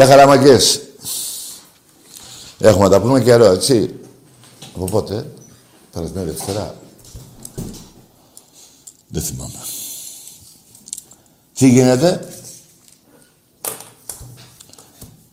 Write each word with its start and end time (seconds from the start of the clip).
Γεια 0.00 0.08
χαραμαγκές. 0.08 0.80
Έχουμε 2.58 2.84
να 2.84 2.90
τα 2.90 3.00
πούμε 3.00 3.22
καιρό, 3.22 3.44
έτσι. 3.44 3.98
Από 4.74 4.84
πότε, 4.84 5.32
περασμένη 5.92 6.30
Δευτέρα. 6.30 6.74
Δεν 9.08 9.22
θυμάμαι. 9.22 9.58
Τι 11.54 11.68
γίνεται; 11.68 12.28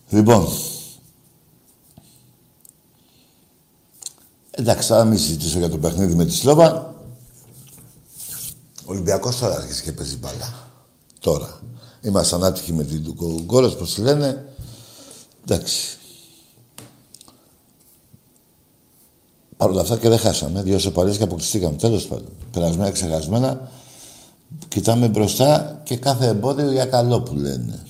Λοιπόν. 0.10 0.48
Εντάξει, 4.52 4.88
θα 4.88 5.04
μην 5.04 5.20
συζητήσω 5.20 5.58
για 5.58 5.70
το 5.70 5.78
παιχνίδι 5.78 6.16
με 6.16 6.26
τη 6.26 6.34
Σλόβα. 6.34 6.96
Ο 8.86 8.86
Ολυμπιακός 8.86 9.38
τώρα 9.38 9.56
άρχισε 9.56 9.84
και 9.84 9.92
παίζει 9.92 10.18
μπάλα. 10.18 10.70
Τώρα. 11.20 11.62
Είμαστε 12.02 12.36
ανάτυχοι 12.36 12.74
με 12.74 12.84
την 12.84 13.16
Γκόρας, 13.46 13.76
πώς 13.76 13.98
λένε. 13.98 14.52
Εντάξει. 15.50 15.98
Παρ' 19.58 19.70
όλα 19.70 19.82
αυτά 19.82 19.98
και 19.98 20.10
δεν 20.10 20.18
χάσαμε. 20.18 20.62
Δύο 20.62 20.80
σοπαλίες 20.80 21.18
και 21.18 21.24
αποκλειστήκαμε. 21.24 21.78
Τέλος 21.78 22.06
πάντων. 22.08 22.28
Περασμένα, 22.52 22.92
ξεχασμένα. 22.92 23.72
Κοιτάμε 24.68 25.08
μπροστά 25.08 25.82
και 25.84 25.98
κάθε 25.98 26.28
εμπόδιο 26.28 26.72
για 26.72 26.86
καλό 26.86 27.22
που 27.22 27.36
λένε. 27.36 27.84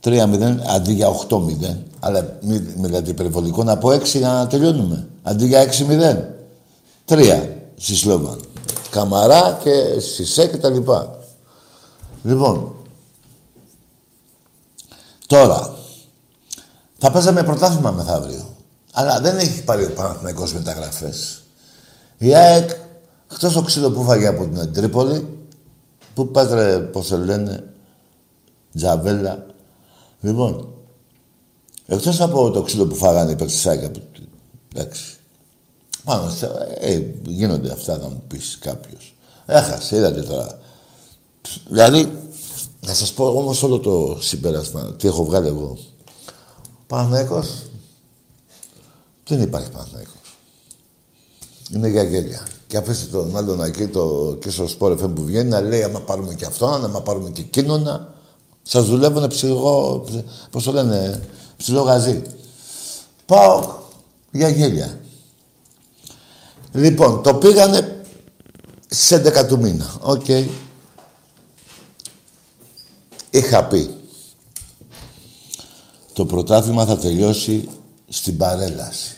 3-0 0.00 0.56
αντί 0.66 0.92
για 0.92 1.08
8-0. 1.08 1.76
Αλλά 2.00 2.38
μην 2.42 2.74
μιλάτε 2.76 3.10
υπερβολικό 3.10 3.64
να 3.64 3.78
πω 3.78 3.88
6 3.88 4.04
για 4.04 4.28
να 4.28 4.46
τελειώνουμε. 4.46 5.08
Αντί 5.22 5.46
για 5.46 5.62
6-0. 5.62 6.24
3 7.04 7.48
στη 7.76 7.94
Σλόβαν. 7.94 8.40
Καμαρά 8.90 9.60
και 9.62 10.00
Σισέ 10.00 10.46
και 10.46 10.56
τα 10.56 10.70
λοιπά. 10.70 11.18
Λοιπόν, 12.22 12.74
τώρα, 15.26 15.77
θα 16.98 17.10
παίζαμε 17.10 17.42
πρωτάθλημα 17.42 17.90
μεθαύριο. 17.90 18.56
Αλλά 18.92 19.20
δεν 19.20 19.38
έχει 19.38 19.64
πάρει 19.64 19.84
ο 19.84 19.92
Παναθηναϊκός 19.92 20.54
μεταγραφές. 20.54 21.42
Η 22.18 22.34
ΑΕΚ, 22.34 22.70
εκτός 23.32 23.52
το 23.52 23.62
ξύλο 23.62 23.90
που 23.90 24.02
φάγε 24.02 24.26
από 24.26 24.46
την 24.46 24.72
Τρίπολη, 24.72 25.38
που 26.14 26.28
πάτρε, 26.30 26.78
πώς 26.78 27.08
το 27.08 27.18
λένε, 27.18 27.64
Τζαβέλα. 28.74 29.46
Λοιπόν, 30.20 30.68
εκτός 31.86 32.20
από 32.20 32.50
το 32.50 32.62
ξύλο 32.62 32.86
που 32.86 32.94
φάγανε 32.94 33.30
οι 33.30 33.36
παίκτες 33.36 33.66
από 33.66 33.98
την... 33.98 34.28
Εντάξει. 34.74 35.16
Πάνω, 36.04 36.32
ε, 36.78 37.02
γίνονται 37.26 37.72
αυτά, 37.72 37.98
θα 37.98 38.08
μου 38.08 38.22
πεις 38.26 38.58
κάποιος. 38.60 39.14
Έχασε, 39.46 39.96
είδατε 39.96 40.22
τώρα. 40.22 40.58
Δηλαδή, 41.68 42.12
να 42.86 42.94
σας 42.94 43.12
πω 43.12 43.26
όμως 43.26 43.62
όλο 43.62 43.78
το 43.78 44.18
συμπέρασμα, 44.20 44.94
τι 44.98 45.08
έχω 45.08 45.24
βγάλει 45.24 45.46
εγώ. 45.46 45.78
Παναθηναϊκός, 46.88 47.62
δεν 49.26 49.42
υπάρχει 49.42 49.70
Παναθηναϊκός. 49.70 50.14
Είναι 51.70 51.88
για 51.88 52.02
γέλια. 52.02 52.46
Και 52.66 52.76
αφήστε 52.76 53.06
τον 53.06 53.36
άλλον 53.36 53.62
εκεί, 53.62 53.86
το, 53.86 54.36
και 54.40 54.50
στο 54.50 54.68
σπόρ 54.68 54.94
που 54.94 55.24
βγαίνει, 55.24 55.48
να 55.48 55.60
λέει 55.60 55.82
άμα 55.82 56.00
πάρουμε 56.00 56.34
και 56.34 56.44
αυτό, 56.44 56.66
άμα 56.66 57.02
πάρουμε 57.02 57.30
και 57.30 57.40
εκείνο, 57.40 57.78
να... 57.78 58.16
Σας 58.62 58.86
δουλεύουν 58.86 59.26
ψυχο... 59.26 60.04
πώς 60.50 60.64
το 60.64 60.72
λένε, 60.72 61.22
ψηλό 61.56 61.82
γαζί. 61.82 62.22
Πάω 63.26 63.76
για 64.30 64.48
γέλια. 64.48 65.00
Λοιπόν, 66.72 67.22
το 67.22 67.34
πήγανε 67.34 68.02
σε 68.86 69.22
11 69.42 69.46
του 69.46 69.58
μήνα. 69.58 69.96
OK. 70.00 70.24
Okay. 70.26 70.46
Είχα 73.30 73.64
πει. 73.64 73.97
Το 76.18 76.26
πρωτάθλημα 76.26 76.84
θα 76.84 76.98
τελειώσει 76.98 77.68
στην 78.08 78.36
παρέλαση. 78.36 79.16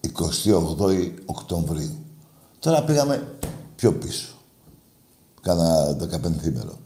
28 0.00 1.12
Οκτωβρίου. 1.24 2.04
Τώρα 2.58 2.82
πήγαμε 2.82 3.28
πιο 3.76 3.92
πίσω. 3.92 4.26
Κάνα 5.42 5.96
15 6.00 6.18
θήμερο. 6.40 6.78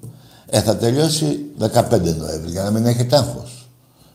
Ε, 0.46 0.60
θα 0.60 0.76
τελειώσει 0.76 1.46
15 1.58 2.14
Νοέμβρη, 2.16 2.50
για 2.50 2.62
να 2.62 2.70
μην 2.70 2.86
έχετε 2.86 3.16
άγχος. 3.16 3.68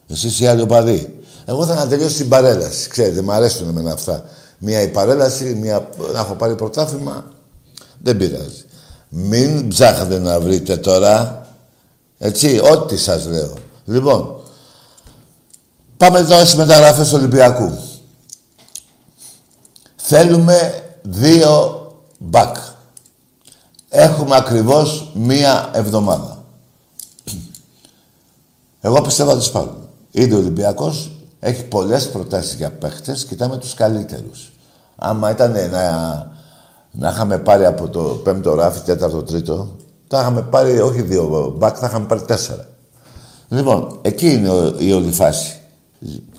Εσείς 0.08 0.40
οι 0.40 0.48
άλλοι 0.48 0.62
οπαδοί. 0.62 1.20
Εγώ 1.46 1.66
θα 1.66 1.76
να 1.76 1.88
τελειώσει 1.88 2.18
την 2.18 2.30
παρέλαση. 2.30 2.90
Ξέρετε, 2.90 3.22
μου 3.22 3.32
αρέσουν 3.32 3.68
εμένα 3.68 3.92
αυτά. 3.92 4.24
Μία 4.58 4.82
η 4.82 4.88
παρέλαση, 4.88 5.56
μία 5.56 5.90
να 6.14 6.20
έχω 6.20 6.34
πάρει 6.34 6.56
πρωτάθλημα. 6.56 7.32
Δεν 8.02 8.18
πειράζει. 8.18 8.64
Μην 9.10 9.68
ψάχνετε 9.68 10.20
να 10.20 10.40
βρείτε 10.40 10.78
τώρα 10.78 11.46
έτσι, 12.18 12.60
ό,τι 12.72 12.98
σας 12.98 13.26
λέω. 13.28 13.54
Λοιπόν, 13.86 14.36
πάμε 15.98 16.24
τώρα 16.24 16.46
στις 16.46 16.56
μεταγραφές 16.56 17.10
του 17.10 17.16
Ολυμπιακού. 17.18 17.78
Θέλουμε 19.96 20.84
δύο 21.02 21.82
μπακ. 22.18 22.56
Έχουμε 23.90 24.36
ακριβώς 24.36 25.12
μία 25.14 25.70
εβδομάδα. 25.74 26.44
Εγώ 28.82 29.02
πιστεύω 29.02 29.30
ότι 29.30 29.40
τις 29.40 29.52
πάρουμε. 29.52 29.88
Ήδη 30.12 30.34
ο 30.34 30.38
Ολυμπιακός 30.38 31.12
έχει 31.40 31.64
πολλές 31.64 32.10
προτάσεις 32.10 32.54
για 32.54 32.72
παίχτες. 32.72 33.26
Κοιτάμε 33.26 33.58
τους 33.58 33.74
καλύτερους. 33.74 34.52
Άμα 34.96 35.32
ήταν 35.32 35.52
να, 35.52 35.92
να 36.92 37.10
είχαμε 37.10 37.38
πάρει 37.38 37.66
από 37.66 37.90
το 37.90 38.02
πέμπτο 38.02 38.54
ράφι, 38.54 38.80
τέταρτο, 38.80 39.24
τρίτο, 39.24 39.76
θα 40.08 40.20
είχαμε 40.20 40.42
πάρει 40.42 40.80
όχι 40.80 41.02
δύο 41.02 41.54
μπακ, 41.58 41.76
θα 41.80 41.88
είχαμε 41.88 42.06
πάρει 42.06 42.22
τέσσερα. 42.22 42.68
Λοιπόν, 43.48 44.00
εκεί 44.02 44.34
είναι 44.34 44.74
η 44.78 44.92
όλη 44.92 45.12
φάση. 45.12 45.60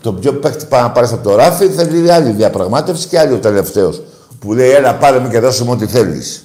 Το 0.00 0.12
πιο 0.12 0.34
παίχτη 0.34 0.66
πάει 0.66 0.82
να 0.82 0.90
πάρει 0.90 1.06
από 1.12 1.22
το 1.22 1.34
ράφι 1.34 1.68
θέλει 1.68 2.12
άλλη 2.12 2.30
διαπραγμάτευση 2.30 3.08
και 3.08 3.18
άλλη 3.18 3.32
ο 3.32 3.38
τελευταίος. 3.38 4.02
Που 4.38 4.52
λέει, 4.52 4.70
έλα 4.70 4.96
πάρε 4.96 5.20
με 5.20 5.28
και 5.28 5.40
δώσε 5.40 5.64
μου 5.64 5.70
ό,τι 5.72 5.86
θέλεις. 5.86 6.44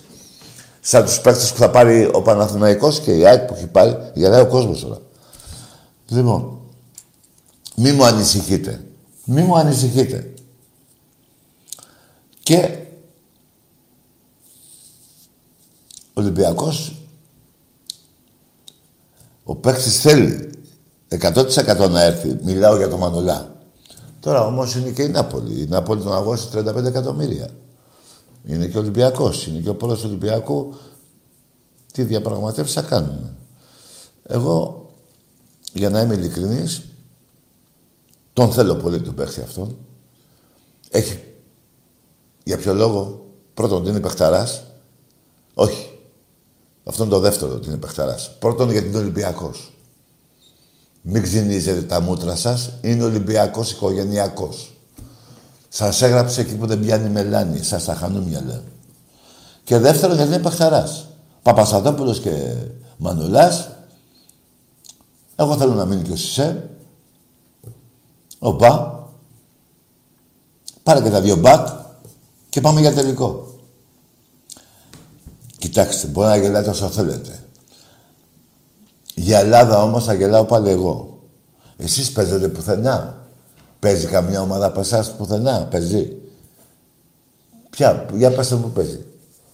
Σαν 0.80 1.06
τους 1.06 1.20
παίχτες 1.20 1.52
που 1.52 1.58
θα 1.58 1.70
πάρει 1.70 2.10
ο 2.14 2.22
Παναθηναϊκός 2.22 3.00
και 3.00 3.12
η 3.12 3.26
ΑΕΚ 3.26 3.42
που 3.42 3.54
έχει 3.54 3.68
πάρει, 3.68 3.98
γελάει 4.14 4.42
ο 4.42 4.48
κόσμος 4.48 4.82
τώρα. 4.82 4.98
Λοιπόν, 6.08 6.60
μη 7.76 7.92
μου 7.92 8.06
ανησυχείτε. 8.06 8.84
Μη 9.26 9.42
μου 9.42 9.58
ανησυχείτε. 9.58 10.34
Και 12.44 12.70
ο 16.14 16.22
Ολυμπιακός 16.22 16.96
ο 19.44 19.56
παίκτης 19.56 20.02
θέλει 20.02 20.51
100% 21.20 21.90
να 21.90 22.04
έρθει. 22.04 22.38
Μιλάω 22.44 22.78
για 22.78 22.90
το 22.90 22.98
Μανολά. 22.98 23.56
Τώρα 24.20 24.46
όμως 24.46 24.76
είναι 24.76 24.90
και 24.90 25.04
η 25.04 25.10
Νάπολη. 25.10 25.62
Η 25.62 25.66
Νάπολη 25.66 26.02
τον 26.02 26.14
αγώσε 26.14 26.50
35 26.54 26.84
εκατομμύρια. 26.86 27.50
Είναι 28.46 28.68
και 28.68 28.78
ο 28.78 28.80
Ολυμπιακός. 28.80 29.48
Είναι 29.48 29.60
και 29.60 29.70
ο 29.70 29.76
πρόεδρος 29.76 30.02
του 30.02 30.08
Ολυμπιακού. 30.10 30.74
Τι 31.94 32.04
διαπραγματεύσεις 32.04 32.74
θα 32.76 32.82
κάνουμε. 32.82 33.36
Εγώ, 34.24 34.90
για 35.74 35.90
να 35.90 36.02
είμαι 36.02 36.14
ειλικρινής, 36.14 36.82
τον 38.34 38.52
θέλω 38.52 38.76
πολύ 38.76 39.02
τον 39.02 39.14
παίχτη 39.14 39.42
αυτόν. 39.42 39.78
Έχει. 40.90 41.20
Για 42.44 42.58
ποιο 42.58 42.74
λόγο; 42.74 43.26
Πρώτον, 43.54 43.78
ότι 43.78 43.90
είναι 43.90 44.00
παιχταράς. 44.00 44.64
Όχι. 45.54 46.00
Αυτό 46.84 47.04
είναι 47.04 47.12
το 47.12 47.20
δεύτερο, 47.20 47.54
ότι 47.54 47.68
είναι 47.68 47.78
παιχταράς. 47.78 48.36
Πρώτον, 48.40 48.72
γιατί 48.72 48.88
είναι 48.88 48.98
Ολυμπιακός. 48.98 49.71
Μην 51.02 51.22
ξυνίζετε 51.22 51.82
τα 51.82 52.02
μούτρα 52.02 52.36
σας. 52.36 52.72
Είναι 52.82 53.04
Ολυμπιακός 53.04 53.72
οικογενειακός. 53.72 54.76
Σας 55.70 56.02
έγραψε 56.02 56.42
εκεί 56.42 56.56
που 56.56 56.66
δεν 56.66 56.80
πιάνει 56.80 57.10
μελάνη. 57.10 57.64
Σας 57.64 57.84
τα 57.84 57.96
χανούμια 57.96 58.44
λέω. 58.46 58.64
Και 59.64 59.78
δεύτερον, 59.78 60.16
γιατί 60.16 60.34
είναι 60.34 60.42
παιχταράς. 60.42 61.08
Παπασατόπουλος 61.42 62.20
και 62.20 62.56
Μανουλάς. 62.98 63.70
Εγώ 65.36 65.58
θέλω 65.58 65.74
να 65.74 65.86
μείνει 65.86 66.02
και 66.02 66.12
ο 66.12 66.16
Σισε. 66.16 66.70
Οπα. 68.40 69.00
Πάρε 70.84 71.02
και 71.02 71.10
τα 71.10 71.22
δύο 71.22 71.36
μπακ 71.36 71.68
και 72.50 72.62
πάμε 72.62 72.80
για 72.80 72.94
τελικό. 72.94 73.56
Κοιτάξτε, 75.58 76.08
μπορεί 76.08 76.28
να 76.28 76.38
γελάτε 76.38 76.70
όσο 76.70 76.88
θέλετε. 76.90 77.44
Για 79.22 79.40
Ελλάδα 79.40 79.84
όμως 79.84 80.06
θα 80.06 80.14
γελάω 80.14 80.46
πάλι 80.46 80.70
εγώ. 80.70 81.20
Εσείς 81.78 82.12
παίζετε 82.12 82.48
πουθενά. 82.48 83.28
Παίζει 83.80 84.06
καμιά 84.06 84.42
ομάδα 84.42 84.66
από 84.66 84.80
εσάς 84.80 85.16
πουθενά. 85.16 85.68
Παίζει. 85.72 86.16
Ποια, 87.70 88.06
για 88.14 88.32
πέστε 88.32 88.56
μου 88.56 88.72
παίζει. 88.72 89.06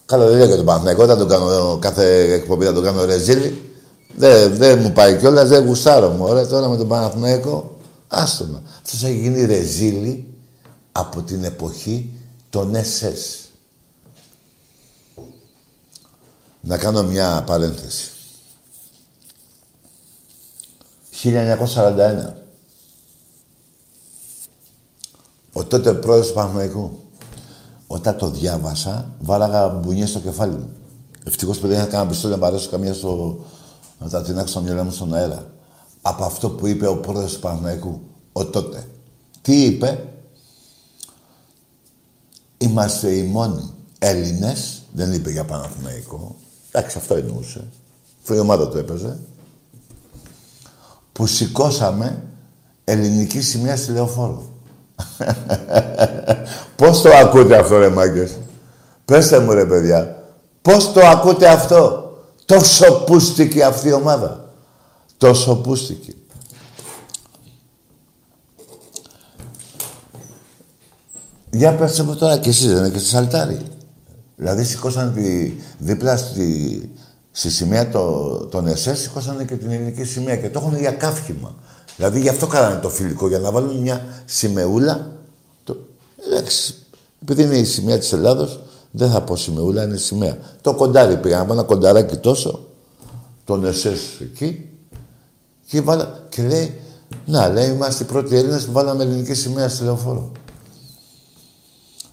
Καλά 0.05 0.25
δεν 0.25 0.37
λέω 0.37 0.45
για 0.45 0.55
τον 0.55 0.65
Παναθηναϊκό, 0.65 1.05
θα 1.05 1.17
τον 1.17 1.27
κάνω 1.27 1.77
κάθε 1.81 2.33
εκπομπή, 2.33 2.65
θα 2.65 2.73
τον 2.73 2.83
κάνω 2.83 3.05
ρεζίλι. 3.05 3.71
Δεν, 4.15 4.55
δεν 4.55 4.79
μου 4.79 4.91
πάει 4.91 5.17
κιόλας, 5.17 5.49
δεν 5.49 5.65
γουστάρω 5.65 6.09
μου. 6.09 6.25
Ωραία, 6.25 6.47
τώρα 6.47 6.67
με 6.67 6.77
τον 6.77 6.87
Παναθηναϊκό, 6.87 7.77
άστομα. 8.07 8.61
Αυτός 8.83 9.03
έχει 9.03 9.19
γίνει 9.19 9.45
ρεζίλι 9.45 10.27
από 10.91 11.21
την 11.21 11.43
εποχή 11.43 12.09
των 12.49 12.75
SS. 12.75 13.49
Να 16.61 16.77
κάνω 16.77 17.03
μια 17.03 17.43
παρένθεση. 17.45 18.11
1941. 21.23 22.33
Ο 25.53 25.63
τότε 25.63 25.93
πρόεδρος 25.93 26.27
του 26.27 26.33
Παναγικού. 26.33 26.91
Όταν 27.87 28.17
το 28.17 28.29
διάβασα, 28.29 29.11
βάλαγα 29.19 29.69
μπουνιές 29.69 30.09
στο 30.09 30.19
κεφάλι 30.19 30.53
μου. 30.53 30.69
Ευτυχώς 31.25 31.59
που 31.59 31.67
δεν 31.67 31.77
είχα 31.77 31.87
κανένα 31.87 32.09
πιστόλι 32.09 32.33
να 32.33 32.39
παρέσω 32.39 32.69
καμία 32.69 32.93
στο... 32.93 33.39
να 33.99 34.09
τα 34.09 34.21
τεινάξω 34.21 34.47
στο 34.47 34.61
μυαλό 34.61 34.83
μου 34.83 34.91
στον 34.91 35.13
αέρα. 35.13 35.51
Από 36.01 36.23
αυτό 36.23 36.49
που 36.49 36.67
είπε 36.67 36.87
ο 36.87 36.97
πρόεδρος 36.97 37.33
του 37.33 37.39
Παναγικού. 37.39 38.01
Ο 38.31 38.45
τότε. 38.45 38.87
Τι 39.41 39.63
είπε; 39.63 40.07
Είμαστε 42.57 43.11
οι 43.11 43.23
μόνοι 43.23 43.73
Έλληνες, 43.99 44.81
δεν 44.93 45.13
είπε 45.13 45.31
για 45.31 45.45
Παναθηναϊκό, 45.45 46.35
εντάξει 46.71 46.97
αυτό 46.97 47.15
εννοούσε, 47.15 47.67
αφού 48.23 48.33
η 48.33 48.39
ομάδα 48.39 48.69
του 48.69 48.77
έπαιζε, 48.77 49.19
που 51.17 51.25
σηκώσαμε 51.25 52.23
ελληνική 52.83 53.41
σημαία 53.41 53.77
στη 53.77 53.91
λεωφόρο. 53.91 54.43
Πώς 56.75 57.01
το 57.01 57.09
ακούτε 57.09 57.57
αυτό 57.57 57.77
ρε 57.77 57.89
μάγκες; 57.89 58.37
Πέστε 59.05 59.39
μου 59.39 59.51
ρε 59.51 59.65
παιδιά. 59.65 60.23
Πώς 60.61 60.93
το 60.93 61.05
ακούτε 61.05 61.47
αυτό; 61.47 62.11
Τόσο 62.45 63.03
πούστηκε 63.05 63.63
αυτή 63.63 63.87
η 63.87 63.93
ομάδα. 63.93 64.53
Τόσο 65.17 65.55
πούστηκε. 65.55 66.13
Για 71.49 71.75
πέστε 71.75 72.03
μου 72.03 72.15
τώρα 72.15 72.37
κι 72.37 72.49
εσείς, 72.49 72.67
δεν 72.67 72.77
είναι 72.77 72.89
και 72.89 72.99
στη 72.99 73.07
Σαλτάρι. 73.07 73.61
Δηλαδή 74.35 74.63
σηκώσαν 74.63 75.13
τη, 75.13 75.53
δίπλα 75.77 76.17
στη, 76.17 76.89
στη 77.37 77.49
σημαία 77.49 77.89
το, 77.89 78.35
των 78.51 78.67
ΕΣΕ, 78.67 78.95
σηκώσανε 78.95 79.43
και 79.43 79.55
την 79.55 79.71
ελληνική 79.71 80.03
σημαία 80.03 80.35
και 80.35 80.49
το 80.49 80.59
έχουν 80.59 80.77
για 80.77 80.91
κάφημα. 80.91 81.55
Δηλαδή 81.95 82.19
γι' 82.19 82.29
αυτό 82.29 82.47
κάνανε 82.47 82.79
το 82.79 82.89
φιλικό, 82.89 83.27
για 83.27 83.39
να 83.39 83.51
βάλουν 83.51 83.77
μια 83.77 84.05
σημεούλα. 84.25 85.11
Το, 85.63 85.77
εντάξει, 86.27 86.75
επειδή 87.21 87.43
είναι 87.43 87.57
η 87.57 87.63
σημαία 87.63 87.97
της 87.97 88.13
Ελλάδος, 88.13 88.59
δεν 88.91 89.09
θα 89.09 89.21
πω 89.21 89.35
σημεούλα, 89.35 89.83
είναι 89.83 89.97
σημαία. 89.97 90.37
Το 90.61 90.73
κοντάρι 90.73 91.17
πήγαν, 91.17 91.49
ένα 91.49 91.63
κονταράκι 91.63 92.17
τόσο, 92.17 92.67
τον 93.43 93.65
ΕΣΕΣ 93.65 94.01
εκεί, 94.21 94.69
και, 95.67 95.81
βάλα, 95.81 96.25
και 96.29 96.43
λέει, 96.43 96.81
να, 97.25 97.49
λέει, 97.49 97.69
είμαστε 97.69 98.03
οι 98.03 98.07
πρώτοι 98.07 98.35
Έλληνες 98.35 98.65
που 98.65 98.71
βάλαμε 98.71 99.03
ελληνική 99.03 99.33
σημαία 99.33 99.69
στη 99.69 99.83
λεωφόρο. 99.83 100.31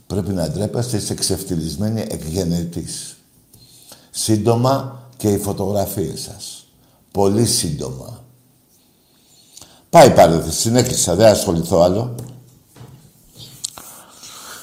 Πρέπει 0.06 0.32
να 0.32 0.48
ντρέπεστε, 0.48 0.96
είστε 0.96 1.12
εξευτελισμένοι 1.12 2.04
εκγενετής. 2.08 3.16
Σύντομα 4.10 5.02
και 5.24 5.30
οι 5.30 5.38
φωτογραφίες 5.38 6.20
σας. 6.20 6.66
Πολύ 7.12 7.46
σύντομα. 7.46 8.24
Πάει 9.90 10.10
πάλι, 10.10 10.42
συνέχισα, 10.50 11.14
δεν 11.14 11.26
ασχοληθώ 11.26 11.80
άλλο. 11.80 12.14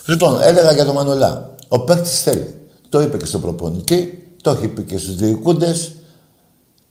Λοιπόν, 0.05 0.41
έλεγα 0.41 0.71
για 0.71 0.85
τον 0.85 0.95
Μανολά. 0.95 1.55
Ο 1.67 1.79
παίκτης 1.79 2.21
θέλει. 2.21 2.69
Το 2.89 3.01
είπε 3.01 3.17
και 3.17 3.25
στον 3.25 3.41
προπονητή, 3.41 4.27
το 4.41 4.49
έχει 4.49 4.67
πει 4.67 4.83
και 4.83 4.97
στους 4.97 5.15
διοικούντες. 5.15 5.91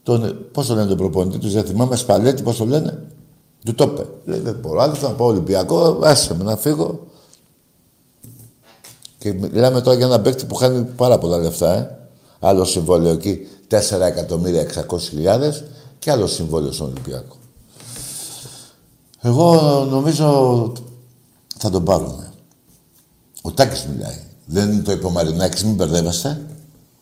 Τον, 0.02 0.48
πώς 0.52 0.66
το 0.66 0.74
λένε 0.74 0.88
τον 0.88 0.96
προπονητή 0.96 1.38
τους, 1.38 1.52
δεν 1.52 1.64
θυμάμαι, 1.64 1.96
Σπαλέτη, 1.96 2.42
πώς 2.42 2.56
το 2.56 2.66
λένε. 2.66 3.02
Του 3.64 3.74
το 3.74 3.84
είπε. 3.84 4.06
Λέει, 4.24 4.38
δεν 4.40 4.54
μπορώ, 4.60 4.80
άλλο 4.80 4.94
θα 4.94 5.10
πάω 5.10 5.28
Ολυμπιακό, 5.28 5.98
άσε 6.02 6.34
με 6.34 6.44
να 6.44 6.56
φύγω. 6.56 7.06
Και 9.18 9.32
μιλάμε 9.32 9.80
τώρα 9.80 9.96
για 9.96 10.06
ένα 10.06 10.20
παίκτη 10.20 10.44
που 10.44 10.54
χάνει 10.54 10.84
πάρα 10.84 11.18
πολλά 11.18 11.38
λεφτά, 11.38 11.74
ε. 11.74 12.00
Άλλο 12.40 12.64
συμβόλαιο 12.64 13.12
εκεί, 13.12 13.49
4 13.70 14.00
εκατομμύρια 14.00 14.66
600 14.88 15.52
και 15.99 16.11
άλλο 16.11 16.26
συμβόλαιο 16.26 16.73
στον 16.73 16.87
Ολυμπιακό. 16.87 17.37
Εγώ 19.20 19.61
νομίζω 19.90 20.73
θα 21.56 21.70
τον 21.70 21.85
πάρουμε. 21.85 22.32
Ο 23.42 23.52
Τάκης 23.52 23.87
μιλάει. 23.87 24.23
Δεν 24.47 24.85
το 24.85 24.92
είπε 24.92 25.06
ο 25.06 25.11
Μαρινάκης, 25.11 25.64
μην 25.64 25.75
μπερδεύεστε. 25.75 26.47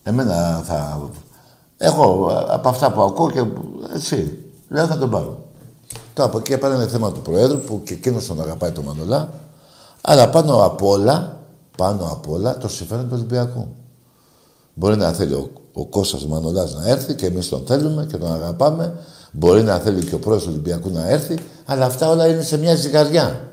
Εμένα 0.02 0.62
θα... 0.66 1.10
Εγώ 1.76 2.30
από 2.48 2.68
αυτά 2.68 2.92
που 2.92 3.02
ακούω 3.02 3.30
και 3.30 3.44
εσύ, 3.94 4.38
λέω 4.68 4.86
θα 4.86 4.98
τον 4.98 5.10
πάρω. 5.10 5.38
Τώρα 6.14 6.28
από 6.28 6.38
εκεί 6.38 6.58
πέρα 6.58 6.74
είναι 6.74 6.86
θέμα 6.86 7.12
του 7.12 7.20
Προέδρου 7.20 7.58
που 7.58 7.82
και 7.84 7.94
εκείνος 7.94 8.26
τον 8.26 8.40
αγαπάει 8.40 8.70
τον 8.70 8.84
Μανολά. 8.84 9.32
Αλλά 10.00 10.28
πάνω 10.30 10.64
απ' 10.64 10.82
όλα, 10.82 11.40
πάνω 11.76 12.08
απ' 12.12 12.30
όλα 12.30 12.58
το 12.58 12.68
συμφέρον 12.68 13.04
του 13.04 13.14
Ολυμπιακού. 13.14 13.68
Μπορεί 14.78 14.96
να 14.96 15.12
θέλει 15.12 15.32
ο, 15.32 15.50
ο 15.72 15.86
Κώστας 15.86 16.26
Μανολάς 16.26 16.74
να 16.74 16.88
έρθει 16.88 17.14
και 17.14 17.26
εμείς 17.26 17.48
τον 17.48 17.62
θέλουμε 17.66 18.06
και 18.10 18.16
τον 18.16 18.32
αγαπάμε. 18.32 18.94
Μπορεί 19.32 19.62
να 19.62 19.78
θέλει 19.78 20.04
και 20.04 20.14
ο 20.14 20.18
πρόεδρος 20.18 20.46
του 20.46 20.52
Ολυμπιακού 20.52 20.90
να 20.90 21.08
έρθει, 21.08 21.38
αλλά 21.64 21.84
αυτά 21.84 22.08
όλα 22.08 22.26
είναι 22.26 22.42
σε 22.42 22.58
μια 22.58 22.74
ζυγαριά. 22.74 23.52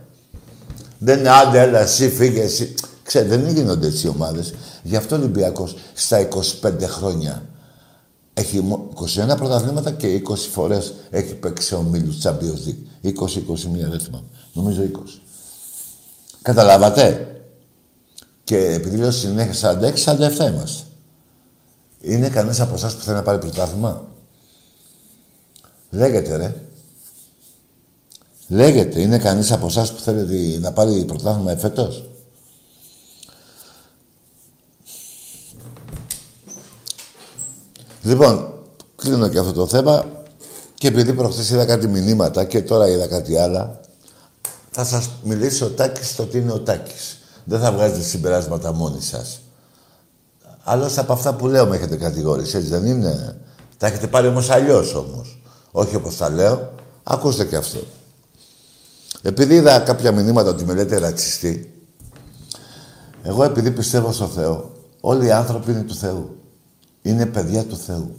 Δεν 0.98 1.20
είναι 1.20 1.30
άντε, 1.30 1.62
έλα, 1.62 1.80
εσύ 1.80 2.10
φύγε, 2.10 2.42
εσύ. 2.42 2.74
Ξέρετε, 3.04 3.38
δεν 3.38 3.54
γίνονται 3.54 3.88
έτσι 3.88 4.08
οι 4.08 4.10
ομάδες. 4.10 4.54
Γι' 4.84 4.96
αυτό 4.96 5.16
ο 5.16 5.20
Ολυμπιακός 5.20 5.76
στα 5.94 6.28
25 6.62 6.72
χρόνια 6.82 7.44
έχει 8.34 8.64
21 9.32 9.38
πρωταθλήματα 9.38 9.92
και 9.92 10.22
20 10.30 10.36
φορές 10.36 10.94
έχει 11.10 11.36
παίξει 11.36 11.76
ο 11.76 11.82
Μίλους 11.82 12.18
Champions 12.24 12.68
League. 12.68 13.08
20-21, 13.08 13.12
δεν 13.90 14.00
θυμάμαι. 14.00 14.28
Νομίζω 14.54 14.82
20. 14.82 14.88
Καταλάβατε; 16.42 17.28
Και 18.44 18.58
επειδή 18.58 18.98
λέω 18.98 19.12
συνέχεια 19.12 19.80
46, 19.82 20.04
47 20.04 20.52
είμαστε. 20.54 20.84
Είναι 22.02 22.30
κανένα 22.30 22.64
από 22.64 22.74
εσάς 22.74 22.96
που 22.96 23.02
θέλει 23.02 23.16
να 23.16 23.24
πάρει 23.24 23.38
πρωτάθλημα; 23.38 24.08
Λέγεται, 25.90 26.36
ρε. 26.36 26.56
Λέγεται. 28.48 29.02
Είναι 29.02 29.18
κανείς 29.18 29.52
από 29.52 29.66
εσάς 29.66 29.94
που 29.94 30.00
θέλει 30.00 30.58
να 30.60 30.74
πάρει 30.74 31.06
πρωτάθλημα 31.06 31.52
εφέτος; 31.52 32.10
Λοιπόν, 38.06 38.54
κλείνω 38.96 39.28
και 39.28 39.40
αυτό 39.40 39.54
το 39.54 39.68
θέμα 39.68 40.06
και 40.74 40.88
επειδή 40.88 41.14
προχθές 41.14 41.50
είδα 41.50 41.66
κάτι 41.66 41.88
μηνύματα 41.88 42.44
και 42.44 42.62
τώρα 42.62 42.88
είδα 42.88 43.08
κάτι 43.08 43.38
άλλα, 43.38 43.80
θα 44.72 44.86
σας 44.86 45.10
μιλήσει 45.24 45.64
ο 45.64 45.70
Τάκης 45.70 46.16
το 46.16 46.26
τι 46.26 46.38
είναι 46.38 46.52
ο 46.52 46.60
Τάκης. 46.60 47.18
δεν 47.44 47.60
θα 47.60 47.72
βγάζετε 47.72 48.02
συμπεράσματα 48.02 48.72
μόνοι 48.74 49.02
σας. 49.02 49.40
Άλλωστε 50.68 51.02
από 51.02 51.14
αυτά 51.14 51.36
που 51.36 51.48
λέω 51.48 51.66
με 51.66 51.76
έχετε 51.76 51.96
κατηγορήσει, 51.96 52.58
έτσι 52.58 52.70
δεν 52.70 52.86
είναι; 52.86 53.38
Τα 53.78 53.88
έχετε 53.88 54.08
πάρει 54.08 54.28
όμως 54.28 54.50
αλλιώς 54.50 54.94
όμως. 54.94 55.42
Όχι 55.72 55.96
όπως 55.96 56.18
τα 56.18 56.30
λέω. 56.30 56.74
Ακούστε 57.04 57.46
και 57.46 57.56
αυτό. 57.56 57.80
Επειδή 59.22 59.56
είδα 59.56 59.80
κάποια 59.80 60.12
μηνύματα 60.12 60.50
ότι 60.50 60.66
με 60.66 60.74
λέτε 60.74 60.98
ρατσιστή, 60.98 61.84
εγώ 63.24 63.44
επειδή 63.44 63.72
πιστεύω 63.72 64.12
στο 64.12 64.28
Θεό, 64.28 64.72
όλοι 65.02 65.26
οι 65.26 65.32
άνθρωποι 65.32 65.72
είναι 65.72 65.84
του 65.84 65.96
Θεού. 65.96 66.38
Είναι 67.02 67.26
παιδιά 67.26 67.66
του 67.66 67.78
Θεού. 67.78 68.16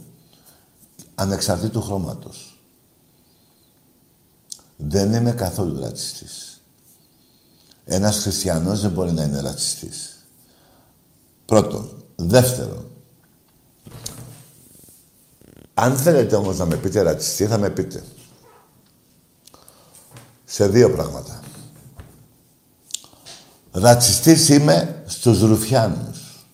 Ανεξαρτήτου 1.15 1.81
χρώματος. 1.81 2.59
Δεν 4.77 5.13
είμαι 5.13 5.31
καθόλου 5.31 5.79
ρατσιστής. 5.79 6.61
Ένας 7.85 8.17
χριστιανός 8.17 8.81
δεν 8.81 8.91
μπορεί 8.91 9.11
να 9.11 9.23
είναι 9.23 9.41
ρατσιστής. 9.41 10.25
Πρώτον. 11.45 11.96
Δεύτερον. 12.19 12.91
Αν 15.73 15.97
θέλετε 15.97 16.35
όμως 16.35 16.57
να 16.57 16.65
με 16.65 16.75
πείτε 16.75 17.01
ρατσιστή, 17.01 17.45
θα 17.45 17.57
με 17.57 17.69
πείτε. 17.69 18.03
Σε 20.45 20.67
δύο 20.67 20.91
πράγματα. 20.91 21.39
Ρατσιστής 23.71 24.49
είμαι 24.49 25.03
στους 25.05 25.41
Ρουφιάνους. 25.41 26.45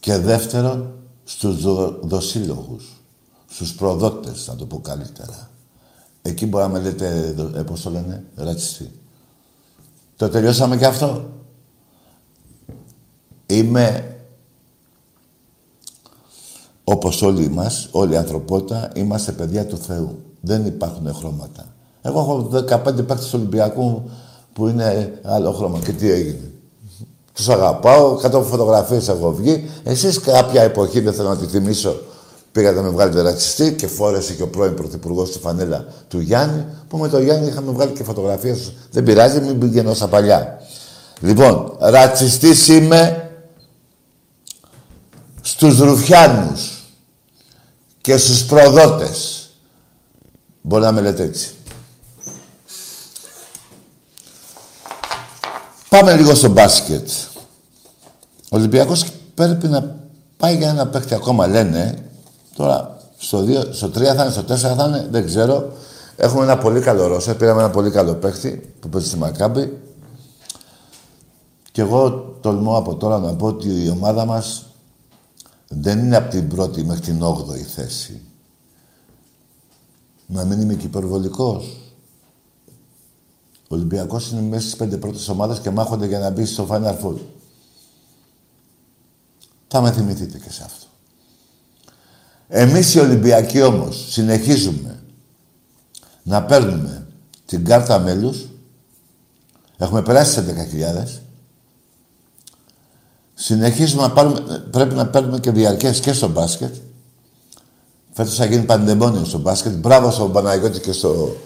Και 0.00 0.16
δεύτερον, 0.18 0.98
στους 1.24 1.62
δοσύλλογους. 2.06 3.00
Στους 3.50 3.74
προδότες, 3.74 4.46
να 4.46 4.56
το 4.56 4.66
πω 4.66 4.80
καλύτερα. 4.80 5.50
Εκεί 6.22 6.46
μπορεί 6.46 6.64
να 6.64 6.70
με 6.70 6.80
λέτε, 6.80 7.34
ε, 7.54 7.62
πώς 7.62 7.82
το 7.82 7.90
λένε, 7.90 8.24
ρατσιστή. 8.34 9.00
Το 10.16 10.28
τελειώσαμε 10.28 10.76
και 10.76 10.86
αυτό; 10.86 11.30
Είμαι, 13.46 14.16
όπως 16.84 17.22
όλοι 17.22 17.48
μας, 17.48 17.88
όλη 17.90 18.12
η 18.12 18.16
ανθρωπότητα, 18.16 18.90
είμαστε 18.94 19.32
παιδιά 19.32 19.66
του 19.66 19.76
Θεού. 19.76 20.18
Δεν 20.40 20.66
υπάρχουν 20.66 21.14
χρώματα. 21.14 21.64
Εγώ 22.02 22.18
έχω 22.18 22.50
15 22.50 23.06
παίκτες 23.06 23.24
του 23.24 23.30
Ολυμπιακού 23.34 24.10
που 24.52 24.68
είναι 24.68 25.18
άλλο 25.22 25.52
χρώμα. 25.52 25.78
Και 25.78 25.92
τι 25.92 26.10
έγινε. 26.10 26.50
Τους 27.32 27.48
αγαπάω, 27.48 28.14
κάτω 28.14 28.36
από 28.36 28.46
φωτογραφίες 28.46 29.08
έχω 29.08 29.32
βγει. 29.32 29.70
Εσείς 29.84 30.20
κάποια 30.20 30.62
εποχή, 30.62 31.00
δεν 31.00 31.12
θέλω 31.12 31.28
να 31.28 31.36
τη 31.36 31.46
θυμίσω, 31.46 32.00
πήγατε 32.52 32.76
να 32.76 32.82
με 32.82 32.88
βγάλετε 32.88 33.20
ρατσιστή 33.20 33.74
και 33.74 33.86
φόρεσε 33.86 34.32
και 34.32 34.42
ο 34.42 34.48
πρώην 34.48 34.74
πρωθυπουργός 34.74 35.28
στη 35.28 35.38
φανέλα 35.38 35.84
του 36.08 36.20
Γιάννη, 36.20 36.64
που 36.88 36.96
με 36.96 37.08
τον 37.08 37.22
Γιάννη 37.22 37.46
είχαμε 37.46 37.72
βγάλει 37.72 37.92
και 37.92 38.04
φωτογραφίες. 38.04 38.72
Δεν 38.90 39.04
πειράζει, 39.04 39.40
μην 39.40 39.58
πηγαίνω 39.58 39.94
στα 39.94 40.08
παλιά. 40.08 40.60
Λοιπόν, 41.20 41.76
ρατσιστής 41.78 42.68
είμαι 42.68 43.25
στους 45.46 45.78
Ρουφιάνους 45.78 46.84
και 48.00 48.16
στους 48.16 48.44
προδότες. 48.44 49.48
Μπορεί 50.62 50.82
να 50.82 50.92
με 50.92 51.00
λέτε 51.00 51.22
έτσι. 51.22 51.54
Πάμε 55.88 56.16
λίγο 56.16 56.34
στο 56.34 56.48
μπάσκετ. 56.48 57.08
Ο 58.50 58.56
Ολυμπιακός 58.56 59.04
πρέπει 59.34 59.66
να 59.66 59.96
πάει 60.36 60.56
για 60.56 60.68
ένα 60.68 60.86
παίχτη 60.86 61.14
ακόμα, 61.14 61.46
λένε. 61.46 61.98
Τώρα, 62.56 62.96
στο, 63.16 63.44
2, 63.44 63.68
στο 63.70 63.86
3 63.86 63.90
θα 63.92 64.22
είναι, 64.22 64.30
στο 64.30 64.42
4 64.42 64.56
θα 64.56 64.84
είναι, 64.86 65.06
δεν 65.10 65.26
ξέρω. 65.26 65.72
Έχουμε 66.16 66.42
ένα 66.42 66.58
πολύ 66.58 66.80
καλό 66.80 67.06
ρόσερ. 67.06 67.34
Πήραμε 67.34 67.60
ένα 67.60 67.70
πολύ 67.70 67.90
καλό 67.90 68.14
παίχτη 68.14 68.74
που 68.80 68.88
παίζει 68.88 69.08
στη 69.08 69.16
Μακάμπη. 69.16 69.78
Και 71.72 71.80
εγώ 71.80 72.10
τολμώ 72.40 72.76
από 72.76 72.94
τώρα 72.94 73.18
να 73.18 73.34
πω 73.34 73.46
ότι 73.46 73.84
η 73.84 73.88
ομάδα 73.88 74.24
μας 74.24 74.66
δεν 75.68 75.98
είναι 75.98 76.16
από 76.16 76.30
την 76.30 76.48
πρώτη 76.48 76.84
μέχρι 76.84 77.02
την 77.02 77.22
όγδοη 77.22 77.62
θέση. 77.62 78.20
Να 80.26 80.44
μην 80.44 80.60
είμαι 80.60 80.74
και 80.74 80.86
υπερβολικός. 80.86 81.76
Ο 83.68 83.74
Ολυμπιακός 83.74 84.30
είναι 84.30 84.40
μέσα 84.40 84.62
στις 84.62 84.76
πέντε 84.76 84.96
πρώτες 84.96 85.28
ομάδες 85.28 85.60
και 85.60 85.70
μάχονται 85.70 86.06
για 86.06 86.18
να 86.18 86.30
μπει 86.30 86.44
στο 86.44 86.66
Final 86.70 86.98
Four. 87.02 87.16
Θα 89.68 89.80
με 89.80 89.92
θυμηθείτε 89.92 90.38
και 90.38 90.50
σε 90.50 90.62
αυτό. 90.64 90.86
Εμείς 92.48 92.94
οι 92.94 92.98
Ολυμπιακοί 92.98 93.62
όμως 93.62 94.06
συνεχίζουμε 94.12 95.02
να 96.22 96.42
παίρνουμε 96.42 97.06
την 97.46 97.64
κάρτα 97.64 97.98
μέλους. 97.98 98.46
Έχουμε 99.76 100.02
περάσει 100.02 100.42
τις 100.42 100.52
11.000. 100.52 101.25
Συνεχίζουμε 103.38 104.02
να 104.02 104.10
πάρουμε, 104.10 104.66
πρέπει 104.70 104.94
να 104.94 105.06
παίρνουμε 105.06 105.38
και 105.38 105.50
διαρκές 105.50 106.00
και 106.00 106.12
στο 106.12 106.28
μπάσκετ. 106.28 106.74
Φέτος 108.12 108.34
θα 108.34 108.44
γίνει 108.44 108.64
παντεμόνιο 108.64 109.24
στο 109.24 109.38
μπάσκετ. 109.38 109.72
Μπράβο 109.72 110.10
στον 110.10 110.32
Παναγιώτη 110.32 110.80
και 110.80 110.92
στο 110.92 111.36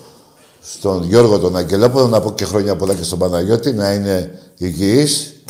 στον 0.62 1.04
Γιώργο 1.04 1.38
τον 1.38 1.56
Αγγελόπουλο, 1.56 2.08
να 2.08 2.20
πω 2.20 2.32
και 2.32 2.44
χρόνια 2.44 2.76
πολλά 2.76 2.94
και 2.94 3.02
στον 3.02 3.18
Παναγιώτη, 3.18 3.72
να 3.72 3.92
είναι 3.92 4.40
υγιής 4.56 5.42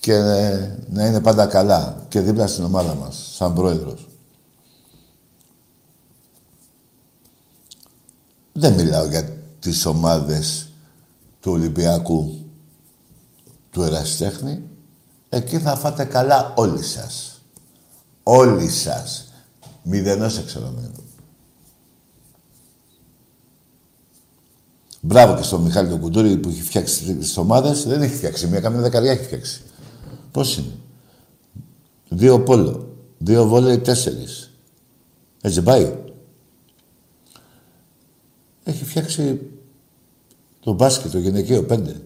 και 0.00 0.18
να 0.88 1.06
είναι 1.06 1.20
πάντα 1.20 1.46
καλά 1.46 2.06
και 2.08 2.20
δίπλα 2.20 2.46
στην 2.46 2.64
ομάδα 2.64 2.94
μας, 2.94 3.32
σαν 3.34 3.54
πρόεδρος. 3.54 4.08
Δεν 8.52 8.72
μιλάω 8.72 9.06
για 9.06 9.28
τις 9.58 9.86
ομάδες 9.86 10.68
του 11.40 11.52
Ολυμπιακού 11.52 12.34
του 13.70 13.82
Εραστέχνη. 13.82 14.62
Εκεί 15.36 15.58
θα 15.58 15.76
φάτε 15.76 16.04
καλά 16.04 16.52
όλοι 16.56 16.82
σας. 16.82 17.42
Όλοι 18.22 18.68
σας. 18.68 19.32
Μηδενός 19.82 20.38
εξερωμένου. 20.38 21.04
Μπράβο 25.00 25.36
και 25.36 25.42
στον 25.42 25.62
Μιχάλη 25.62 25.88
τον 25.88 26.00
Κουντούρη 26.00 26.36
που 26.36 26.48
έχει 26.48 26.62
φτιάξει 26.62 27.14
τις 27.14 27.36
ομάδες. 27.36 27.84
Δεν 27.84 28.02
έχει 28.02 28.14
φτιάξει 28.14 28.46
μία, 28.46 28.60
καμία 28.60 28.80
δεκαριά 28.80 29.10
έχει 29.10 29.24
φτιάξει. 29.24 29.62
Πώς 30.30 30.56
είναι; 30.56 30.72
Δύο 32.08 32.40
πόλο. 32.40 32.96
Δύο 33.18 33.46
βόλεϊ, 33.46 33.78
τέσσερις. 33.78 34.50
Έτσι 35.40 35.62
πάει. 35.62 35.98
Έχει 38.64 38.84
φτιάξει 38.84 39.40
το 40.60 40.72
μπάσκετ, 40.72 41.12
το 41.12 41.18
γυναικείο, 41.18 41.64
πέντε. 41.64 42.00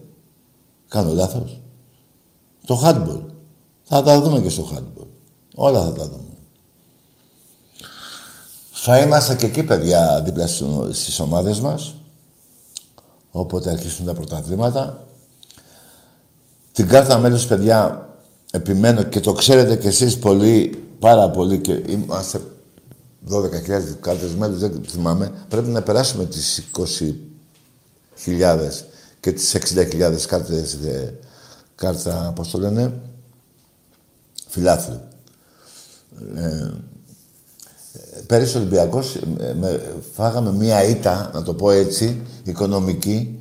Κάνω 0.87 1.13
λάθος. 1.13 1.60
Το 2.65 2.81
handball. 2.83 3.21
Θα 3.83 4.03
τα 4.03 4.21
δούμε 4.21 4.39
και 4.39 4.49
στο 4.49 4.69
handball. 4.73 5.07
Όλα 5.55 5.83
θα 5.83 5.91
τα 5.91 6.03
δούμε. 6.03 6.31
Θα 8.71 8.99
είμαστε 8.99 9.35
και 9.35 9.45
εκεί, 9.45 9.63
παιδιά, 9.63 10.21
δίπλα 10.25 10.47
στις 10.91 11.19
ομάδες 11.19 11.59
μας. 11.59 11.95
Όποτε 13.31 13.69
αρχίσουν 13.69 14.05
τα 14.05 14.13
πρωταθλήματα. 14.13 15.07
Την 16.71 16.87
κάρτα 16.87 17.17
μέλους, 17.17 17.45
παιδιά, 17.45 18.09
επιμένω 18.51 19.03
και 19.03 19.19
το 19.19 19.33
ξέρετε 19.33 19.75
κι 19.75 19.87
εσείς 19.87 20.17
πολύ, 20.19 20.83
πάρα 20.99 21.29
πολύ 21.29 21.59
και 21.59 21.81
είμαστε 21.87 22.41
12.000 23.29 23.97
κάρτες 23.99 24.35
μέλους, 24.35 24.59
δεν 24.59 24.81
θυμάμαι. 24.87 25.31
Πρέπει 25.47 25.67
να 25.67 25.81
περάσουμε 25.81 26.25
τις 26.25 26.63
20.000 28.15 28.85
και 29.19 29.31
τις 29.31 29.55
60.000 29.55 30.25
κάρτες, 30.27 30.73
ε, 30.73 31.19
κάρτα, 31.81 32.31
πώς 32.35 32.49
το 32.49 32.57
λένε, 32.57 32.93
φιλάθλου. 34.47 35.01
Ε, 36.35 36.71
Πέρυσι 38.27 38.55
ο 38.57 38.59
Ολυμπιακός 38.59 39.15
ε, 39.15 39.79
φάγαμε 40.13 40.51
μία 40.51 40.83
ήττα, 40.83 41.31
να 41.33 41.43
το 41.43 41.53
πω 41.53 41.71
έτσι, 41.71 42.21
οικονομική, 42.43 43.39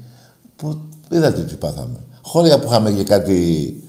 που 0.56 0.80
είδατε 1.10 1.42
τι 1.42 1.54
πάθαμε. 1.54 1.98
Χώρια 2.22 2.58
που 2.58 2.66
είχαμε 2.66 2.90
και 2.90 3.04
κάτι, 3.04 3.82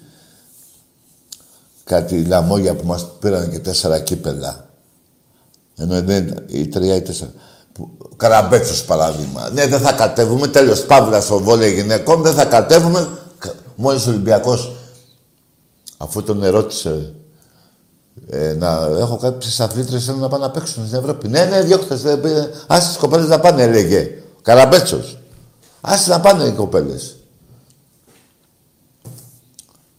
κάτι 1.83 2.23
λαμόγια 2.23 2.75
που 2.75 2.87
μας 2.87 3.07
πήραν 3.19 3.51
και 3.51 3.59
τέσσερα 3.59 3.99
κύπελα. 3.99 4.69
Ενώ 5.77 6.01
δεν 6.01 6.45
ή 6.47 6.67
τρία 6.67 6.95
ή 6.95 7.01
τέσσερα. 7.01 7.31
Καραμπέτσος 8.17 8.85
παράδειγμα. 8.85 9.49
Ναι, 9.49 9.67
δεν 9.67 9.79
θα 9.79 9.91
κατέβουμε. 9.91 10.47
Τέλος, 10.47 10.85
παύλα 10.85 11.21
στο 11.21 11.39
βόλιο 11.39 11.67
γυναικών. 11.67 12.21
Δεν 12.21 12.33
θα 12.33 12.45
κατέβουμε. 12.45 13.20
Μόλις 13.75 14.05
ο 14.05 14.09
Ολυμπιακός, 14.09 14.75
αφού 15.97 16.23
τον 16.23 16.43
ερώτησε 16.43 17.13
ε, 18.29 18.53
να 18.53 18.67
έχω 18.99 19.17
κάποιες 19.17 19.59
αθλήτρε 19.59 19.99
θέλουν 19.99 20.19
να 20.19 20.27
πάνε 20.27 20.45
να 20.45 20.51
παίξουν 20.51 20.85
στην 20.85 20.97
Ευρώπη. 20.97 21.27
Ναι, 21.27 21.45
ναι, 21.45 21.61
διώχτε. 21.61 21.93
Άσε 22.67 22.87
τις 22.87 22.97
κοπέλες 22.97 23.27
να 23.27 23.39
πάνε, 23.39 23.63
έλεγε. 23.63 24.09
Καραμπέτσος. 24.41 25.17
Άσε 25.81 26.09
να 26.09 26.19
πάνε 26.19 26.43
οι 26.43 26.51
κοπέλες. 26.51 27.15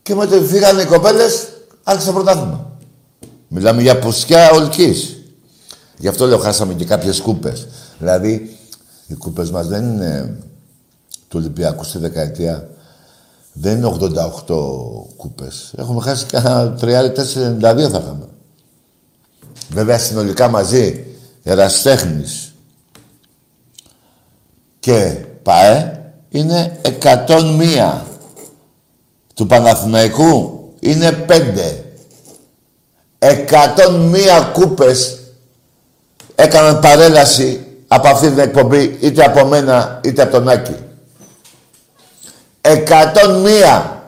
Και 0.03 0.15
με 0.15 0.27
το 0.27 0.41
φύγανε 0.41 0.83
οι 0.83 0.87
κοπέλες, 0.87 1.49
άρχισε 1.83 2.07
το 2.07 2.13
πρωτάθλημα. 2.13 2.71
Μιλάμε 3.49 3.83
για 3.83 3.99
ποσιά 3.99 4.51
ολική. 4.51 4.95
Γι' 5.99 6.09
αυτό 6.09 6.27
λέω 6.27 6.39
χάσαμε 6.39 6.75
και 6.75 6.85
κάποιες 6.85 7.21
κούπες. 7.21 7.67
Δηλαδή, 7.99 8.59
οι 9.07 9.15
κούπες 9.15 9.51
μας 9.51 9.67
δεν 9.67 9.85
είναι 9.85 10.37
του 11.29 11.39
Ολυμπιακού 11.41 11.85
στη 11.85 11.99
δεκαετία 11.99 12.69
δεν 13.52 13.76
είναι 13.76 13.97
88 14.47 14.56
κούπες. 15.16 15.73
Έχουμε 15.76 16.00
χάσει 16.00 16.26
κανένα 16.26 16.75
3-4-92 16.80 16.80
θα 17.61 17.99
είχαμε. 17.99 18.26
Βέβαια 19.71 19.99
συνολικά 19.99 20.49
μαζί 20.49 21.04
εραστέχνης 21.42 22.54
και 24.80 25.16
ΠΑΕ 25.42 26.12
είναι 26.28 26.80
101. 27.26 28.00
Του 29.35 29.47
Παναθηναϊκού 29.47 30.61
είναι 30.80 31.25
5. 31.28 31.82
101 33.18 34.50
κούπες 34.52 35.18
έκαναν 36.35 36.80
παρέλαση 36.80 37.66
από 37.88 38.09
αυτή 38.09 38.28
την 38.28 38.38
εκπομπή 38.38 38.99
είτε 39.00 39.25
από 39.25 39.44
μένα 39.44 40.00
είτε 40.04 40.23
από 40.23 40.32
τον 40.32 40.49
Άκη. 40.49 40.75
101. 42.62 44.02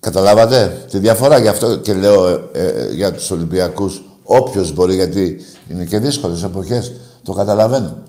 Καταλάβατε 0.00 0.86
τη 0.90 0.98
διαφορά; 0.98 1.38
Γι' 1.38 1.48
αυτό 1.48 1.76
και 1.76 1.94
λέω 1.94 2.28
ε, 2.28 2.48
ε, 2.52 2.92
για 2.94 3.12
τους 3.12 3.30
Ολυμπιακούς 3.30 4.02
όποιος 4.22 4.72
μπορεί 4.72 4.94
γιατί 4.94 5.40
είναι 5.68 5.84
και 5.84 5.98
δύσκολες 5.98 6.42
εποχές 6.42 6.92
το 7.22 7.32
καταλαβαίνω. 7.32 8.02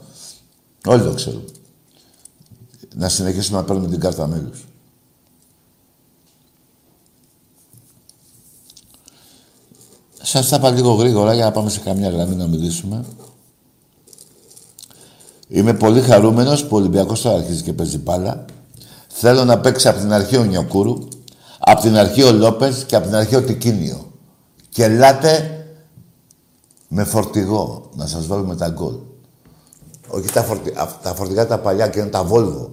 Όλοι 0.85 1.03
το 1.03 1.13
ξέρουν. 1.13 1.43
Να 2.95 3.09
συνεχίσουμε 3.09 3.57
να 3.57 3.63
παίρνουμε 3.63 3.87
την 3.87 3.99
κάρτα 3.99 4.27
μέλους. 4.27 4.65
Σας 10.21 10.49
τα 10.49 10.55
είπα 10.55 10.69
λίγο 10.69 10.93
γρήγορα 10.93 11.33
για 11.33 11.45
να 11.45 11.51
πάμε 11.51 11.69
σε 11.69 11.79
καμιά 11.79 12.09
γραμμή 12.09 12.35
να 12.35 12.47
μιλήσουμε. 12.47 13.05
Είμαι 15.47 15.73
πολύ 15.73 16.01
χαρούμενος 16.01 16.65
που 16.65 16.75
ο 16.75 16.79
Ολυμπιακός 16.79 17.21
τώρα 17.21 17.37
αρχίζει 17.37 17.63
και 17.63 17.73
παίζει 17.73 17.97
μπάλα. 17.97 18.45
Θέλω 19.07 19.43
να 19.43 19.59
παίξει 19.59 19.87
από 19.87 19.99
την 19.99 20.13
αρχή 20.13 20.37
ο 20.37 20.43
Νιοκούρου, 20.43 20.97
από 21.59 21.81
την 21.81 21.97
αρχή 21.97 22.23
ο 22.23 22.31
Λόπες 22.31 22.83
και 22.83 22.95
από 22.95 23.05
την 23.05 23.15
αρχή 23.15 23.35
ο 23.35 23.43
Τικίνιο. 23.43 24.11
Και 24.69 24.83
ελάτε 24.83 25.51
με 26.87 27.03
φορτηγό 27.03 27.89
να 27.95 28.07
σας 28.07 28.27
βάλουμε 28.27 28.55
τα 28.55 28.69
γκολ. 28.69 28.95
Όχι 30.07 30.29
τα, 30.29 30.43
φορτι... 30.43 30.73
τα 31.01 31.13
φορτηγά 31.13 31.47
τα 31.47 31.59
παλιά 31.59 31.87
και 31.87 31.99
είναι 31.99 32.09
τα 32.09 32.27
Volvo 32.31 32.67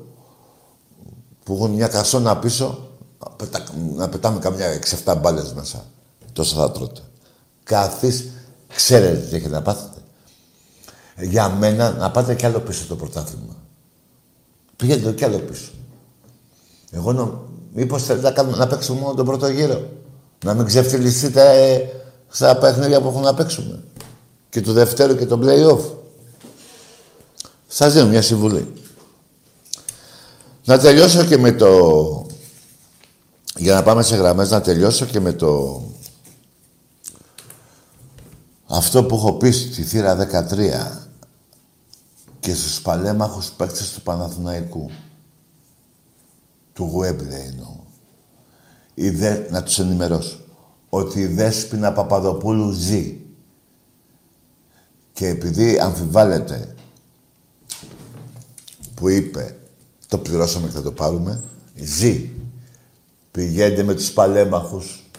που 1.43 1.55
έχουν 1.55 1.71
μια 1.71 1.89
κασόνα 1.89 2.39
πίσω 2.39 2.89
να 3.97 4.09
πετάμε 4.09 4.39
καμιά 4.39 4.67
6-7 5.05 5.17
μπάλες 5.21 5.53
μέσα. 5.53 5.85
Τόσο 6.33 6.57
θα 6.57 6.71
τρώτε. 6.71 7.01
Καθίς, 7.65 8.25
ξέρετε 8.75 9.17
τι 9.17 9.37
έχετε 9.37 9.55
να 9.55 9.63
πάθετε. 9.63 10.01
Για 11.21 11.49
μένα, 11.49 11.91
να 11.91 12.11
πάτε 12.11 12.35
κι 12.35 12.47
άλλο 12.47 12.61
πίσω 12.61 12.87
το 12.87 12.97
πρωτάθλημα. 12.97 13.57
Πήγαινε 14.77 15.13
κι 15.13 15.25
άλλο 15.25 15.39
πίσω. 15.39 15.71
Εγώ 16.91 17.13
νο... 17.13 17.43
μήπως 17.73 18.05
θέλετε 18.05 18.29
να, 18.29 18.35
κάνουμε, 18.35 18.57
να 18.57 18.67
παίξουμε 18.67 19.01
μόνο 19.01 19.15
τον 19.15 19.25
πρώτο 19.25 19.49
γύρο; 19.49 19.89
Να 20.45 20.55
μην 20.55 20.67
ξεφτυλιστείτε 20.67 21.73
ε, 21.73 21.89
στα 22.29 22.57
παιχνίδια 22.57 23.01
που 23.01 23.09
έχουμε 23.09 23.25
να 23.25 23.35
παίξουμε. 23.35 23.83
Και 24.49 24.61
του 24.61 24.73
δευτέρου 24.73 25.17
και 25.17 25.27
το 25.27 25.41
play-off. 25.43 25.81
Σας 27.67 27.93
δίνω 27.93 28.07
μια 28.07 28.23
συμβουλή. 28.23 28.73
Να 30.65 30.79
τελειώσω 30.79 31.25
και 31.25 31.39
με 31.39 31.53
το... 31.53 32.27
Για 33.57 33.75
να 33.75 33.83
πάμε 33.83 34.03
σε 34.03 34.17
γραμμές, 34.17 34.51
να 34.51 34.61
τελειώσω 34.61 35.05
και 35.05 35.21
με 35.21 35.33
το 35.33 35.83
αυτό 38.67 39.05
που 39.05 39.15
έχω 39.15 39.33
πει 39.33 39.51
στη 39.51 39.83
θύρα 39.83 40.29
13 40.49 41.04
και 42.45 42.55
στους 42.55 42.81
παλέμαχους 42.81 43.51
παίκτες 43.51 43.93
του 43.93 44.03
Παναθηναϊκού, 44.03 44.91
του 46.73 46.85
Γουέμπλε 46.85 47.37
εννοώ, 47.37 47.77
δε, 48.95 49.51
να 49.51 49.63
τους 49.63 49.79
ενημερώσω, 49.79 50.39
ότι 50.89 51.21
η 51.21 51.27
Δέσποινα 51.27 51.93
Παπαδοπούλου 51.93 52.71
ζει. 52.71 53.21
Και 55.13 55.29
επειδή 55.29 55.79
αμφιβάλλεται 55.79 56.75
που 58.95 59.09
είπε 59.09 59.57
το 60.07 60.19
πληρώσαμε 60.19 60.67
και 60.67 60.73
θα 60.73 60.83
το 60.83 60.93
πάρουμε, 60.93 61.45
ζει. 61.75 62.31
Πηγαίνετε 63.31 63.83
με 63.83 63.95
τους 63.95 64.13
παλέμαχους, 64.13 65.11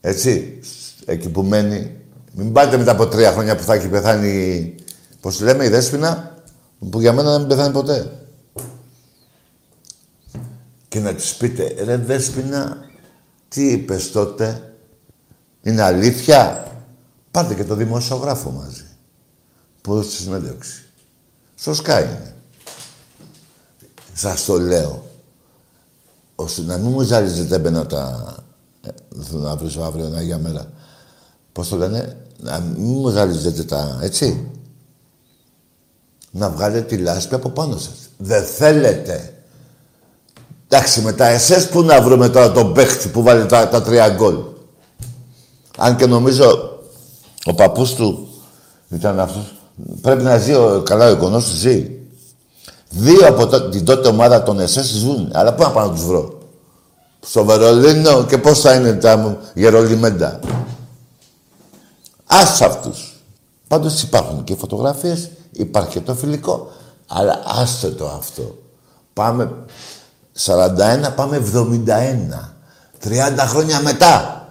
έτσι, 0.00 0.60
εκεί 1.04 1.28
που 1.28 1.42
μένει. 1.42 1.96
Μην 2.34 2.52
πάτε 2.52 2.76
μετά 2.76 2.90
από 2.90 3.06
τρία 3.06 3.32
χρόνια 3.32 3.56
που 3.56 3.62
θα 3.62 3.74
έχει 3.74 3.88
πεθάνει, 3.88 4.74
πώς 5.20 5.40
λέμε, 5.40 5.64
η 5.64 5.68
Δέσποινα, 5.68 6.36
που 6.90 7.00
για 7.00 7.12
μένα 7.12 7.30
δεν 7.30 7.40
μην 7.40 7.48
πεθάνει 7.48 7.72
ποτέ. 7.72 8.12
Και 10.88 11.00
να 11.00 11.14
της 11.14 11.34
πείτε, 11.34 11.74
ρε 11.84 11.96
Δέσποινα, 11.96 12.76
τι 13.48 13.72
είπες 13.72 14.10
τότε, 14.10 14.74
είναι 15.62 15.82
αλήθεια; 15.82 16.66
Πάρτε 17.30 17.54
και 17.54 17.64
το 17.64 17.74
δημοσιογράφο 17.74 18.50
μαζί. 18.50 18.86
Που 19.80 20.02
στη 20.02 20.12
συνέντευξη. 20.12 20.84
Στο 21.54 21.72
Sky 21.72 22.02
είναι. 22.02 22.34
Σας 24.14 24.44
το 24.44 24.58
λέω. 24.58 25.06
Ώστε 26.34 26.62
να 26.62 26.76
μην 26.76 26.90
μου 26.90 27.02
ζαλίζετε 27.02 27.54
έμπαινα 27.54 27.86
τα... 27.86 28.34
Ε, 28.82 28.88
δεν 29.08 29.24
θέλω 29.24 29.40
να 29.40 29.56
βρίσω 29.56 29.80
αύριο 29.80 30.04
ένα 30.04 30.22
για 30.22 30.38
μέρα 30.38 30.72
πώς 31.52 31.68
το 31.68 31.76
λένε, 31.76 32.16
να 32.38 32.58
μην 32.58 32.74
μου 32.82 33.08
γαριζετε 33.08 33.62
τα, 33.62 33.98
έτσι. 34.02 34.50
Να 36.30 36.50
βγάλετε 36.50 36.96
τη 36.96 36.96
λάσπη 36.96 37.34
από 37.34 37.48
πάνω 37.48 37.76
σας. 37.76 37.94
Δεν 38.16 38.44
θέλετε. 38.44 39.34
Εντάξει, 40.68 41.00
με 41.00 41.12
τα 41.12 41.26
εσές 41.26 41.68
που 41.68 41.82
να 41.82 42.02
βρούμε 42.02 42.28
τώρα 42.28 42.52
τον 42.52 42.72
παίχτη 42.72 43.08
που 43.08 43.22
βάλει 43.22 43.46
τα, 43.46 43.68
τα 43.68 43.82
τρία 43.82 44.08
γκολ. 44.08 44.34
Αν 45.76 45.96
και 45.96 46.06
νομίζω 46.06 46.78
ο 47.44 47.54
παππούς 47.54 47.94
του 47.94 48.28
ήταν 48.90 49.20
αυτός. 49.20 49.54
Πρέπει 50.00 50.22
να 50.22 50.38
ζει, 50.38 50.54
ο, 50.54 50.82
καλά 50.84 51.08
ο 51.08 51.10
εικονός 51.10 51.44
του 51.44 51.56
ζει. 51.56 51.90
Δύο 52.90 53.26
από 53.26 53.68
την 53.68 53.84
τότε 53.84 54.08
ομάδα 54.08 54.42
των 54.42 54.60
ΕΣΕΣ 54.60 54.86
ζουν. 54.86 55.30
Αλλά 55.32 55.54
πού 55.54 55.62
να 55.62 55.70
πάω 55.70 55.86
να 55.86 55.92
τους 55.92 56.04
βρω. 56.04 56.38
Στο 57.20 57.44
Βερολίνο 57.44 58.24
και 58.24 58.38
πώς 58.38 58.60
θα 58.60 58.74
είναι 58.74 58.92
τα 58.92 59.38
γερολιμέντα. 59.54 60.40
Άσε 62.40 62.64
αυτούς. 62.64 63.12
Πάντως 63.68 64.02
υπάρχουν 64.02 64.44
και 64.44 64.56
φωτογραφίες, 64.56 65.30
υπάρχει 65.52 65.90
και 65.90 66.00
το 66.00 66.14
φιλικό. 66.14 66.70
Αλλά 67.06 67.42
άσε 67.60 67.88
το 67.88 68.06
αυτό. 68.06 68.58
Πάμε 69.12 69.50
41, 70.38 71.10
πάμε 71.16 71.36
71. 71.36 72.54
30 72.98 73.46
χρόνια 73.46 73.80
μετά. 73.80 74.46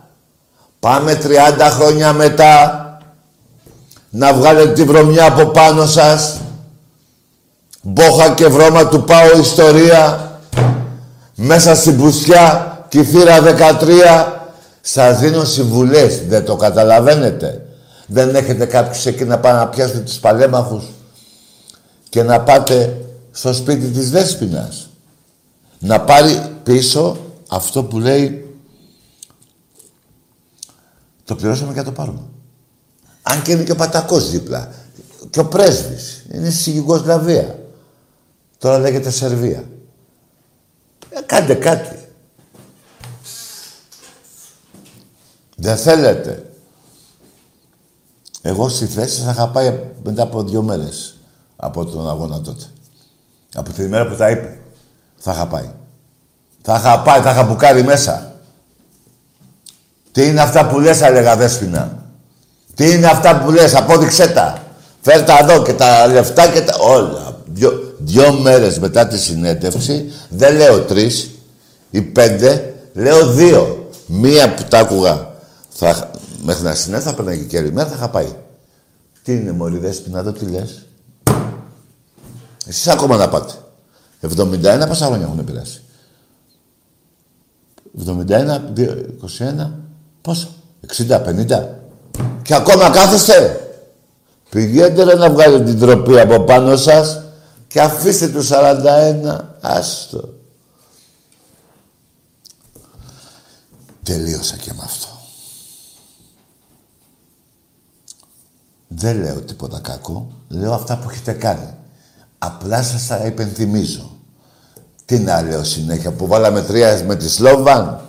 Πάμε 0.80 1.20
30 1.24 1.70
χρόνια 1.70 2.14
μετά. 2.14 2.86
Να 4.10 4.34
βγάλετε 4.34 4.74
τη 4.74 4.84
βρωμιά 4.84 5.26
από 5.26 5.46
πάνω 5.46 5.86
σας. 5.86 6.40
Μπόχα 7.82 8.34
και 8.34 8.48
βρώμα 8.48 8.88
του 8.88 9.04
πάω 9.04 9.38
ιστορία. 9.40 10.32
Μέσα 11.36 11.76
στην 11.76 11.98
πουσιά, 11.98 12.78
κυθύρα 12.90 13.42
13. 13.42 14.26
Σας 14.82 15.20
δίνω 15.20 15.44
συμβουλές, 15.44 16.28
δεν 16.28 16.46
το 16.46 16.56
καταλαβαίνετε. 16.56 17.66
Δεν 18.14 18.36
έχετε 18.36 18.66
κάποιους 18.66 19.06
εκεί 19.06 19.24
να 19.24 19.40
πάνε 19.40 19.60
να 19.60 19.68
πιάσετε 19.68 20.00
τους 20.00 20.20
παλέμαχους 20.20 20.84
και 22.10 22.24
να 22.24 22.42
πάτε 22.42 23.06
στο 23.32 23.54
σπίτι 23.54 23.88
της 23.88 24.12
Δέσποινας. 24.12 24.90
Να 25.80 26.02
πάρει 26.02 26.56
πίσω 26.64 27.18
αυτό 27.48 27.84
που 27.84 28.00
λέει 28.00 28.56
το 31.24 31.36
πληρώσαμε 31.36 31.74
και 31.74 31.80
θα 31.80 31.86
το 31.86 31.92
πάρουμε. 31.92 32.22
Αν 33.22 33.42
και 33.42 33.52
είναι 33.52 33.64
και 33.64 33.72
ο 33.72 33.76
Πατακός 33.76 34.30
δίπλα. 34.30 34.72
Και 35.30 35.40
ο 35.40 35.46
πρέσβης. 35.46 36.26
Είναι 36.34 36.50
στη 36.50 36.72
Γιουγκοσλαβία. 36.72 37.60
Τώρα 38.58 38.80
λέγεται 38.80 39.10
Σερβία. 39.10 39.64
Ε, 41.10 41.22
κάντε 41.26 41.54
κάτι. 41.54 42.08
Δεν 45.56 45.78
θέλετε. 45.78 46.51
Εγώ 48.42 48.70
στη 48.70 48.86
θέση 48.86 49.22
θα 49.22 49.32
είχα 49.32 49.48
πάει 49.48 49.80
μετά 50.04 50.24
από 50.24 50.44
δύο 50.44 50.62
μέρες 50.62 51.16
από 51.56 51.86
τον 51.86 52.10
αγώνα 52.10 52.42
τότε. 52.42 52.64
Από 53.56 53.74
την 53.74 53.86
ημέρα 53.86 54.08
που 54.08 54.16
τα 54.16 54.30
είπε. 54.30 54.60
Θα 55.18 55.32
είχα 55.32 55.48
πάει. 55.48 55.70
Θα 56.62 56.76
είχα 56.76 57.02
πάει, 57.02 57.22
θα 57.22 57.32
είχα 57.32 57.44
μπουκάρει 57.44 57.84
μέσα. 57.84 58.34
Τι 60.12 60.28
είναι 60.28 60.42
αυτά 60.42 60.68
που 60.68 60.80
λες, 60.80 61.02
έλεγα 61.02 61.36
Δέσποινα. 61.36 62.06
Τι 62.76 62.92
είναι 62.92 63.08
αυτά 63.08 63.42
που 63.42 63.52
λες, 63.52 63.76
απόδειξέ 63.76 64.28
τα. 64.28 64.62
Φέρ 65.02 65.24
τα 65.24 65.38
εδώ 65.42 65.62
και 65.62 65.74
τα 65.74 66.08
λεφτά 66.08 66.48
και 66.48 66.62
τα... 66.62 66.76
Όλα. 66.80 67.36
Δυο, 67.46 67.94
δυο 67.98 68.34
μέρες 68.34 68.80
μετά 68.80 69.08
τη 69.08 69.18
συνέντευξη, 69.18 70.12
δεν 70.30 70.56
λέω 70.56 70.82
τρεις 70.82 71.30
ή 71.90 72.02
πέντε, 72.02 72.74
λέω 72.94 73.28
δύο. 73.28 73.90
Μία 74.06 74.54
που 74.54 74.64
τα 74.64 74.80
άκουγα 74.80 75.30
θα, 75.70 76.12
μέχρι 76.44 76.64
να 76.64 76.76
συνέλθω, 76.76 77.10
θα 77.10 77.16
παίρνει 77.16 77.38
και 77.38 77.44
κέρδη 77.46 77.72
μέρα, 77.72 77.90
θα 77.90 77.96
είχα 77.96 78.10
πάει. 78.10 78.36
Τι 79.24 79.34
είναι 79.34 79.52
μωρή 79.52 79.78
δέσποινα 79.78 80.20
εδώ, 80.20 80.32
τι 80.32 80.46
λες. 80.46 80.86
Εσείς 82.66 82.88
ακόμα 82.88 83.18
να 83.18 83.30
πάτε. 83.30 83.54
71 84.22 84.86
πόσα 84.88 85.06
χρόνια 85.06 85.26
έχουν 85.26 85.44
περάσει. 85.44 85.82
71, 88.06 88.62
21, 89.40 89.72
πόσο. 90.22 90.48
60, 90.88 91.22
50. 91.22 91.68
Και 92.42 92.56
ακόμα 92.56 92.90
κάθεστε. 92.90 93.66
Πηγαίνετε 94.50 95.04
ρε, 95.04 95.16
να 95.16 95.32
βγάλετε 95.32 95.64
την 95.64 95.80
τροπή 95.80 96.20
από 96.20 96.40
πάνω 96.44 96.78
σας 96.78 97.22
και 97.68 97.82
αφήστε 97.82 98.28
του 98.28 98.44
41. 98.44 99.40
Άστο. 99.62 100.34
Τελείωσα 104.04 104.56
και 104.56 104.74
με 104.74 104.82
αυτό. 104.84 105.21
Δεν 108.96 109.22
λέω 109.22 109.42
τίποτα 109.42 109.80
κακό. 109.84 110.28
Λέω 110.48 110.74
αυτά 110.74 110.98
που 110.98 111.10
έχετε 111.10 111.32
κάνει. 111.32 111.70
Απλά 112.38 112.84
σας 112.84 113.08
τα 113.08 113.22
υπενθυμίζω. 113.26 114.18
Τι 115.06 115.20
να 115.20 115.42
λέω 115.42 115.64
συνέχεια, 115.64 116.12
που 116.12 116.28
βάλαμε 116.28 116.62
τρία 116.62 117.04
με 117.08 117.16
τη 117.16 117.30
Σλόβαν, 117.30 118.00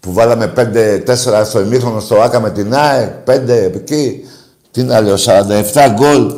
που 0.00 0.12
βάλαμε 0.12 0.46
πέντε-τέσσερα 0.46 1.44
στο 1.44 1.60
ημίχρονο 1.60 2.00
στο 2.00 2.20
Άκα 2.20 2.40
με 2.40 2.50
την 2.50 2.74
ΑΕΚ, 2.74 3.10
πέντε 3.10 3.64
εκεί. 3.64 4.24
Τι 4.70 4.82
να 4.82 5.00
λέω, 5.00 5.16
47 5.16 5.62
γκολ. 5.94 6.34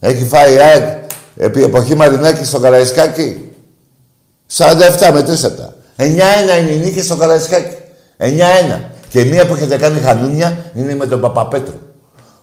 Έχει 0.00 0.24
φάει 0.24 0.54
η 0.54 0.58
ΑΕΚ 0.58 1.10
επί 1.36 1.62
εποχή 1.62 1.94
Μαρινάκη 1.94 2.44
στο 2.44 2.58
Καραϊσκάκι. 2.58 3.52
47 4.56 5.10
μετρήσατε 5.12 5.54
τα. 5.62 5.74
9-1 5.96 6.04
είναι 6.60 6.70
η 6.70 6.78
νίκη 6.78 7.02
στο 7.02 7.16
Καραϊσκάκι. 7.16 7.76
9-1. 8.16 8.26
Και 9.08 9.24
μία 9.24 9.46
που 9.46 9.54
έχετε 9.54 9.76
κάνει 9.76 10.00
χανούνια 10.00 10.58
είναι 10.74 10.94
με 10.94 11.06
τον 11.06 11.20
Παπαπέτρου. 11.20 11.87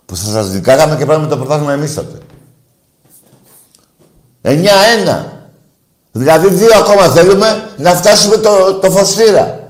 Που 0.05 0.15
θα 0.15 0.31
σας 0.31 0.49
δικάγαμε 0.49 0.95
και 0.95 1.05
πάμε 1.05 1.27
το 1.27 1.37
πρωτάθλημα 1.37 1.73
εμείς 1.73 1.93
τότε. 1.93 2.17
9-1. 4.41 5.25
Δηλαδή 6.11 6.49
δύο 6.49 6.77
ακόμα 6.77 7.09
θέλουμε 7.09 7.69
να 7.77 7.95
φτάσουμε 7.95 8.37
το, 8.37 8.73
το 8.73 8.91
φωστήρα. 8.91 9.69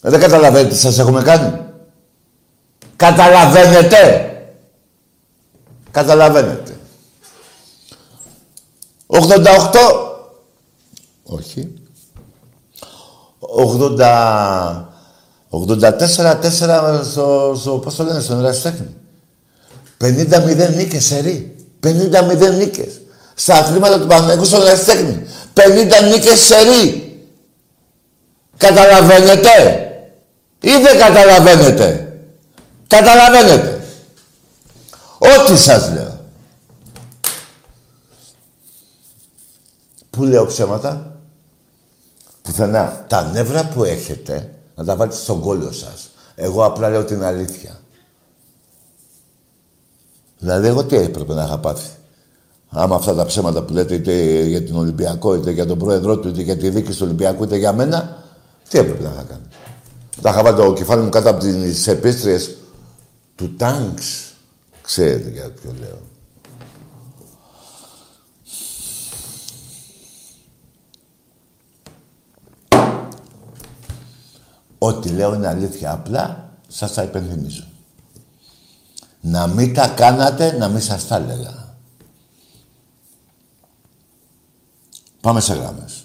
Δεν 0.00 0.20
καταλαβαίνετε 0.20 0.74
τι 0.74 0.80
σας 0.80 0.98
έχουμε 0.98 1.22
κάνει. 1.22 1.60
Καταλαβαίνετε. 2.96 4.28
Καταλαβαίνετε. 5.90 6.78
88. 9.06 9.24
Όχι. 11.22 11.74
80... 13.98 14.93
84-4 15.58 17.00
στο, 17.10 17.54
στο, 17.60 17.78
πώς 17.78 17.94
το 17.94 18.04
λένε, 18.04 18.20
στον 18.20 18.38
Ερασιτέχνη. 18.38 18.94
50-0 20.00 20.74
νίκες, 20.74 21.04
σερί. 21.04 21.54
50-0 21.82 22.54
νίκες. 22.58 23.00
Στα 23.34 23.54
αθλήματα 23.54 24.00
του 24.00 24.06
Παναγικού 24.06 24.44
στον 24.44 24.60
Ερασιτέχνη. 24.60 25.26
50 25.54 25.60
νίκες, 26.12 26.40
σερί. 26.40 27.04
Καταλαβαίνετε; 28.56 29.50
Ή 30.60 30.70
δεν 30.70 30.98
καταλαβαίνετε; 30.98 32.18
Καταλαβαίνετε. 32.86 33.84
Ό,τι 35.18 35.56
σας 35.56 35.90
λέω. 35.92 36.20
Πού 40.10 40.22
λέω 40.22 40.46
ψέματα; 40.46 41.16
Πουθενά. 42.42 43.04
Τα 43.08 43.30
νεύρα 43.32 43.64
που 43.64 43.84
έχετε 43.84 44.53
να 44.74 44.84
τα 44.84 44.96
βάλετε 44.96 45.16
στον 45.16 45.40
κόλλο 45.40 45.72
σας. 45.72 46.08
Εγώ 46.34 46.64
απλά 46.64 46.90
λέω 46.90 47.04
την 47.04 47.22
αλήθεια. 47.22 47.80
Δηλαδή, 50.38 50.66
εγώ 50.66 50.84
τι 50.84 50.96
έπρεπε 50.96 51.34
να 51.34 51.44
είχα 51.44 51.58
πάθει. 51.58 51.90
Άμα 52.68 52.96
αυτά 52.96 53.14
τα 53.14 53.24
ψέματα 53.24 53.62
που 53.62 53.72
λέτε 53.72 53.94
είτε 53.94 54.42
για 54.42 54.62
την 54.62 54.76
Ολυμπιακό, 54.76 55.34
είτε 55.34 55.50
για 55.50 55.66
τον 55.66 55.78
πρόεδρό 55.78 56.18
του, 56.18 56.28
είτε 56.28 56.42
για 56.42 56.56
τη 56.56 56.70
δίκη 56.70 56.90
του 56.90 56.98
Ολυμπιακού, 57.02 57.44
είτε 57.44 57.56
για 57.56 57.72
μένα, 57.72 58.24
τι 58.68 58.78
έπρεπε 58.78 59.02
να 59.02 59.10
είχα 59.10 59.22
κάνει. 59.22 59.48
Θα 60.20 60.30
είχα 60.30 60.42
βάλει 60.42 60.56
το 60.56 60.72
κεφάλι 60.72 61.02
μου 61.02 61.08
κάτω 61.08 61.30
από 61.30 61.40
τις 61.40 61.86
επίστριε 61.86 62.38
του 63.34 63.56
τάγκς. 63.56 64.32
Ξέρετε 64.82 65.30
για 65.30 65.50
ποιο 65.50 65.74
λέω. 65.80 65.98
Ό,τι 74.78 75.08
λέω 75.08 75.34
είναι 75.34 75.48
αλήθεια. 75.48 75.92
Απλά 75.92 76.50
σας 76.68 76.94
τα 76.94 77.02
υπενθυμίζω. 77.02 77.64
Να 79.20 79.46
μην 79.46 79.74
τα 79.74 79.88
κάνατε, 79.88 80.56
να 80.58 80.68
μην 80.68 80.80
σας 80.80 81.06
τα 81.06 81.16
έλεγα. 81.16 81.76
Πάμε 85.20 85.40
σε 85.40 85.54
γράμμες. 85.54 86.04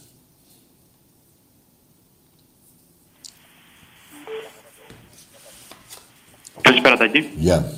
Καλησπέρα 6.62 6.98
Τάκη. 6.98 7.30
Γεια. 7.36 7.72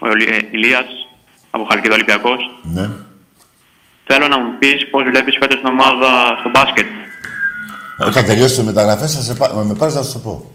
Ο 0.00 0.06
ε, 0.06 0.48
Ηλίας 0.50 0.86
από 1.50 1.64
Χαλκίδα 1.64 1.94
Ολυμπιακός. 1.94 2.60
Ναι. 2.62 2.90
Θέλω 4.04 4.28
να 4.28 4.38
μου 4.38 4.58
πεις 4.58 4.90
πώς 4.90 5.02
βλέπεις 5.02 5.36
φέτος 5.40 5.58
την 5.58 5.66
ομάδα 5.66 6.36
στο 6.40 6.50
μπάσκετ. 6.50 6.86
Όταν 8.06 8.24
τελειώσει 8.24 8.56
το 8.56 8.62
μεταγραφέ, 8.62 9.06
θα 9.06 9.20
σε 9.22 9.34
πά... 9.34 9.52
με 9.64 9.74
πάρεις 9.74 9.94
να 9.94 10.02
σου 10.02 10.12
το 10.12 10.18
πω. 10.18 10.50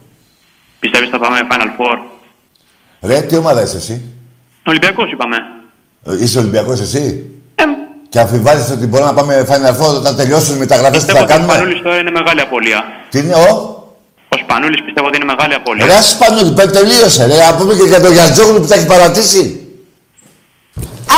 Πιστεύεις 0.80 1.10
θα 1.10 1.20
πάμε 1.20 1.38
Final 1.52 1.82
Four; 1.82 1.98
Ρε, 3.02 3.22
τι 3.22 3.36
ομάδα 3.38 3.62
είσαι 3.62 3.78
εσύ; 3.78 4.02
Ολυμπιακός 4.68 5.12
είπαμε. 5.12 5.38
Ε, 6.06 6.24
Είσαι 6.24 6.40
Ολυμπιακός 6.40 6.80
εσύ; 6.80 7.30
Ε, 7.56 7.64
Και 8.10 8.20
αμφιβάλλεις 8.20 8.70
ότι 8.70 8.86
μπορούμε 8.86 9.10
να 9.10 9.16
πάμε 9.16 9.46
Final 9.50 9.82
Four 9.82 9.96
όταν 9.96 10.16
τελειώσουν 10.16 10.56
οι 10.56 10.60
μεταγραφές 10.60 11.00
που 11.00 11.06
πιστεύω 11.06 11.18
θα 11.18 11.24
ότι 11.24 11.34
ο 11.34 11.36
κάνουμε; 11.36 11.54
Σπανούλης 11.54 11.82
τώρα 11.82 11.98
είναι 11.98 12.12
μεγάλη 12.12 12.42
απώλεια. 12.42 12.84
Τι 13.10 13.20
είναι, 13.20 13.34
ο; 13.34 13.50
Ο 14.30 14.38
Σπανούλης 14.44 14.84
πιστεύω 14.86 15.08
ότι 15.08 15.16
είναι 15.16 15.26
μεγάλη 15.34 15.54
απώλεια. 15.54 15.86
Ρε, 15.86 16.02
Σπανούλη, 16.02 16.52
πέ, 16.54 16.66
τελείωσε. 16.66 17.26
Ρε, 17.26 17.38
να 17.38 17.56
πούμε 17.56 17.74
και 17.74 17.84
για 17.84 18.02
τον 18.02 18.12
Γιαντζόγλου 18.12 18.60
που 18.60 18.68
τα 18.68 18.76
έχει 18.76 18.86
παρατήσει. 18.86 19.60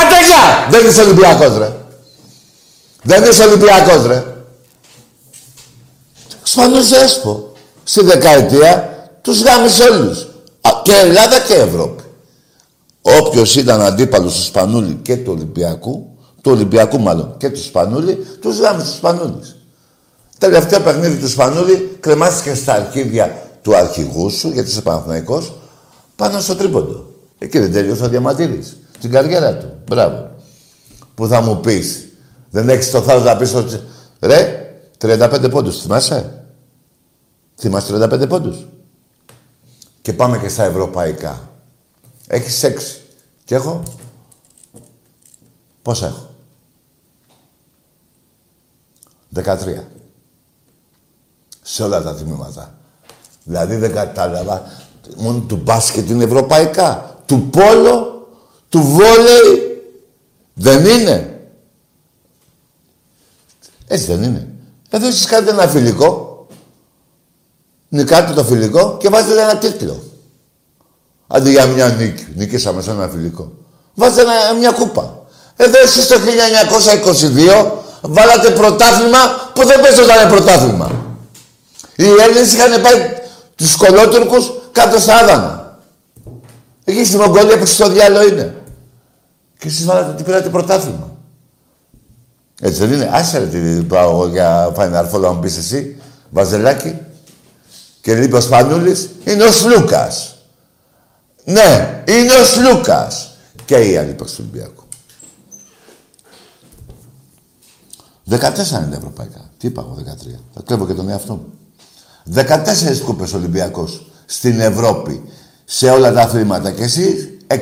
Άντε, 0.00 0.18
γεια! 0.26 0.66
Δεν 0.70 0.86
είσαι 0.88 1.00
Ολυμπιακός, 1.02 1.58
ρε. 1.58 1.72
Δεν 3.02 3.22
είσαι 3.24 3.42
Ολυμπιακός, 3.42 4.06
ρε. 4.06 4.22
Σπανούλης 6.50 6.92
έσπο. 6.92 7.52
Στη 7.84 8.04
δεκαετία 8.04 8.88
τους 9.20 9.42
γάμισε 9.42 9.82
όλους. 9.82 10.22
Α, 10.60 10.70
Και 10.82 10.92
Ελλάδα 10.92 11.40
και 11.40 11.54
Ευρώπη. 11.54 12.02
Όποιος 13.02 13.56
ήταν 13.56 13.80
αντίπαλος 13.80 14.34
του 14.34 14.42
Σπανούλη 14.42 14.98
και 15.02 15.16
του 15.16 15.32
Ολυμπιακού, 15.32 16.06
του 16.42 16.50
Ολυμπιακού 16.50 17.00
μάλλον 17.00 17.34
και 17.36 17.50
του 17.50 17.62
Σπανούλη, 17.62 18.14
τους 18.40 18.58
γάμισε 18.58 18.86
τους 18.86 18.96
Σπανούλης. 18.96 19.56
Τελευταίο 20.38 20.80
παιχνίδι 20.80 21.16
του 21.16 21.28
Σπανούλη 21.28 21.96
κρεμάστηκε 22.00 22.54
στα 22.54 22.72
αρχίδια 22.72 23.42
του 23.62 23.76
αρχηγού 23.76 24.30
σου, 24.30 24.48
γιατί 24.48 24.70
είσαι 24.70 24.82
Παναθηναϊκός, 24.82 25.52
πάνω 26.16 26.40
στο 26.40 26.54
τρίποντο. 26.56 27.06
Εκεί 27.38 27.58
δεν 27.58 27.72
τελείωσε 27.72 28.04
ο 28.04 28.08
Διαμαντήρης. 28.08 28.76
Την 29.00 29.10
καριέρα 29.10 29.56
του. 29.56 29.72
Μπράβο. 29.88 30.30
Που 31.14 31.26
θα 31.26 31.40
μου 31.40 31.60
πεις, 31.60 32.08
δεν 32.50 32.68
έχεις 32.68 32.90
το 32.90 33.02
θάρρος 33.02 33.24
να 33.24 33.36
πεις 33.36 33.54
ότι... 33.54 33.80
Ρε, 34.20 34.68
35 35.00 35.50
πόντους, 35.50 35.80
θυμάσαι; 35.80 36.37
Θυμάσαι 37.58 37.94
35 37.94 38.28
πόντους. 38.28 38.66
Και 40.02 40.12
πάμε 40.12 40.38
και 40.38 40.48
στα 40.48 40.64
ευρωπαϊκά. 40.64 41.50
Έχεις 42.26 42.64
6. 42.64 43.00
Και 43.44 43.54
έχω... 43.54 43.82
Πόσα 45.82 46.06
έχω. 46.06 46.28
13 49.34 49.82
σε 51.62 51.82
όλα 51.82 52.02
τα 52.02 52.14
τμήματα. 52.14 52.78
Δηλαδή 53.44 53.76
δεν 53.76 53.92
κατάλαβα 53.92 54.62
μόνο 55.16 55.40
του 55.40 55.56
μπάσκετ 55.56 56.08
είναι 56.08 56.24
ευρωπαϊκά. 56.24 57.16
Του 57.26 57.48
πόλο, 57.50 58.28
του 58.68 58.82
βόλεϊ 58.82 59.82
δεν 60.54 60.86
είναι. 60.86 61.48
Έτσι 63.86 64.06
δεν 64.06 64.22
είναι. 64.22 64.48
Εδώ 64.90 65.06
εσείς 65.06 65.26
κάνετε 65.26 65.50
ένα 65.50 65.66
φιλικό. 65.68 66.27
Νικάτε 67.88 68.32
το 68.32 68.44
φιλικό 68.44 68.96
και 69.00 69.08
βάζετε 69.08 69.42
ένα 69.42 69.56
τίτλο. 69.56 70.02
Αντί 71.26 71.50
για 71.50 71.66
μια 71.66 71.88
νίκη. 71.88 72.26
Νικήσαμε 72.34 72.82
σε 72.82 72.90
ένα 72.90 73.08
φιλικό. 73.08 73.52
Βάζετε 73.94 74.20
ένα- 74.20 74.58
μια 74.58 74.70
κούπα. 74.70 75.22
Εδώ 75.56 75.78
εσείς 75.78 76.06
το 76.06 76.18
1922 76.18 77.82
βάλατε 78.00 78.50
πρωτάθλημα 78.50 79.18
που 79.54 79.64
δεν 79.66 79.80
παίζονταν 79.80 80.28
πρωτάθλημα. 80.28 81.06
Οι 81.96 82.04
Έλληνες 82.04 82.52
είχαν 82.52 82.82
πάει 82.82 82.94
τους 83.54 83.76
κολότουρκους 83.76 84.50
κάτω 84.72 84.98
στα 84.98 85.16
Άδανα. 85.16 85.78
Εκεί 86.84 87.04
στη 87.04 87.16
Μογγολία 87.16 87.58
που 87.58 87.66
στο 87.66 87.88
διάλογο 87.88 88.26
είναι. 88.28 88.54
Και 89.58 89.68
εσείς 89.68 89.84
βάλατε 89.84 90.12
τι 90.16 90.22
πήρατε 90.22 90.48
πρωτάθλημα. 90.48 91.10
Έτσι 92.60 92.78
δεν 92.86 92.92
είναι. 92.92 93.10
Άσε 93.12 93.38
ρε 93.38 93.44
τι 93.44 93.58
πάω 93.82 94.10
εγώ 94.10 94.26
για 94.28 94.72
Final 94.76 95.10
Four 95.12 95.20
να 95.20 95.32
μου 95.32 95.40
πεις 95.40 95.56
εσύ, 95.56 95.96
Βαζελάκη. 96.30 96.98
Και 98.00 98.14
λείπει 98.14 98.36
ο 98.36 98.40
Σπανούλης, 98.40 99.08
είναι 99.24 99.44
ο 99.44 99.52
Σλούκας. 99.52 100.36
Ναι, 101.44 102.02
είναι 102.08 102.32
ο 102.32 102.44
Σλούκας. 102.44 103.36
Και 103.64 103.76
οι 103.76 103.96
άλλοι 103.96 104.12
προς 104.12 104.32
του 104.32 104.36
Ολυμπιακού. 104.40 104.82
14 108.30 108.82
είναι 108.82 108.90
τα 108.90 108.96
ευρωπαϊκά. 108.96 109.50
Τι 109.58 109.66
είπα 109.66 109.80
εγώ, 109.80 109.94
13. 109.94 110.40
Θα 110.54 110.62
κλέβω 110.64 110.86
και 110.86 110.94
τον 110.94 111.08
εαυτό 111.08 111.34
μου. 111.34 111.52
14 112.34 113.00
κούπες 113.04 113.32
Ολυμπιακός 113.32 114.10
στην 114.26 114.60
Ευρώπη 114.60 115.22
σε 115.64 115.90
όλα 115.90 116.12
τα 116.12 116.20
αθλήματα. 116.20 116.70
Και 116.70 116.82
εσύ 116.82 117.38
6. 117.46 117.56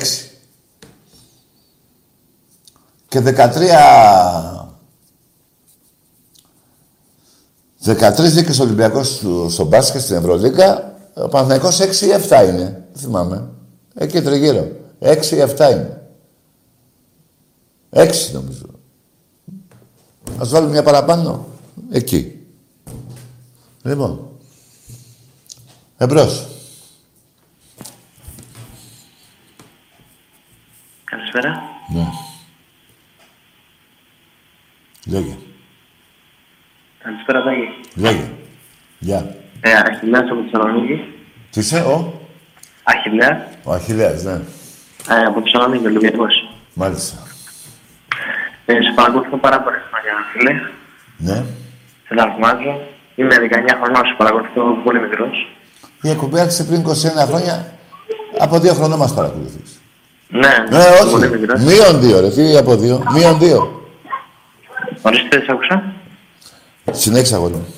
Και 3.08 3.20
13... 3.20 4.65
13 7.92 8.32
δίκες 8.32 8.58
Ολυμπιακός 8.58 9.22
στο 9.48 9.64
μπάσκετ 9.64 10.00
στην 10.00 10.16
Ευρωλίγκα. 10.16 10.94
Ο 11.14 11.28
Παναθηναϊκός 11.28 11.80
6 11.80 12.06
ή 12.06 12.12
7 12.28 12.48
είναι. 12.48 12.84
Δεν 12.92 13.02
θυμάμαι. 13.02 13.48
Εκεί 13.94 14.22
τριγύρω. 14.22 14.68
6 14.98 15.36
ή 15.36 15.40
7 15.40 15.70
είναι. 15.70 16.02
6 17.90 18.32
νομίζω. 18.32 18.66
Ας 20.38 20.48
βάλουμε 20.48 20.70
μια 20.70 20.82
παραπάνω. 20.82 21.46
Εκεί. 21.90 22.46
Λοιπόν. 23.82 24.28
Εμπρός. 25.96 26.46
Καλησπέρα. 31.04 31.62
Ναι. 31.94 32.06
Λέγε. 35.04 35.36
Καλησπέρα, 37.06 37.42
Τάκη. 37.42 37.68
Λέγε. 37.94 38.30
Γεια. 38.98 39.34
Ε, 39.60 39.72
Αχιλέας 39.72 40.30
από 40.30 40.40
Θεσσαλονίκη. 40.50 40.96
Τι 41.50 41.60
είσαι, 41.60 41.78
ο; 41.80 42.12
Αχιλέας. 42.82 43.36
Ο 43.64 43.72
Αχιλέας, 43.72 44.22
ναι. 44.22 44.32
Ε, 45.10 45.24
από 45.26 45.40
Θεσσαλονίκη, 45.40 45.86
Ολυμπιακός. 45.86 46.34
Μάλιστα. 46.74 47.16
Ε, 48.66 48.72
σε 48.72 48.92
παρακολουθώ 48.94 49.36
πάρα 49.36 49.60
πολλά 49.62 49.76
χρόνια, 49.90 50.12
φίλε. 50.32 50.52
Ναι. 51.18 51.44
Σε 52.06 52.14
θαυμάζω. 52.16 52.80
Είμαι 53.14 53.36
19 53.36 53.76
χρονών, 53.82 54.06
σε 54.06 54.14
παρακολουθώ 54.18 54.62
πολύ 54.84 55.00
μικρός. 55.00 55.48
Η 56.02 56.10
εκπομπή 56.10 56.40
άρχισε 56.40 56.64
πριν 56.64 56.80
21 56.80 57.26
χρόνια. 57.28 57.72
Από 58.38 58.58
δύο 58.58 58.72
χρονών 58.74 58.98
μας 58.98 59.14
παρακολουθείς. 59.14 59.80
Ναι, 60.28 60.40
Ναι, 60.70 60.84
πολύ 61.10 61.24
όχι. 61.26 61.38
μικρός. 61.38 61.60
Μείον 61.62 62.00
δύο, 62.00 62.20
ρε. 62.20 62.30
Τι 62.30 62.56
από 62.56 62.76
δύο. 62.76 63.02
Μείον 63.12 63.38
δύο. 63.38 63.84
Ορίστε, 65.02 65.40
σε 65.40 65.46
άκουσα. 65.52 65.82
Συνέχισε, 66.90 67.34
αγόρι 67.34 67.52
μου. 67.54 67.74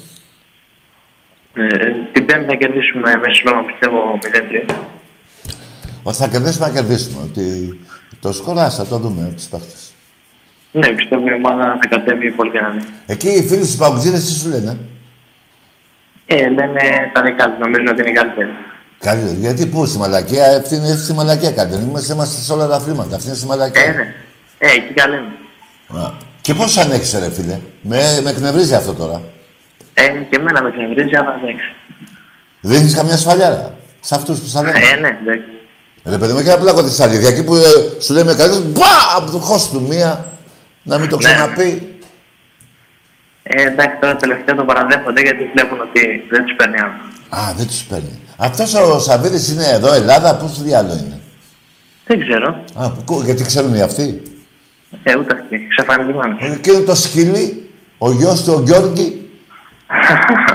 Ε, 1.55 1.90
την 2.12 2.27
Πέμπτη 2.27 2.47
θα 2.47 2.55
κερδίσουμε 2.55 3.16
με 3.16 3.33
συλλόγο, 3.33 3.64
πιστεύω, 3.64 4.18
0-3. 4.71 4.75
Ότι 6.03 6.16
θα 6.16 6.29
κερδίσουμε, 6.29 6.66
να 6.66 6.73
κερδίσουμε. 6.73 7.23
Ότι 7.23 7.79
το 8.21 8.33
σκοράς 8.33 8.77
θα 8.77 8.87
το 8.87 8.99
δούμε, 8.99 9.33
τις 9.37 9.49
παίχτες. 9.49 9.92
Ναι, 10.73 10.88
πιστεύω 10.88 11.29
η 11.29 11.33
ομάδα 11.33 11.79
θα 11.83 11.88
κατέβει 11.88 12.31
πολύ 12.31 12.51
δυνατή. 12.51 12.85
Εκεί 13.07 13.29
οι 13.29 13.42
φίλοι 13.42 13.64
στους 13.64 13.77
παγκοτζίδες 13.77 14.25
τι 14.25 14.33
σου 14.33 14.49
λένε; 14.49 14.79
Ε, 16.27 16.49
λένε 16.49 17.11
τα 17.12 17.23
δικά 17.23 17.51
τους, 17.51 17.59
νομίζουν 17.59 17.87
ότι 17.87 18.01
είναι 18.01 18.12
καλύτερη. 18.12 18.49
Καλή, 18.99 19.37
γιατί 19.40 19.66
πού, 19.66 19.87
στη 19.87 19.99
Μαλακία, 19.99 20.57
αυτή 20.57 20.75
είναι 20.75 20.94
στη 20.97 21.12
Μαλακία 21.12 21.53
κάτι. 21.53 21.71
Δεν 21.75 21.88
είμαστε, 21.88 22.12
είμαστε 22.12 22.40
σε 22.40 22.53
όλα 22.53 22.66
τα 22.66 22.77
αθλήματα. 22.77 23.16
Αυτή 23.16 23.27
είναι 23.27 23.37
στη 23.37 23.47
Μαλακία. 23.47 23.83
Ε, 23.83 23.92
ναι. 23.92 24.14
Ε, 24.59 24.66
εκεί 24.66 24.92
καλή 24.94 25.16
είναι. 25.16 25.33
Α. 26.51 26.55
Και 26.55 26.55
πώς 26.55 26.77
ανέχεσαι, 26.77 27.19
ρε 27.19 27.31
φίλε; 27.31 27.59
Με, 27.83 28.21
με 28.23 28.31
εκνευρίζει 28.31 28.75
αυτό 28.75 28.93
τώρα. 28.93 29.23
Ε, 29.95 30.03
και 30.31 30.37
εμένα 30.37 30.63
με 30.63 30.69
εκνευρίζει, 30.69 31.17
αλλά 31.17 31.39
εντάξει. 31.43 31.67
Δεν 32.61 32.81
έχεις 32.81 32.95
καμιά 32.95 33.17
σφαλιάρα. 33.17 33.75
Σε 34.01 34.15
αυτούς 34.15 34.39
που 34.41 34.47
σα 34.47 34.63
λένε. 34.63 34.79
Ε, 34.79 35.01
ναι, 35.01 35.09
εντάξει. 35.23 35.49
Ρε 36.05 36.19
παιδί 36.19 36.33
μου, 36.33 36.43
και 36.43 36.49
ένα 36.51 36.59
πλάκο 36.59 36.83
της 36.83 37.01
αλήθεια. 37.01 37.29
Εκεί 37.29 37.45
που 37.45 37.55
ε, 37.55 37.61
σου 38.03 38.13
λέει 38.13 38.23
με 38.25 38.35
καλή, 38.35 38.59
μπα, 38.59 39.17
από 39.17 39.31
το 39.31 39.39
χώσου 39.39 39.71
του 39.73 39.83
μία, 39.89 40.25
να 40.83 40.99
μην 40.99 41.09
το 41.09 41.17
Ναι. 41.17 41.23
ξαναπεί. 41.25 41.97
Ε, 43.43 43.63
εντάξει, 43.63 43.97
τώρα 44.01 44.17
τελευταία 44.17 44.55
το 44.55 44.65
παραδέχονται 44.65 45.21
γιατί 45.21 45.51
βλέπουν 45.55 45.81
ότι 45.81 46.01
δεν 46.31 46.45
τους 46.45 46.57
παίρνει 46.57 46.79
άλλο. 46.81 46.93
Α, 47.43 47.53
δεν 47.57 47.67
τους 47.67 47.83
παίρνει. 47.85 48.21
Αυτός 48.37 48.75
ο 48.75 48.99
Σαββίδης 48.99 49.49
είναι 49.49 49.65
εδώ, 49.67 49.93
Ελλάδα, 49.93 50.35
πώς 50.37 50.63
διάλογο 50.63 50.95
είναι; 51.07 51.21
Δεν 52.07 52.21
ξέρω. 52.21 52.65
Α, 52.75 52.91
που- 52.91 53.23
γιατί 53.25 53.45
ξέρουν 53.45 53.75
οι 53.75 53.81
αυτοί; 53.81 54.23
Ε, 55.03 55.17
ούτε 55.19 55.35
αυτοί. 55.35 55.67
Ξεφανισμένο. 55.77 56.37
Ε, 56.41 56.53
Εκείνο 56.53 56.81
το 56.81 56.95
σκυλί, 56.95 57.71
ο 57.99 58.13
γιος 58.13 58.45
του, 58.45 58.53
ο 58.57 58.61
Γιώργη. 58.63 59.31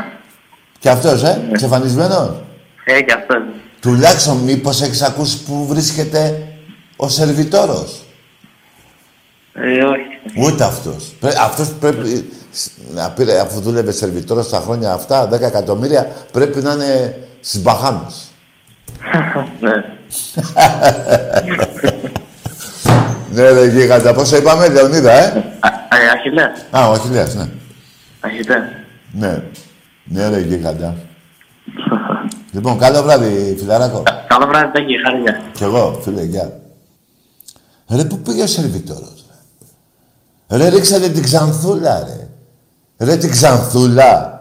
και 0.80 0.90
αυτός, 0.90 1.24
ε, 1.24 1.50
ξεφανισμένος. 1.54 2.42
ε, 2.86 3.02
και 3.02 3.14
αυτός. 3.14 3.38
Τουλάχιστον 3.82 4.38
μήπως 4.38 4.82
έχεις 4.82 5.02
ακούσει 5.02 5.44
που 5.44 5.66
βρίσκεται 5.68 6.48
ο 6.96 7.10
σερβιτόρος. 7.10 8.04
Ε, 9.54 9.84
όχι. 9.84 10.42
Ούτε 10.48 10.64
αυτός. 10.64 11.14
Πρέ, 11.20 11.32
αυτός 11.40 11.74
πρέπει 11.80 12.30
να 12.94 13.12
πήρε, 13.12 13.40
αφού 13.40 13.60
δούλευε 13.60 13.92
σερβιτόρος 13.92 14.50
τα 14.50 14.60
χρόνια 14.60 14.94
αυτά, 14.94 15.30
10 15.32 15.42
εκατομμύρια, 15.42 16.12
πρέπει 16.32 16.62
να 16.62 16.74
είναι 16.74 17.18
στις 17.40 17.62
Μπαχάμες. 17.62 18.32
ναι. 19.60 19.72
Ναι, 23.34 23.52
ρε 23.52 23.66
γίγαντα. 23.68 24.14
Πόσο 24.14 24.38
είπαμε, 24.38 24.68
Λεωνίδα, 24.68 25.12
ε; 25.12 25.26
Α, 25.60 25.98
ε, 25.98 26.10
Αχιλέα. 26.14 26.52
Α, 26.72 26.90
ο 26.90 26.92
Αχιλέας, 26.92 27.36
ναι. 27.36 27.48
Αχιλέα. 28.20 28.70
Ναι. 29.12 29.44
Ναι, 30.04 30.30
ρε 30.30 30.40
γίγαντα. 30.40 30.96
λοιπόν, 32.52 32.78
καλό 32.78 33.02
βράδυ, 33.02 33.56
φιλαράκο. 33.60 34.04
Καλό 34.28 34.46
βράδυ, 34.48 34.72
Τάκη, 34.72 34.94
χαρία. 35.06 35.42
Κι 35.54 35.64
εγώ, 35.64 36.00
φίλε, 36.04 36.22
γεια. 36.24 36.60
Ρε, 37.90 38.04
πού 38.04 38.18
πήγε 38.18 38.44
ο 38.44 38.48
σερβιτόρος, 38.48 39.26
ρε; 40.50 40.58
Ρε, 40.58 40.70
ρίξατε 40.70 41.10
την 41.10 41.24
ξανθούλα, 41.24 42.00
ρε. 42.00 42.28
Ρε, 43.06 43.16
την 43.18 43.32
ξανθούλα. 43.32 44.32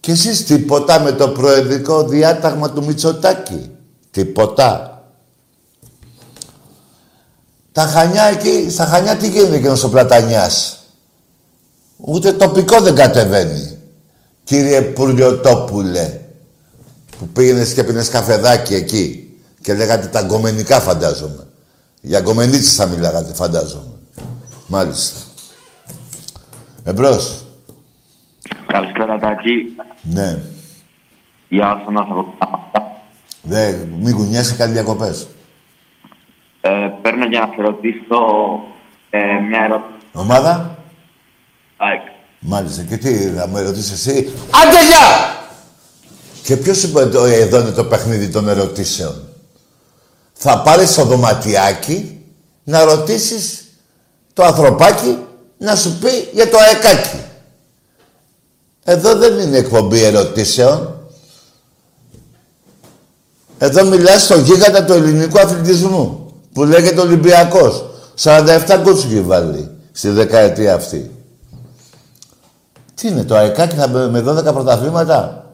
Κι 0.00 0.10
εσείς 0.10 0.44
τίποτα 0.44 1.00
με 1.00 1.12
το 1.12 1.28
προεδρικό 1.28 2.02
διάταγμα 2.02 2.70
του 2.70 2.84
Μητσοτάκη. 2.84 3.70
Τίποτα. 4.10 4.89
Τα 7.80 7.86
Χανιά 7.86 8.24
εκεί, 8.24 8.70
στα 8.70 8.84
Χανιά 8.86 9.16
τι 9.16 9.28
γίνεται 9.28 9.58
και 9.58 9.68
ο 9.68 9.88
Πλατανιάς; 9.90 10.78
Ούτε 11.96 12.32
τοπικό 12.32 12.80
δεν 12.80 12.94
κατεβαίνει. 12.94 13.78
Κύριε 14.44 14.82
Πουρλιοτόπουλε, 14.82 16.20
που 17.18 17.28
πήγαινες 17.28 17.74
και 17.74 17.84
πίνες 17.84 18.08
καφεδάκι 18.08 18.74
εκεί 18.74 19.34
και 19.60 19.74
λέγατε 19.74 20.06
τα 20.06 20.22
γκομενικά 20.22 20.80
φαντάζομαι. 20.80 21.46
Για 22.00 22.20
γκομενίτσες 22.20 22.74
θα 22.74 22.86
μιλάγατε 22.86 23.34
φαντάζομαι. 23.34 23.94
Μάλιστα. 24.66 25.18
Εμπρός. 26.84 27.44
Καλησπέρα 28.66 29.18
Τάκη. 29.18 29.76
Ναι. 30.02 30.38
Γεια 31.48 31.82
σου 31.84 31.92
να 31.92 32.06
σας 32.06 32.16
Δε, 33.42 33.72
μην 34.00 34.14
κουνιέσαι 34.14 34.54
κάτι 34.54 34.72
διακοπές. 34.72 35.26
Ε, 37.00 37.08
Παίρνω 37.08 37.26
για 37.26 37.40
να 37.40 37.46
σε 37.46 37.62
ρωτήσω 37.62 38.18
ε, 39.10 39.18
μια 39.48 39.64
ερώτηση. 39.64 40.06
Ομάδα; 40.12 40.78
ΑΕΚ. 41.76 42.00
Μάλιστα. 42.38 42.82
Και 42.82 42.96
τι, 42.96 43.14
θα 43.14 43.48
με 43.48 43.62
ρωτήσεις 43.62 43.92
εσύ; 43.92 44.32
Άντε 44.50 44.84
γεια! 44.86 45.38
Και 46.42 46.56
ποιος 46.56 46.82
είπε 46.82 47.00
ότι 47.00 47.16
εδώ 47.32 47.60
είναι 47.60 47.70
το 47.70 47.84
παιχνίδι 47.84 48.28
των 48.28 48.48
ερωτήσεων; 48.48 49.28
Θα 50.32 50.62
πάρεις 50.62 50.94
το 50.94 51.04
δωματιάκι 51.04 52.24
να 52.64 52.84
ρωτήσεις 52.84 53.64
το 54.32 54.44
ανθρωπάκι 54.44 55.18
να 55.58 55.76
σου 55.76 55.98
πει 55.98 56.28
για 56.32 56.48
το 56.48 56.58
αεκάκι. 56.58 57.24
Εδώ 58.84 59.14
δεν 59.14 59.38
είναι 59.38 59.56
εκπομπή 59.56 60.02
ερωτήσεων. 60.02 60.94
Εδώ 63.58 63.84
μιλάς 63.84 64.22
στο 64.22 64.38
γίγαντα 64.38 64.84
του 64.84 64.92
ελληνικού 64.92 65.38
αθλητισμού 65.38 66.19
που 66.52 66.64
λέγεται 66.64 67.00
Ολυμπιακός. 67.00 67.84
47 68.22 68.80
κούτσου 68.82 69.24
βάλει 69.24 69.70
στη 69.92 70.08
δεκαετία 70.08 70.74
αυτή. 70.74 71.10
Τι 72.94 73.08
είναι 73.08 73.24
το 73.24 73.36
αεκάκι 73.36 73.76
θα 73.76 73.88
με 73.88 74.08
με 74.08 74.20
12 74.20 74.44
πρωταθλήματα; 74.44 75.44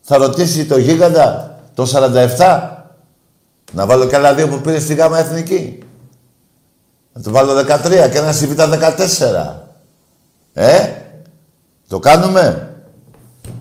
Θα 0.00 0.16
ρωτήσει 0.16 0.66
το 0.66 0.78
γίγαντα 0.78 1.58
το 1.74 1.86
47. 2.38 2.68
Να 3.72 3.86
βάλω 3.86 4.06
και 4.06 4.16
άλλα 4.16 4.34
δύο 4.34 4.48
που 4.48 4.60
πήρε 4.60 4.78
στη 4.78 4.94
γάμα 4.94 5.18
εθνική. 5.18 5.78
Να 7.12 7.22
το 7.22 7.30
βάλω 7.30 7.52
13 7.52 8.10
και 8.10 8.18
ένα 8.18 8.32
στη 8.32 8.46
β' 8.46 8.60
14. 8.60 9.70
Ε, 10.52 10.92
το 11.88 11.98
κάνουμε. 11.98 12.74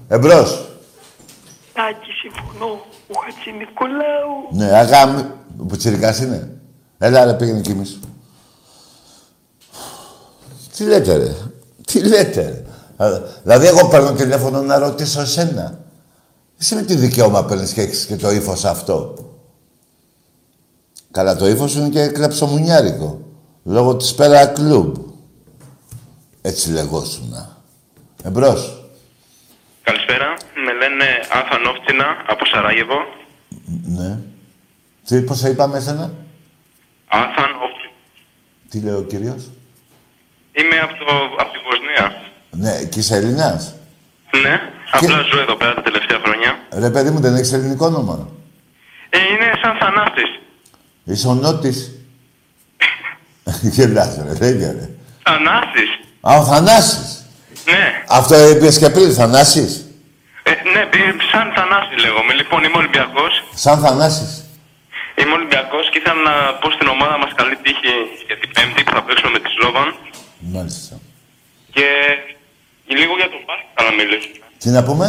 Εμπρός. 0.07 0.65
Τάκη, 1.73 2.11
συμφωνώ. 2.21 2.71
Ο 3.07 3.19
Χατζηνικολάου. 3.25 4.47
Ναι, 4.51 4.77
αγάμι. 4.77 5.25
Ο 5.59 5.65
Πουτσιρικάς 5.65 6.19
είναι. 6.19 6.51
Έλα 6.97 7.25
ρε 7.25 7.33
πήγαινε 7.33 7.61
κοιμήσου. 7.61 7.99
Τι 10.75 10.83
λέτε 10.83 11.17
ρε. 11.17 11.35
Τι 11.85 12.07
λέτε 12.07 12.41
ρε. 12.41 13.05
Α, 13.05 13.21
Δηλαδή 13.43 13.67
εγώ 13.67 13.87
παίρνω 13.87 14.11
τηλέφωνο 14.11 14.61
να 14.61 14.77
ρωτήσω 14.77 15.21
εσένα. 15.21 15.79
Εσύ 16.59 16.75
με 16.75 16.81
τι 16.81 16.95
δικαίωμα 16.95 17.45
παίρνεις 17.45 17.73
και 17.73 17.81
έχεις 17.81 18.05
και 18.05 18.15
το 18.15 18.31
ύφος 18.31 18.65
αυτό; 18.65 19.13
Καλά, 21.11 21.35
το 21.35 21.47
ύφος 21.47 21.75
είναι 21.75 21.89
και 21.89 22.07
κλεψομουνιάρικο. 22.07 23.21
Λόγω 23.63 23.95
της 23.95 24.15
πέρα 24.15 24.45
κλουμπ. 24.45 24.95
Έτσι 26.41 26.71
λεγόσουνα. 26.71 27.57
Εμπρός. 28.23 28.83
Καλησπέρα. 29.83 30.37
Με 30.65 30.73
λένε 30.73 31.05
Άθαν 31.31 31.65
Όφτσινα 31.65 32.05
από 32.27 32.45
Σαράγεβο. 32.45 32.97
Ναι. 33.85 34.19
Τι, 35.09 35.21
πώς 35.21 35.39
θα 35.39 35.49
είπαμε 35.49 35.77
εσένα; 35.77 36.11
Άθαν 37.07 37.51
Όφτσινα. 37.63 37.93
Τι 38.69 38.79
λέει 38.79 38.93
ο 38.93 39.01
κύριος; 39.01 39.49
Είμαι 40.51 40.79
από, 40.79 40.93
το, 41.05 41.05
από 41.39 41.51
τη 41.53 41.59
Βοσνία. 41.65 42.21
Ναι, 42.51 42.83
και 42.89 42.99
είσαι 42.99 43.15
Έλληνας; 43.15 43.75
Ναι, 44.41 44.61
απλά 44.91 45.21
ζω 45.21 45.39
εδώ 45.41 45.55
πέρα 45.55 45.73
τα 45.73 45.81
τελευταία 45.81 46.19
χρόνια. 46.23 46.59
Ρε 46.73 46.89
παιδί 46.89 47.09
μου, 47.09 47.19
δεν 47.19 47.35
έχεις 47.35 47.53
ελληνικό 47.53 47.85
όνομα; 47.85 48.27
Ε, 49.09 49.17
είναι 49.17 49.51
σαν 49.61 49.77
Θανάστης. 49.79 50.39
Είσαι 51.03 51.27
ο 51.27 51.33
Νότης; 51.33 51.91
Γελάς 53.75 54.15
ρε, 54.25 54.33
δεν 54.33 54.59
ρε. 54.59 54.89
Θανάστης. 55.23 55.89
Α, 56.21 56.37
ο 56.37 56.43
Θανάσης. 56.43 57.25
Ναι. 57.65 58.03
Αυτό 58.09 58.49
είπες 58.49 58.77
και 58.77 58.89
πριν, 58.89 59.13
Θανάσης; 59.13 59.85
Ε, 60.43 60.51
ναι, 60.73 60.85
πι- 60.85 61.21
σαν 61.31 61.53
Θανάστη 61.55 61.99
λέγομαι. 61.99 62.33
Λοιπόν, 62.33 62.63
είμαι 62.63 62.77
Ολυμπιακός. 62.77 63.43
Σαν 63.53 63.79
Θανάσης. 63.79 64.43
Είμαι 65.19 65.33
Ολυμπιακός 65.39 65.85
και 65.91 65.97
ήθελα 66.01 66.21
να 66.29 66.35
πω 66.61 66.67
στην 66.77 66.87
ομάδα 66.95 67.15
μας 67.21 67.31
καλή 67.39 67.55
τύχη 67.65 67.93
για 68.29 68.37
την 68.41 68.49
Πέμπτη 68.55 68.79
που 68.85 68.91
θα 68.97 69.01
παίξουμε 69.07 69.31
με 69.35 69.39
τη 69.43 69.49
Σλόβαν. 69.55 69.87
Μάλιστα. 70.55 70.93
Και 71.75 71.85
λίγο 72.99 73.13
για 73.21 73.29
το 73.33 73.39
μπάσκετ 73.45 73.71
θα 73.77 73.81
να 73.89 73.93
μιλήσουμε. 73.99 74.45
Τι 74.61 74.67
να 74.77 74.81
πούμε; 74.87 75.05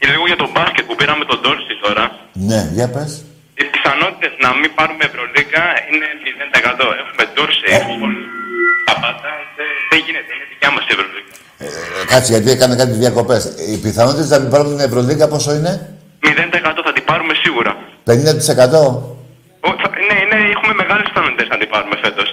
Και 0.00 0.06
λίγο 0.12 0.24
για 0.30 0.38
το 0.42 0.48
μπάσκετ 0.54 0.84
που 0.88 0.94
πήραμε 1.00 1.24
τον 1.30 1.38
Τόρση 1.44 1.74
τώρα. 1.84 2.04
Ναι, 2.48 2.60
για 2.78 2.86
πες. 2.94 3.12
Οι 3.60 3.64
πιθανότητες 3.74 4.32
να 4.44 4.50
μην 4.60 4.70
πάρουμε 4.78 5.02
Ευρωλίγκα 5.10 5.62
είναι 5.90 6.06
0%. 6.24 6.86
Έχουμε 7.02 7.22
Ντόρσεϊ, 7.32 7.70
έχουμε 7.80 8.08
τα 8.88 8.94
πάντα. 9.02 9.30
Δεν- 9.56 9.76
Δεν 9.92 10.00
γίνεται, 10.06 10.30
είναι 10.36 10.46
δικιά 10.52 10.70
μας 10.74 10.82
η 10.88 10.92
Ευρωλίγκα. 10.96 11.34
Ε, 11.64 11.68
κάτσε, 12.12 12.30
γιατί 12.34 12.48
έκανε 12.56 12.74
κάτι 12.82 12.94
διακοπές. 13.04 13.42
Οι 13.70 13.76
πιθανότητες 13.86 14.28
να 14.34 14.38
μην 14.42 14.50
πάρουμε 14.54 14.70
την 14.76 14.84
Ευρωλίγκα 14.88 15.26
πόσο 15.34 15.50
είναι; 15.58 15.72
0% 16.20 16.80
θα 16.86 16.92
την 16.96 17.04
πάρουμε 17.10 17.34
σίγουρα. 17.42 17.72
50%. 18.04 18.80
Ο, 20.86 20.94
θα, 20.94 20.94
ναι, 20.94 21.02
ναι, 21.02 21.02
έχουμε 21.02 21.04
μεγάλες 21.04 21.06
πιθανότητε 21.08 21.44
να 21.52 21.58
την 21.58 21.68
πάρουμε 21.68 21.96
φέτος. 22.02 22.28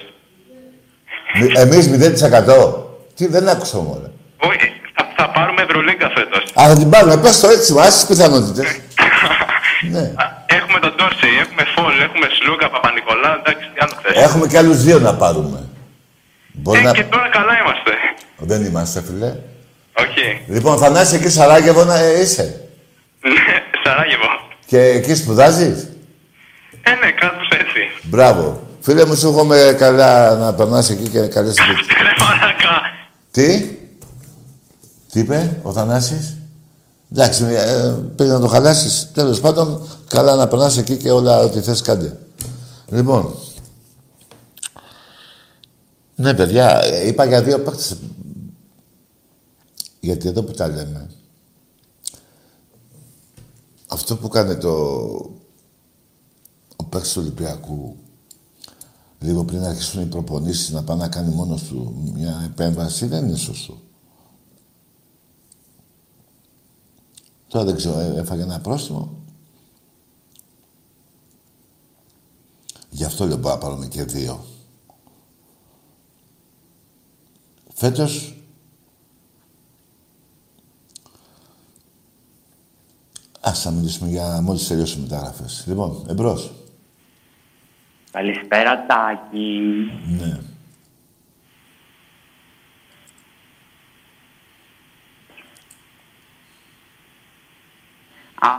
Μη- 1.39 1.57
Εμείς 1.57 1.85
0%. 1.89 2.83
Τι, 3.15 3.27
δεν 3.27 3.49
άκουσα 3.49 3.77
μόνο. 3.77 4.11
Όχι, 4.37 4.71
θα, 4.95 5.03
θα 5.17 5.29
πάρουμε 5.29 5.61
Ευρωλίγκα 5.61 6.09
φέτος. 6.15 6.43
Α, 6.61 6.67
θα 6.67 6.75
την 6.77 6.89
πάρουμε. 6.89 7.17
Πες 7.17 7.39
το 7.39 7.47
έτσι, 7.47 7.73
βάζεις 7.73 7.93
τις 7.95 8.05
πιθανότητες. 8.05 8.65
ναι. 9.93 10.11
Έχουμε 10.45 10.79
τον 10.79 10.93
Ντόρσεϊ, 10.95 11.35
έχουμε 11.43 11.63
Φόλ, 11.75 11.99
έχουμε 12.07 12.27
Σλούκα, 12.39 12.69
Παπα-Νικολά. 12.69 13.39
Εντάξει, 13.39 13.65
τι 13.73 13.79
άλλο 13.79 13.95
θες. 14.03 14.23
Έχουμε 14.23 14.47
και 14.47 14.57
άλλους 14.57 14.83
δύο 14.83 14.99
να 14.99 15.13
πάρουμε. 15.15 15.59
Μπορεί 16.53 16.79
Ε, 16.79 16.83
να... 16.83 16.91
και 16.91 17.03
τώρα 17.03 17.29
καλά 17.29 17.53
είμαστε. 17.61 17.91
Δεν 18.37 18.65
είμαστε, 18.65 19.01
φίλε. 19.07 19.35
Όχι. 20.03 20.41
Λοιπόν, 20.47 20.77
Θανάση, 20.77 21.15
εκεί 21.15 21.29
Σαράγεβο 21.29 21.83
να 21.83 21.97
ε, 21.99 22.19
είσαι. 22.21 22.61
Ναι, 23.21 23.63
Σαράγεβο. 23.83 24.27
Και 24.65 24.79
εκεί 24.79 25.15
σπουδάζεις; 25.15 25.87
Ε, 26.83 26.89
ναι, 26.91 27.11
κάπως 27.11 27.47
έτσι. 27.51 28.07
Μπράβο. 28.09 28.67
Φίλε 28.79 29.05
μου, 29.05 29.15
σου 29.15 29.27
εύχομαι 29.27 29.75
καλά 29.77 30.35
να 30.35 30.53
περνάς 30.53 30.89
εκεί 30.89 31.09
και 31.09 31.19
καλές 31.19 31.57
επιτυχίες. 31.57 31.97
Ρε 32.01 32.23
μαλάκα. 32.23 32.81
Τι; 33.31 33.77
Τι 35.11 35.19
είπε 35.19 35.59
ο 35.61 35.71
Θανάσης; 35.71 36.37
Εντάξει, 37.11 37.43
ε, 37.43 37.95
πήγε 38.15 38.31
να 38.31 38.39
το 38.39 38.47
χαλάσεις. 38.47 39.11
Τέλος 39.13 39.39
πάντων, 39.39 39.87
καλά 40.07 40.35
να 40.35 40.47
περνάς 40.47 40.77
εκεί 40.77 40.97
και 40.97 41.11
όλα 41.11 41.39
ό,τι 41.39 41.61
θες 41.61 41.81
κάντε. 41.81 42.19
Λοιπόν. 42.87 43.35
Ναι, 46.15 46.33
παιδιά, 46.33 46.83
ε, 46.83 47.07
είπα 47.07 47.25
για 47.25 47.41
δύο 47.41 47.59
παίκτες. 47.59 47.97
Γιατί 49.99 50.27
εδώ 50.27 50.43
που 50.43 50.51
τα 50.51 50.67
λέμε, 50.67 51.09
αυτό 53.87 54.15
που 54.15 54.27
κάνει 54.27 54.57
το... 54.57 54.71
ο 56.75 56.83
παίκτης 56.83 57.13
του 57.13 57.21
Ολυμπιακού 57.21 57.95
λίγο 59.19 59.45
πριν 59.45 59.63
αρχίσουν 59.63 60.01
οι 60.01 60.05
προπονήσεις 60.05 60.69
να 60.69 60.83
πάει 60.83 60.97
να 60.97 61.07
κάνει 61.07 61.33
μόνος 61.33 61.63
του 61.63 62.11
μια 62.13 62.41
επέμβαση 62.45 63.05
δεν 63.05 63.25
είναι 63.27 63.37
σωστό. 63.37 63.81
Τώρα 67.47 67.65
δεν 67.65 67.75
ξέρω, 67.75 67.99
ε, 67.99 68.19
έφαγε 68.19 68.41
ένα 68.41 68.59
πρόστιμο. 68.59 69.17
Γι' 72.89 73.03
αυτό 73.03 73.25
λέω 73.25 73.37
μπορούμε 73.37 73.53
να 73.53 73.67
πάρουμε 73.67 73.87
και 73.87 74.03
δύο. 74.03 74.45
Φέτος 77.73 78.37
Ας 83.45 83.61
θα 83.61 83.71
μιλήσουμε 83.71 84.09
για 84.09 84.41
μόλις 84.41 84.67
τελειώσουμε 84.67 85.07
τα 85.07 85.15
μεταγραφές. 85.15 85.63
Λοιπόν, 85.67 86.05
εμπρός. 86.07 86.51
Καλησπέρα, 88.13 88.85
Τάκη. 88.85 89.61
Ναι. 90.05 90.37
Α, 98.39 98.49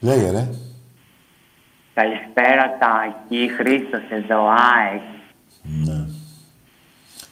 Λέγε 0.00 0.30
ρε. 0.30 0.48
καλησπέρα, 1.94 2.78
Τάκη. 2.78 3.48
Χρήστος 3.56 4.02
εδώ, 4.10 4.48
ΑΕΚ. 4.48 5.02
Ναι. 5.62 6.06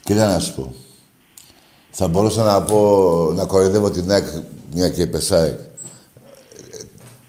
Κοίτα 0.05 0.27
να 0.33 0.39
σου 0.39 0.55
πω. 0.55 0.75
Θα 1.99 2.09
μπορούσα 2.09 2.43
να 2.43 2.63
πω, 2.63 3.33
να 3.35 3.45
κοροϊδεύω 3.45 3.91
την 3.91 4.11
ΑΕΚ, 4.11 4.25
μια 4.75 4.89
και 4.89 5.03
είπε 5.03 5.19
ΑΕΚ. 5.31 5.59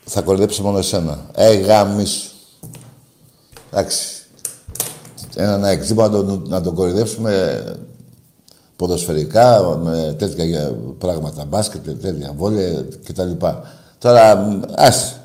Θα 0.06 0.22
κοροϊδέψω 0.22 0.64
μόνο 0.64 0.78
εσένα. 0.78 1.30
Ε, 1.36 1.54
γάμισου. 1.54 2.32
Εντάξει. 3.72 4.08
Έναν 5.36 5.64
ΑΕΚ. 5.64 5.84
Δεν 5.84 5.96
μπορούμε 5.96 6.18
να 6.18 6.26
τον, 6.26 6.46
να 6.48 6.62
τον 6.62 6.76
κοροϊδέψουμε 6.76 7.64
ποδοσφαιρικά, 8.76 9.78
με 9.84 10.16
τέτοια 10.18 10.46
για 10.46 10.76
πράγματα, 10.98 11.46
μπάσκετ, 11.46 11.90
τέτοια, 12.02 12.34
βόλια 12.38 12.86
κτλ. 13.04 13.32
Τώρα, 13.98 14.36
μ, 14.36 14.62
άσε. 14.76 15.22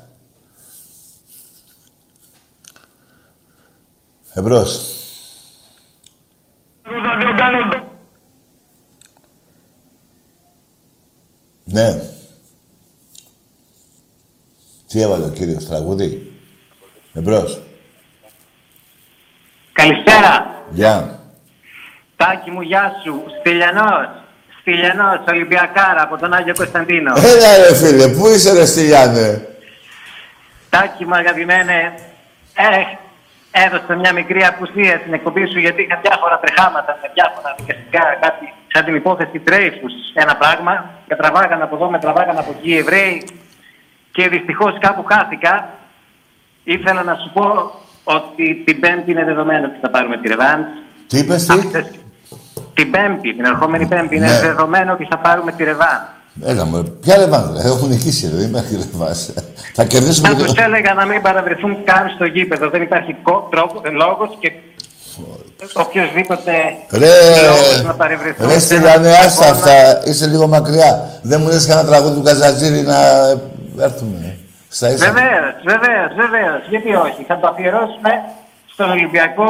Εμπρός. 4.33 5.02
Ναι. 11.73 12.01
Τι 14.87 15.01
έβαλε 15.01 15.25
ο 15.25 15.29
κύριος, 15.29 15.65
τραγούδι; 15.65 16.31
Εμπρός. 17.13 17.61
Καλησπέρα. 19.73 20.63
Γεια. 20.69 21.19
Τάκη 22.15 22.51
μου, 22.51 22.61
γεια 22.61 22.91
σου. 23.03 23.23
Στυλιανός. 23.39 24.07
Στυλιανός, 24.59 25.23
Ολυμπιακάρα 25.27 26.01
από 26.01 26.17
τον 26.17 26.33
Άγιο 26.33 26.53
Κωνσταντίνο. 26.53 27.13
Έλα 27.17 27.57
ρε 27.57 27.75
φίλε, 27.75 28.07
πού 28.07 28.27
είσαι 28.27 28.53
ρε 28.53 28.65
Στυλιάνε; 28.65 29.47
Τάκη 30.69 31.05
μου, 31.05 31.15
αγαπημένε. 31.15 31.93
Ε, 32.53 32.97
έδωσα 33.61 33.95
μια 33.95 34.13
μικρή 34.13 34.41
απουσία 34.45 34.97
στην 35.01 35.13
εκπομπή 35.13 35.43
σου 35.51 35.59
γιατί 35.59 35.81
είχα 35.81 35.99
διάφορα 36.03 36.39
τρεχάματα 36.43 36.97
με 37.01 37.07
διάφορα 37.13 37.55
δικαστικά, 37.59 38.03
κάτι 38.21 38.53
σαν 38.73 38.85
την 38.85 38.95
υπόθεση 38.95 39.39
Τρέιφους, 39.39 39.93
ένα 40.13 40.35
πράγμα. 40.35 40.73
Και 41.07 41.15
τραβάγαν 41.15 41.61
από 41.61 41.75
εδώ, 41.75 41.89
με 41.89 41.99
τραβάγαν 41.99 42.37
από 42.37 42.55
εκεί 42.57 42.69
οι 42.69 42.77
Εβραίοι 42.77 43.27
και 44.11 44.27
δυστυχώς 44.29 44.77
κάπου 44.79 45.03
χάθηκα. 45.11 45.69
Ήθελα 46.63 47.03
να 47.03 47.15
σου 47.15 47.29
πω 47.33 47.71
ότι 48.03 48.63
την 48.65 48.79
Πέμπτη 48.79 49.11
είναι 49.11 49.23
δεδομένο 49.23 49.65
ότι 49.65 49.77
θα 49.81 49.89
πάρουμε 49.89 50.17
τη 50.17 50.27
ρεβάνς. 50.27 50.65
Τι 51.07 51.17
είπες, 51.17 51.45
τι; 51.45 51.53
Αυτές- 51.53 51.99
Την 52.73 52.91
Πέμπτη, 52.91 53.33
την 53.33 53.45
ερχόμενη 53.45 53.87
Πέμπτη, 53.87 54.15
είναι 54.15 54.25
Ναι. 54.25 54.39
δεδομένο 54.39 54.93
ότι 54.93 55.07
θα 55.09 55.17
πάρουμε 55.17 55.51
τη 55.51 55.63
ρεβάνς. 55.63 56.03
Έλα 56.41 56.65
μου, 56.65 56.97
ποια 57.01 57.17
ρεβάνς, 57.17 57.61
ρε. 57.61 57.67
Έχουν 57.69 57.89
νικήσει, 57.89 58.29
ρε. 58.29 58.35
Δεν 58.35 58.47
υπάρχει 58.49 58.75
ρεβάνς. 58.75 59.29
Θα 59.73 59.83
κερδίσουμε 59.83 60.27
Να 60.29 60.35
και 60.35 60.43
τους 60.43 60.53
το... 60.53 60.63
έλεγα 60.63 60.93
να 60.93 61.05
μην 61.05 61.21
παραβρεθούν 61.21 61.77
καν 61.83 62.11
στο 62.15 62.25
γήπεδο. 62.25 62.69
Δεν 62.69 62.81
υπάρχει 62.81 63.15
τρόπο, 63.49 63.81
λόγος 63.91 64.37
και 64.39 64.51
οποιοδήποτε 65.73 66.51
Ρε, 66.91 67.07
λόγος 67.47 67.81
να 67.85 67.93
παρευρεθούν. 67.93 68.47
ρε 68.47 68.53
σε 68.53 68.59
Στυλιάνε, 68.59 69.07
ένα 69.07 69.17
άστα 69.17 69.45
αγώνα. 69.45 69.57
αυτά. 69.65 70.07
Είσαι 70.09 70.27
λίγο 70.27 70.47
μακριά. 70.47 71.09
Δεν 71.21 71.41
μου 71.41 71.47
λες 71.47 71.65
κανένα 71.67 71.87
τραγούδι 71.87 72.15
του 72.15 72.21
Καζατζήρη 72.23 72.81
να 72.81 72.97
έρθουμε. 73.79 74.37
Στα 74.69 74.89
ίσα. 74.91 75.05
Βεβαίως, 75.05 75.53
βεβαίως, 75.65 76.11
βεβαίως. 76.15 76.61
Γιατί 76.69 76.93
όχι. 76.95 77.23
Θα 77.27 77.39
το 77.39 77.47
αφιερώσουμε 77.47 78.11
στον 78.73 78.89
Ολυμπιακό 78.89 79.47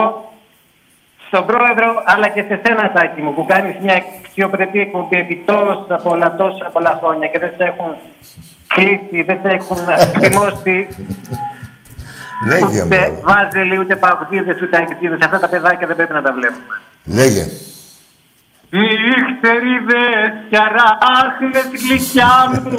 στον 1.33 1.45
πρόεδρο, 1.45 1.89
αλλά 2.05 2.27
και 2.27 2.43
σε 2.47 2.55
σένα, 2.63 2.91
Τάκη 2.91 3.21
μου, 3.21 3.33
που 3.33 3.45
κάνεις 3.45 3.75
μια 3.81 3.95
αξιοπρεπή 4.21 4.79
εκπομπή 4.79 5.17
επί 5.17 5.43
τόσα 5.45 5.95
πολλά, 6.03 6.35
τόσα 6.35 6.65
πολλά 6.73 6.99
χρόνια 7.01 7.27
και 7.27 7.39
δεν 7.39 7.51
σε 7.57 7.63
έχουν 7.63 7.91
κλείσει, 8.67 9.21
δεν 9.23 9.39
σε 9.43 9.49
έχουν 9.57 9.77
θυμώσει 10.19 10.87
Λέγε 12.47 12.81
ούτε 12.83 13.09
μου. 13.09 13.21
βάζελοι, 13.23 13.79
ούτε 13.79 13.95
παγουδίδες, 13.95 14.61
ούτε 14.61 14.77
αγγλίδες. 14.77 15.17
Αυτά 15.25 15.39
τα 15.39 15.49
παιδάκια 15.49 15.87
δεν 15.87 15.95
πρέπει 15.95 16.13
να 16.13 16.21
τα 16.21 16.33
βλέπουμε. 16.33 16.75
Λέγε. 17.03 17.45
Νύχτεριδες 18.69 20.31
και 20.49 20.57
αράχνες 20.67 21.67
γλυκιά 21.83 22.35
μου 22.51 22.77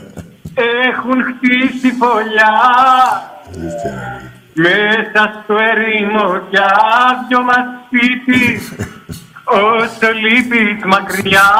έχουν 0.88 1.18
χτίσει 1.28 1.90
φωλιά 2.00 2.54
μέσα 4.58 5.42
στο 5.44 5.54
ερήμο 5.54 6.38
κι 6.50 6.58
άδειο 6.58 7.42
μας 7.42 7.66
σπίτι 7.86 8.60
όσο 9.44 10.12
λείπεις 10.22 10.84
μακριά. 10.84 11.50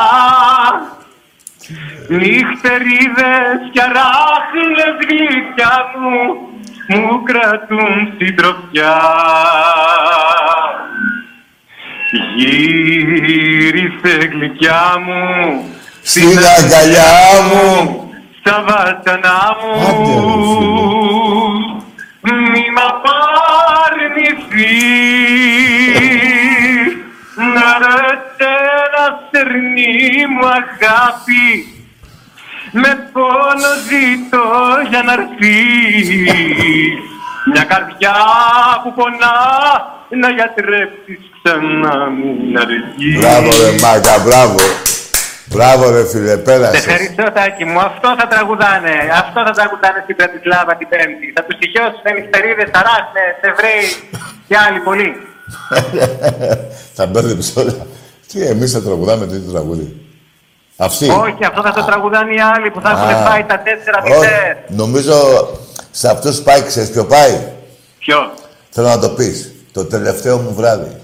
Νύχτεριδες 2.09 3.59
και 3.73 3.81
αράχνες 3.83 4.95
γλυκιά 5.09 5.85
μου 5.99 6.47
μου 6.89 7.23
κρατούν 7.23 8.15
συντροφιά 8.19 9.01
Γύρισε 12.37 14.29
γλυκιά 14.33 14.83
μου 15.05 15.65
Στην 16.03 16.39
αγκαλιά 16.59 17.15
μου. 17.53 18.11
στα 18.41 18.65
βάσανά 18.67 19.57
μου 19.61 20.86
απαρνηθείς 25.37 26.27
να 27.37 27.69
ρεσένα 27.79 29.05
στερνή 29.29 30.27
μου 30.33 30.47
αγάπη. 30.47 31.47
Με 32.71 33.11
πόνο 33.13 33.71
ζητώ 33.89 34.49
για 34.89 35.03
να 35.03 35.13
έρθεις. 35.13 36.09
Μια 37.53 37.65
καρδιά 37.65 38.15
που 38.83 38.93
πονά 38.95 39.39
να 40.09 40.31
γιατρέψεις 40.31 41.19
ξανά 41.43 42.11
μην 42.11 42.59
αργείς. 42.59 43.21
Μπράβο 43.21 43.51
ρε 43.63 43.71
μάκα, 43.83 44.15
μπράβο. 44.25 44.59
Μπράβο 45.55 45.91
ρε 45.91 46.07
φίλε, 46.07 46.31
Σε 46.31 46.37
πέρασες. 46.37 46.87
ευχαριστώ, 46.87 47.25
Τάκη 47.35 47.65
μου. 47.65 47.81
Αυτό 47.81 48.15
θα 48.19 48.27
τραγουδάνε. 48.27 48.95
Αυτό 49.23 49.39
θα 49.47 49.51
τραγουδάνε 49.59 50.01
στην 50.05 50.17
Πρατισλάβα 50.17 50.73
την 50.77 50.89
Πέμπτη. 50.89 51.27
Θα 51.37 51.43
τους 51.45 51.55
στοιχειώσουν 51.59 52.05
νυχτερίδε, 52.17 52.65
ταράσνε, 52.77 53.25
Εβραίοι 53.51 53.85
και 54.49 54.57
άλλοι 54.67 54.81
πολλοί. 54.89 55.11
Θα 56.97 57.07
μπέρδεψε 57.07 57.61
όλα. 57.61 57.87
Τι, 58.29 58.47
εμείς 58.47 58.73
θα 58.73 58.83
τραγουδάμε 58.83 59.27
τέτοιο 59.27 59.51
τραγούδι. 59.53 59.87
Αυτή. 60.77 61.09
Όχι, 61.09 61.45
αυτό 61.45 61.63
θα 61.63 61.73
το 61.73 61.83
τραγουδάνε 61.85 62.35
οι 62.35 62.41
άλλοι 62.55 62.71
που 62.71 62.81
θα 62.81 62.91
έχουν 62.91 63.09
Α. 63.23 63.27
φάει 63.31 63.45
τα 63.45 63.59
τέσσερα 63.59 63.99
Όχι, 64.03 64.13
μηδέν. 64.13 64.57
Νομίζω 64.69 65.15
σε 65.91 66.09
αυτούς 66.11 66.43
πάει, 66.43 66.63
ξέρεις 66.63 66.91
ποιο 66.91 67.05
πάει; 67.05 67.53
Ποιο; 67.99 68.33
Θέλω 68.71 68.89
να 68.89 68.99
το 68.99 69.09
πεις. 69.09 69.53
Το 69.73 69.85
τελευταίο 69.85 70.39
μου 70.39 70.55
βράδυ. 70.55 70.97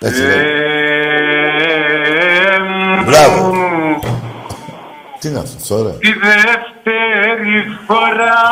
Έτσι 0.00 0.22
Ε, 0.22 0.26
λέει. 0.26 0.38
Εμ, 0.38 0.99
Μπράβο. 3.10 3.54
Τι 5.18 5.28
είναι 5.28 5.38
αυτό 5.38 5.74
τώρα; 5.74 5.90
Τη 5.90 6.12
δεύτερη 6.12 7.78
φορά 7.86 8.42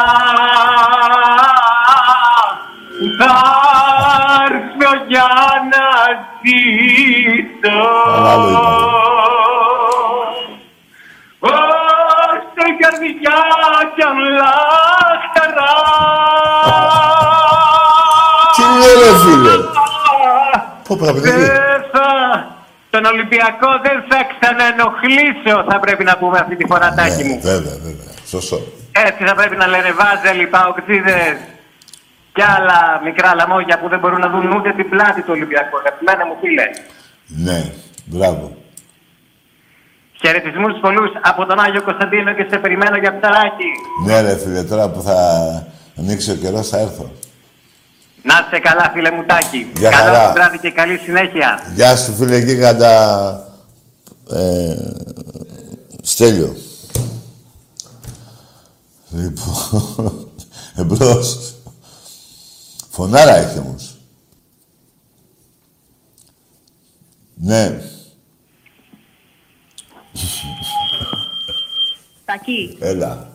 θα 3.19 3.35
έρθω 4.51 5.05
για 5.09 5.29
να 5.73 5.87
ζήσω. 6.43 7.79
Καλό 8.25 8.49
ήταν. 8.49 8.67
Όσο 11.39 12.63
η 12.67 12.75
καρδιά 12.83 13.41
κι 13.95 14.03
αν 14.03 14.19
λάχταρα. 14.39 15.73
Τι 18.57 18.63
λέει 18.81 18.97
ρε 19.03 19.13
φίλε; 19.19 19.57
Πω 20.89 20.97
πραγματικά. 20.97 21.37
Δεν 21.37 21.47
θα... 21.47 21.68
Τον 22.99 23.07
Ολυμπιακό 23.15 23.71
δεν 23.87 23.97
θα 24.11 24.19
ξαναενοχλήσω, 24.33 25.55
θα 25.71 25.77
πρέπει 25.85 26.05
να 26.11 26.15
πούμε 26.21 26.37
αυτή 26.45 26.55
τη 26.61 26.65
φορά, 26.71 26.89
Τάκη 26.99 27.23
Ναι, 27.23 27.29
μου. 27.29 27.41
βέβαια, 27.53 27.77
βέβαια. 27.89 28.11
Σωστό. 28.35 28.59
Έτσι 29.07 29.21
θα 29.29 29.35
πρέπει 29.39 29.57
να 29.63 29.67
λένε 29.73 29.91
βάζελοι, 30.01 30.47
παοκτζίδες 30.55 31.37
και 32.37 32.43
άλλα 32.57 32.79
μικρά 33.07 33.31
λαμόγια 33.41 33.77
που 33.81 33.89
δεν 33.93 33.99
μπορούν 34.01 34.21
να 34.25 34.29
δουν 34.33 34.45
ούτε 34.57 34.71
την 34.79 34.89
πλάτη 34.93 35.21
του 35.23 35.33
Ολυμπιακού. 35.37 35.75
Αγαπημένα 35.83 36.23
μου 36.29 36.37
φίλε. 36.43 36.67
Ναι, 37.47 37.59
μπράβο. 38.13 38.45
Χαιρετισμούς 40.23 40.71
στους 40.71 40.83
πολλούς 40.87 41.11
από 41.31 41.47
τον 41.47 41.59
Άγιο 41.65 41.83
Κωνσταντίνο 41.89 42.31
και 42.35 42.47
σε 42.51 42.59
περιμένω 42.59 42.97
για 43.05 43.13
ψαράκι. 43.19 43.71
Ναι 44.07 44.21
ρε 44.21 44.35
φίλε, 44.43 44.63
τώρα 44.63 44.89
που 44.93 45.01
θα 45.09 45.17
ανοίξει 45.99 46.31
ο 46.31 46.35
καιρός 46.43 46.69
θα 46.69 46.79
έρθω. 46.87 47.07
Να 48.23 48.35
είσαι 48.49 48.59
καλά, 48.61 48.91
φίλε 48.95 49.11
μου 49.11 49.25
Τάκη. 49.27 49.71
Γεια 49.79 49.91
Καλό 49.91 50.05
χαρά. 50.05 50.27
σου 50.27 50.33
βράδυ 50.33 50.59
και 50.59 50.71
καλή 50.71 50.99
συνέχεια. 50.99 51.61
Γεια 51.75 51.97
σου 51.97 52.13
φίλε 52.15 52.39
γίγαντα 52.39 53.33
ε, 54.31 54.77
Στέλιο. 56.03 56.57
Λοιπόν, 59.11 60.29
εμπρός. 60.77 61.55
Φωνάρα 62.91 63.37
έχει 63.37 63.59
όμως. 63.59 63.97
Ναι, 67.41 67.81
Τακί, 72.25 72.77
έλα. 72.81 73.31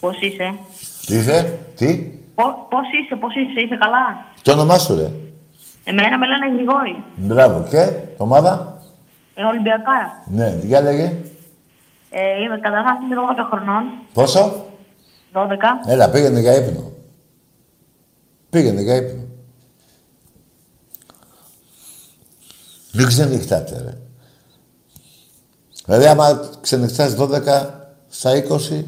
πώς 0.00 0.16
είσαι; 0.20 0.58
Τι 1.06 1.14
είσαι, 1.16 1.58
τι, 1.76 2.10
Πο- 2.40 2.66
Πώς 2.70 2.86
είσαι, 3.02 3.16
πώς 3.16 3.32
είσαι, 3.34 3.60
είσαι 3.60 3.76
καλά; 3.76 4.04
το 4.42 4.52
όνομά 4.52 4.78
σου 4.78 4.94
ρε; 4.96 5.10
Εμένα 5.84 6.18
με 6.18 6.26
λένε 6.26 6.54
Γρηγόρη. 6.54 7.04
Μπράβο, 7.16 7.66
και, 7.70 7.92
ομάδα; 8.16 8.82
Ε, 9.34 9.42
Ολυμπιακά. 9.44 10.22
Ναι, 10.26 10.58
για 10.62 10.80
λέγε. 10.80 11.04
Ε, 12.10 12.42
είμαι 12.42 12.58
καταρχάς 12.58 12.96
είμαι 13.02 13.16
12 13.16 13.46
χρονών. 13.50 13.82
Πόσο; 14.12 14.64
12. 15.32 15.80
Έλα, 15.86 16.10
πήγαινε 16.10 16.40
για 16.40 16.54
ύπνο. 16.56 16.92
Πήγαινε 18.50 18.80
για 18.80 18.94
ύπνο. 18.96 19.22
Μην 22.92 23.06
ξενυχτάτε, 23.06 23.82
ρε. 23.84 23.98
Δηλαδή, 25.84 26.06
άμα 26.06 26.40
ξενυχτάς 26.60 27.14
12 27.18 27.70
στα 28.08 28.30
20, 28.32 28.84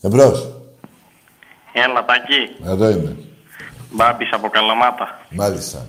εμπρός. 0.00 0.53
Έλα, 1.76 2.04
Τάκη. 2.04 2.56
Εδώ 2.64 2.90
είμαι. 2.90 3.16
Μπάμπης 3.92 4.32
από 4.32 4.48
Καλαμάτα. 4.48 5.26
Μάλιστα. 5.30 5.86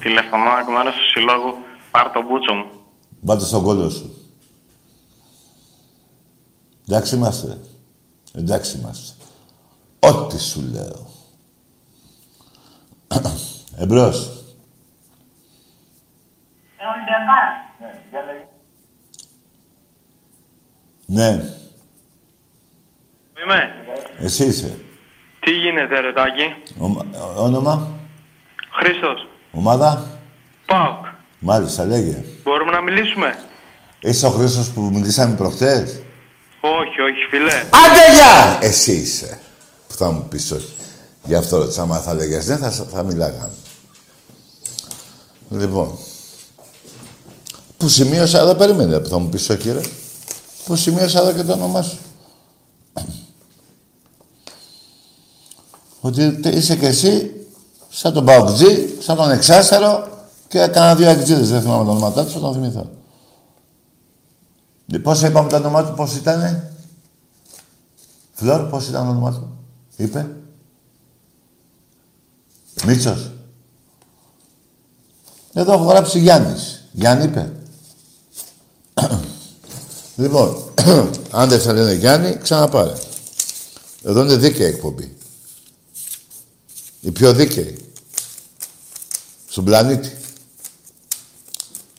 Τηλεφωνώ 0.00 0.50
εκ 0.60 0.68
μέρους 0.68 0.94
του 0.94 1.08
συλλόγου. 1.10 1.54
Πάρ' 1.90 2.10
το 2.10 2.22
μπούτσο 2.22 2.54
μου. 2.54 2.66
Πάτε 3.24 3.44
στον 3.44 3.62
κόλλο 3.62 3.90
σου. 3.90 4.14
Εντάξει 6.88 7.14
είμαστε. 7.14 7.60
Εντάξει 8.34 8.78
είμαστε. 8.78 9.24
Ό,τι 9.98 10.40
σου 10.40 10.60
λέω. 10.72 11.06
Εμπρός. 13.82 14.26
Ε, 16.76 16.84
Ολυμπιακά. 16.94 17.64
Ναι. 21.06 21.30
Είμαι. 23.42 23.70
Εσύ 24.18 24.44
είσαι. 24.44 24.85
Τι 25.46 25.52
γίνεται, 25.52 26.00
ρε 26.00 26.12
Τάκη; 26.12 26.54
Ομα- 26.78 27.04
Όνομα; 27.36 27.88
Χρήστος. 28.78 29.28
Ομάδα; 29.52 30.06
Πάοκ. 30.66 31.04
Μάλιστα, 31.38 31.84
λέγε. 31.84 32.24
Μπορούμε 32.44 32.70
να 32.70 32.80
μιλήσουμε; 32.82 33.38
Είσαι 34.00 34.26
ο 34.26 34.30
Χρήστος 34.30 34.68
που 34.70 34.80
μιλήσαμε 34.80 35.34
προχτές. 35.36 35.82
Όχι, 36.60 37.00
όχι, 37.00 37.22
φιλέ. 37.30 37.52
Άντε 37.54 38.12
γεια! 38.14 38.58
Εσύ 38.60 38.92
είσαι. 38.92 39.38
Που 39.88 39.94
θα 39.94 40.10
μου 40.10 40.26
πεις 40.30 40.50
όχι. 40.50 40.72
Γι' 41.24 41.34
αυτό 41.34 41.56
ρώτησα, 41.56 41.82
άμα 41.82 41.98
θα 41.98 42.14
λέγες 42.14 42.46
ναι, 42.46 42.56
θα, 42.56 42.70
θα 42.70 43.02
μιλάγαμε. 43.02 43.50
Λοιπόν. 45.50 45.98
Που 47.76 47.88
σημείωσα 47.88 48.38
εδώ, 48.38 48.54
περίμενε 48.54 48.98
που 48.98 49.08
θα 49.08 49.18
μου 49.18 49.28
πεις 49.28 49.48
όχι, 49.50 49.72
ρε. 49.72 49.80
Που 50.64 50.76
σημείωσα 50.76 51.20
εδώ 51.20 51.32
και 51.32 51.42
το 51.42 51.52
όνομά 51.52 51.82
σου. 51.82 51.98
Ότι 56.06 56.32
τε- 56.40 56.54
είσαι 56.54 56.76
και 56.76 56.86
εσύ 56.86 57.30
σαν 57.90 58.12
τον 58.12 58.24
Παοκτζή, 58.24 58.94
σαν 59.00 59.16
τον 59.16 59.30
Εξάστερο 59.30 60.08
και 60.48 60.60
έκανα 60.60 60.94
δύο 60.94 61.08
εκτζίδες, 61.08 61.50
δεν 61.50 61.60
θυμάμαι 61.60 61.84
τα 61.84 61.90
ονόματά 61.90 62.24
τους, 62.24 62.32
θα 62.32 62.40
τον 62.40 62.52
θυμηθώ. 62.52 62.90
Ε, 64.92 64.98
Πώς 64.98 65.22
είπαμε 65.22 65.48
το 65.48 65.56
όνομά 65.56 65.84
του, 65.84 65.94
πώς 65.94 66.14
ήτανε; 66.14 66.72
Φλόρ, 68.32 68.68
πώς 68.68 68.88
ήταν 68.88 69.04
το 69.04 69.10
όνομά 69.10 69.32
του; 69.32 69.56
Είπε. 69.96 70.36
Μίτσος. 72.86 73.30
Εδώ 75.52 75.72
έχω 75.72 75.84
γράψει 75.84 76.18
Γιάννης. 76.18 76.88
Γιάννη 76.92 77.24
είπε. 77.24 77.52
λοιπόν, 80.16 80.56
αν 81.30 81.48
δεν 81.48 81.60
θα 81.60 81.72
λένε 81.72 81.92
Γιάννη, 81.92 82.36
ξαναπάρε. 82.36 82.92
Εδώ 84.02 84.22
είναι 84.22 84.36
δίκαιη 84.36 84.66
εκπομπή. 84.66 85.15
Η 87.06 87.10
πιο 87.10 87.32
δίκαιη. 87.32 87.78
Στον 89.48 89.64
πλανήτη. 89.64 90.16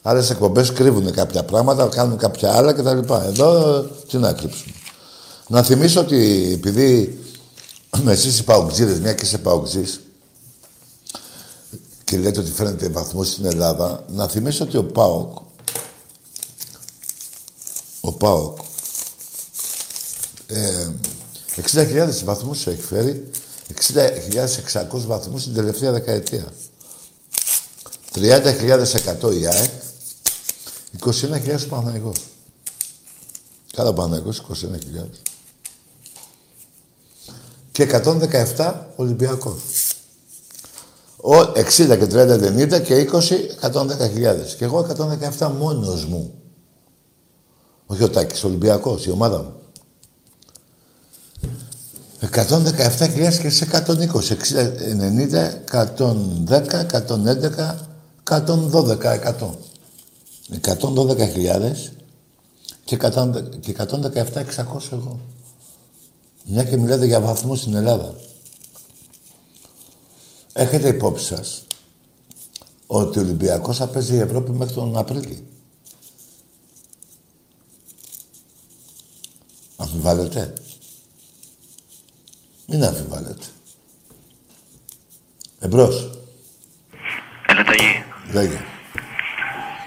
Άλλες 0.01 0.29
εκπομπές 0.29 0.71
κρύβουν 0.71 1.11
κάποια 1.11 1.43
πράγματα, 1.43 1.87
κάνουν 1.87 2.17
κάποια 2.17 2.53
άλλα 2.55 2.73
κτλ. 2.73 3.13
Εδώ 3.13 3.81
τι 4.07 4.17
να 4.17 4.33
κρύψουμε. 4.33 4.73
Να 5.47 5.63
θυμίσω 5.63 5.99
ότι 5.99 6.51
επειδή 6.53 7.19
με 8.03 8.11
εσείς 8.11 8.39
οι 8.39 8.43
παουτζίδες, 8.43 8.99
μια 8.99 9.13
και 9.13 9.25
είσαι 9.25 9.37
παουτζής, 9.37 10.01
και 12.03 12.17
λέτε 12.17 12.39
ότι 12.39 12.51
φαίνεται 12.51 12.89
βαθμός 12.89 13.27
στην 13.27 13.45
Ελλάδα, 13.45 14.05
να 14.07 14.27
θυμίσω 14.27 14.63
ότι 14.63 14.77
ο 14.77 14.83
ΠΑΟΚ, 14.83 15.37
ο 18.01 18.11
ΠΑΟΚ, 18.11 18.57
ε, 20.47 20.87
60.000 21.55 22.23
βαθμούς 22.23 22.67
έχει 22.67 22.81
φέρει, 22.81 23.29
60.600 23.73 24.99
βαθμούς 25.05 25.43
την 25.43 25.53
τελευταία 25.53 25.91
δεκαετία. 25.91 26.53
30.100 28.13 29.39
η 29.39 29.47
ΑΕΚ, 29.47 29.71
21.000 30.99 31.65
ο 31.65 31.67
Παναγικός. 31.69 32.17
Cada 33.75 33.95
Παναγικός 33.95 34.39
21.000. 34.39 35.21
Και 37.71 37.83
117 38.55 38.73
Ολυμπιακός. 38.95 39.61
Ο 41.17 41.37
60 41.39 41.97
και 41.97 42.05
30 42.05 42.39
90 42.39 42.81
και 42.83 42.95
20 42.95 43.57
110.000. 43.61 44.55
Και 44.57 44.65
εγώ 44.65 44.87
117 45.37 45.51
μόνος 45.57 46.05
μου. 46.05 46.33
Όχι 47.85 48.03
ο 48.03 48.09
Τάκης, 48.09 48.43
ο 48.43 48.47
Ολυμπιακός, 48.47 49.05
η 49.05 49.11
ομάδα 49.11 49.37
μου. 49.37 49.53
117.000 52.21 53.37
και 53.41 53.49
σε 53.49 53.67
120, 53.71 54.37
60, 54.37 54.71
90, 54.91 55.63
110, 55.71 56.85
111, 56.85 57.75
112 58.23 59.03
εκατό. 59.03 59.59
112.000 60.61 61.71
και 62.83 62.97
117.600 62.99 64.91
εγώ. 64.91 65.19
Μια 66.45 66.63
και 66.63 66.77
μιλάτε 66.77 67.05
για 67.05 67.19
βαθμούς 67.19 67.59
στην 67.59 67.75
Ελλάδα. 67.75 68.15
Έχετε 70.53 70.87
υπόψη 70.87 71.25
σας 71.25 71.65
ότι 72.87 73.19
ο 73.19 73.21
Ολυμπιακός 73.21 73.77
θα 73.77 73.87
παίζει 73.87 74.15
η 74.15 74.19
Ευρώπη 74.19 74.51
μέχρι 74.51 74.73
τον 74.73 74.97
Απρίλιο. 74.97 75.37
Αμφιβάλλετε. 79.75 80.53
Μην 82.67 82.83
αμφιβάλλετε. 82.83 83.45
Εμπρός. 85.59 86.09
Έλα 87.47 87.63
Ταγί. 87.63 88.03
Λέγε. 88.33 88.59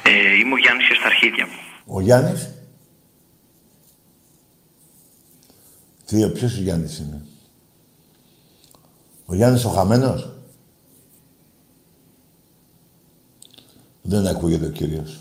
Ε, 0.05 0.37
είμαι 0.39 0.55
ο 0.55 0.59
Γιάννης 0.59 0.89
και 0.89 0.95
στα 0.95 1.07
αρχίδια 1.07 1.47
μου. 1.47 1.53
Ο 1.87 2.01
Γιάννης; 2.01 2.51
Τι, 6.07 6.31
ποιος 6.31 6.59
ο 6.59 6.61
Γιάννης 6.61 6.99
είναι; 6.99 7.22
Ο 9.26 9.35
Γιάννης 9.35 9.64
ο 9.64 9.68
χαμένος; 9.68 10.31
Δεν 14.03 14.26
ακούγεται 14.26 14.66
ο 14.66 14.70
Κύριος. 14.70 15.20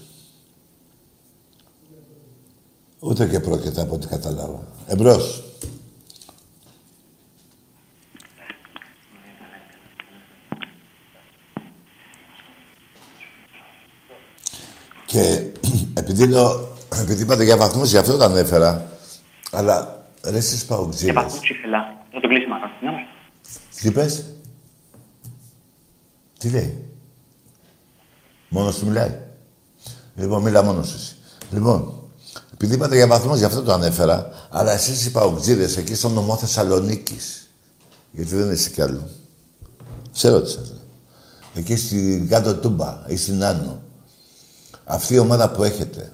Ούτε 3.00 3.28
και 3.28 3.40
πρόκειται 3.40 3.82
από 3.82 3.96
ό,τι 3.96 4.08
κατάλαβα. 4.08 4.68
Εμπρός. 4.88 5.49
Και 15.10 15.52
επειδή 15.94 16.28
λέω, 16.28 16.68
επειδή 17.02 17.22
είπατε 17.22 17.44
για 17.44 17.58
βαθμούς, 17.58 17.90
γι' 17.90 17.98
αυτό 17.98 18.18
το 18.18 18.24
ανέφερα. 18.24 18.88
Αλλά 19.52 20.06
ρε 20.24 20.38
εσείς 20.38 20.60
Και 20.60 20.66
παουτζίδες. 20.68 21.14
βαθμούς 21.14 21.40
ψηφιλά. 21.40 21.80
Θα 22.12 22.20
το 22.20 22.28
κλείσουμε 22.28 22.56
ακόμα. 22.56 22.74
Ναι, 22.82 22.90
ναι. 22.92 23.08
Τι 23.82 23.88
είπες; 23.88 24.26
Τι 26.40 26.50
λέει; 26.50 26.86
Μόνος 28.50 28.78
του 28.78 28.86
μιλάει. 28.86 29.18
Λοιπόν, 30.16 30.42
μίλα 30.42 30.64
μόνος 30.64 30.88
σου. 30.88 30.96
εσύ. 30.96 31.16
Λοιπόν, 31.52 31.94
επειδή 32.54 32.74
είπατε 32.76 32.96
για 32.96 33.08
βαθμούς, 33.08 33.38
γι' 33.38 33.46
αυτό 33.46 33.62
το 33.62 33.74
ανέφερα. 33.74 34.30
Αλλά 34.50 34.72
εσείς 34.72 35.06
οι 35.06 35.12
παουτζίδες 35.12 35.78
εκεί 35.78 35.96
στο 35.96 36.10
νομό 36.10 36.36
Θεσσαλονίκης. 36.38 37.50
Γιατί 38.12 38.36
δεν 38.36 38.52
είσαι 38.52 38.70
κι 38.70 38.82
άλλο. 38.82 39.10
Σε 40.12 40.30
ρώτησα. 40.30 40.60
Εκεί 41.54 41.76
στην 41.76 42.28
κάτω 42.28 42.56
Τούμπα 42.56 43.04
ή 43.08 43.16
στην 43.16 43.44
Άνω. 43.44 43.82
Αυτή 44.92 45.14
η 45.14 45.18
ομάδα 45.18 45.52
που 45.52 45.64
έχετε 45.64 46.14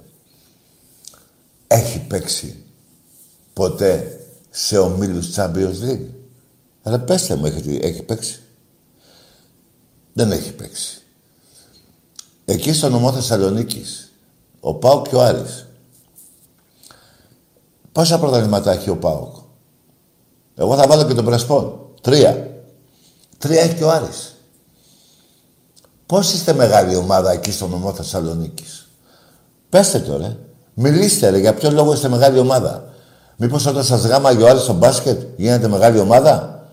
έχει 1.66 2.00
παίξει 2.00 2.64
ποτέ 3.52 4.20
σε 4.50 4.78
ομίλους 4.78 5.34
Champions 5.36 5.74
League; 5.82 6.08
Αλλά 6.82 6.98
πέστε 7.00 7.36
μου, 7.36 7.46
έχει, 7.46 7.78
έχει 7.82 8.02
παίξει; 8.02 8.42
Δεν 10.12 10.32
έχει 10.32 10.52
παίξει. 10.52 11.02
Εκεί 12.44 12.72
στο 12.72 12.88
νομό 12.88 13.12
Θεσσαλονίκης, 13.12 14.12
ο 14.60 14.74
Πάοκ 14.74 15.08
και 15.08 15.16
ο 15.16 15.22
Άρης. 15.22 15.66
Πόσα 17.92 18.18
πρωταθλήματα 18.18 18.72
έχει 18.72 18.90
ο 18.90 18.96
Πάοκ; 18.96 19.36
Εγώ 20.54 20.76
θα 20.76 20.86
βάλω 20.86 21.06
και 21.06 21.14
τον 21.14 21.24
Πρεσπόν. 21.24 21.90
Τρία. 22.00 22.62
Τρία 23.38 23.60
έχει 23.60 23.74
και 23.74 23.84
ο 23.84 23.90
Άρης. 23.90 24.35
Πώς 26.06 26.32
είστε 26.32 26.52
μεγάλη 26.52 26.96
ομάδα 26.96 27.32
εκεί 27.32 27.52
στο 27.52 27.66
νομό 27.66 27.92
Θεσσαλονίκης; 27.92 28.88
Πέστε 29.68 29.98
το 29.98 30.16
ρε. 30.16 30.36
Μιλήστε 30.74 31.28
ρε. 31.28 31.38
Για 31.38 31.54
ποιο 31.54 31.70
λόγο 31.70 31.92
είστε 31.92 32.08
μεγάλη 32.08 32.38
ομάδα. 32.38 32.84
Μήπως 33.36 33.66
όταν 33.66 33.84
σας 33.84 34.04
γάμαγε 34.06 34.42
ο 34.42 34.48
Άρης 34.48 34.62
στο 34.62 34.72
μπάσκετ 34.72 35.22
γίνετε 35.36 35.68
μεγάλη 35.68 35.98
ομάδα; 35.98 36.64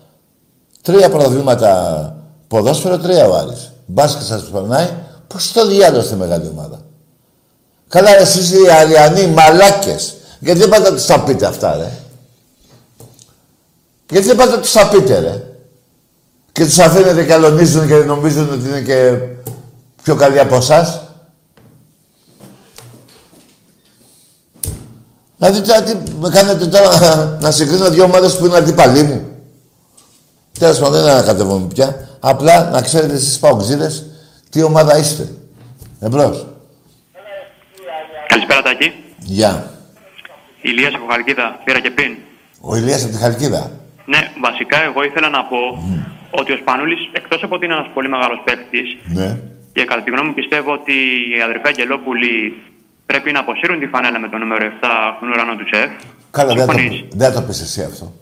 Τρία 0.82 1.10
πρωταθλήματα 1.10 2.16
ποδόσφαιρο, 2.48 2.98
τρία 2.98 3.28
ο 3.28 3.34
Άρης. 3.34 3.72
Μπάσκετ 3.86 4.26
σας 4.26 4.42
περνάει. 4.42 4.88
Πώς 5.26 5.52
το 5.52 5.66
διάλογο 5.66 6.02
είστε 6.02 6.14
μεγάλη 6.16 6.48
ομάδα; 6.48 6.80
Καλά 7.88 8.14
ρε, 8.14 8.20
εσείς 8.20 8.50
οι 8.50 8.70
Αριανοί, 8.70 9.20
οι 9.20 9.26
μαλάκες. 9.26 10.14
Γιατί 10.40 10.60
δεν 10.60 10.68
πάτε 10.68 10.90
να 10.90 10.96
τους 10.96 11.06
τα 11.06 11.20
πείτε 11.20 11.46
αυτά 11.46 11.76
ρε; 11.76 11.90
Γιατί 14.10 14.26
δεν 14.26 14.36
πάτε 14.36 14.50
να 14.50 14.60
τους 14.60 14.72
τα 14.72 14.88
πείτε 14.88 15.18
ρε; 15.18 15.42
Και 16.54 16.64
τους 16.64 16.78
αφήνετε 16.78 17.24
και 17.24 17.32
αλωνίζουν 17.32 17.86
και 17.86 17.94
νομίζουν 17.94 18.52
ότι 18.52 18.68
είναι 18.68 18.80
και 18.80 19.18
πιο 20.02 20.14
καλοί 20.14 20.40
από 20.40 20.56
εσάς. 20.56 21.02
Δηλαδή 25.36 25.60
τώρα 25.60 25.82
τι 25.82 25.94
με 26.20 26.28
κάνετε 26.28 26.66
τώρα 26.66 26.90
να 27.42 27.50
συγκρίνω 27.50 27.90
δύο 27.90 28.04
ομάδες 28.04 28.36
που 28.36 28.46
είναι 28.46 28.56
αντίπαλοι 28.56 29.02
μου. 29.02 29.38
Τέλος 30.58 30.78
πάντων 30.78 31.02
δεν 31.02 31.10
ανακατεύομαι 31.10 31.66
πια. 31.66 32.08
Απλά 32.20 32.70
να 32.70 32.82
ξέρετε 32.82 33.14
εσείς 33.14 33.38
παοξίδες 33.38 34.06
τι 34.50 34.62
ομάδα 34.62 34.98
είστε. 34.98 35.28
Εμπρός. 36.00 36.46
Καλησπέρα 38.26 38.62
Τάκη. 38.62 38.92
Γεια. 39.18 39.70
Ηλίας 40.62 40.94
από 40.94 41.06
Χαλκίδα. 41.10 41.60
Πήρα 41.64 41.80
και 41.80 41.90
πίν. 41.90 42.16
Ο 42.60 42.76
Ηλίας 42.76 43.02
από 43.02 43.12
τη 43.12 43.18
Χαλκίδα. 43.18 43.70
Ναι, 44.04 44.18
βασικά 44.40 44.82
εγώ 44.82 45.04
ήθελα 45.04 45.28
να 45.28 45.44
πω 45.44 45.56
ότι 46.40 46.52
ο 46.52 46.56
Σπανούλης, 46.62 47.00
εκτός 47.12 47.42
από 47.42 47.54
ότι 47.56 47.64
είναι 47.64 47.74
ένας 47.74 47.88
πολύ 47.94 48.08
μεγάλος 48.14 48.38
παίκτης, 48.46 48.88
Ναι. 49.18 49.28
και 49.72 49.84
κατά 49.84 50.02
τη 50.02 50.10
γνώμη 50.10 50.28
μου 50.28 50.34
πιστεύω 50.34 50.70
ότι 50.80 50.94
οι 51.30 51.40
αδερφοί 51.46 51.66
Αγγελόπουλοι 51.72 52.34
πρέπει 53.06 53.32
να 53.32 53.40
αποσύρουν 53.40 53.78
τη 53.82 53.86
φανέλα 53.86 54.18
με 54.24 54.28
το 54.32 54.36
νούμερο 54.42 54.62
7 54.66 54.88
στον 55.16 55.28
ουρανό 55.30 55.54
του 55.58 55.64
τσεφ. 55.70 55.90
Καλά, 56.30 56.54
δεν 56.54 56.66
θα, 56.66 56.72
Συμφωνείς; 56.72 57.00
το, 57.00 57.06
δεν 57.20 57.32
θα 57.32 57.34
το 57.40 57.46
πεις 57.46 57.60
εσύ 57.66 57.82
αυτό. 57.90 58.12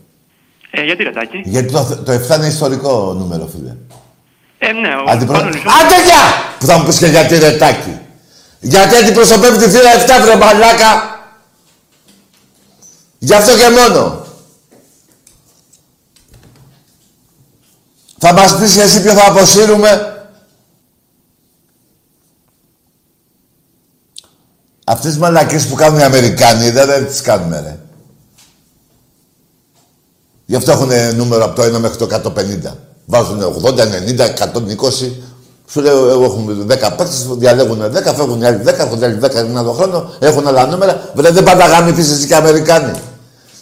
Ε, 0.71 0.83
γιατί 0.83 1.03
ρε 1.03 1.11
Τάκη; 1.11 1.39
Γιατί 1.43 1.71
το, 1.71 1.81
το 2.05 2.11
7 2.11 2.37
είναι 2.37 2.47
ιστορικό 2.47 3.13
νούμερο, 3.19 3.45
φίλε. 3.53 3.73
Ε, 4.57 4.71
ναι, 4.71 4.91
ο 4.95 5.03
Αντιπρο... 5.07 5.35
Σπανούλης... 5.35 5.61
Άντε 5.61 5.97
γεια! 6.07 6.23
Που 6.59 6.65
θα 6.65 6.77
μου 6.77 6.85
πεις 6.85 6.97
και 6.99 7.05
γιατί 7.05 7.37
ρετάκι. 7.39 7.97
Γιατί 8.59 8.95
αντιπροσωπεύει 8.95 9.57
τη 9.57 9.69
θύρα 9.69 9.91
7 10.19 10.21
βρε 10.23 10.35
μαλάκα. 10.35 10.91
Γι' 13.19 13.33
αυτό 13.33 13.51
και 13.57 13.69
μόνο. 13.79 14.22
Θα 18.25 18.33
μας 18.33 18.57
πεις 18.57 18.77
εσύ 18.77 19.01
ποιο 19.01 19.13
θα 19.13 19.27
αποσύρουμε. 19.27 20.17
Αυτές 24.85 25.11
τις 25.11 25.19
μαλακίες 25.19 25.67
που 25.67 25.75
κάνουν 25.75 25.99
οι 25.99 26.03
Αμερικάνοι 26.03 26.69
δεν, 26.69 26.87
δεν 26.87 27.07
τις 27.07 27.21
κάνουμε 27.21 27.59
ρε. 27.59 27.79
Γι' 30.45 30.55
αυτό 30.55 30.71
έχουν 30.71 31.15
νούμερο 31.15 31.43
από 31.43 31.55
το 31.55 31.75
1 31.75 31.79
μέχρι 31.79 31.97
το 31.97 32.07
150. 32.65 32.73
Βάζουν 33.05 33.41
80, 33.63 33.85
90, 33.85 34.29
120. 34.29 35.11
Σου 35.67 35.81
λέω, 35.81 36.09
εγώ 36.09 36.23
έχουμε 36.23 36.53
10 36.53 36.67
παίκτες, 36.67 37.27
διαλέγουν 37.29 37.81
10, 37.81 38.13
φεύγουν 38.15 38.41
οι 38.41 38.45
άλλοι 38.45 38.61
10, 38.65 38.67
έρχονται 38.67 39.05
άλλοι 39.05 39.19
10 39.21 39.35
ένα 39.35 39.59
άλλο 39.59 39.73
χρόνο, 39.73 40.13
έχουν 40.19 40.47
άλλα 40.47 40.65
νούμερα. 40.65 41.11
Βέβαια 41.13 41.31
δεν 41.31 41.43
πάντα 41.43 41.65
γάμιτες 41.65 42.09
εσύ 42.09 42.27
και 42.27 42.35
Αμερικάνοι. 42.35 42.99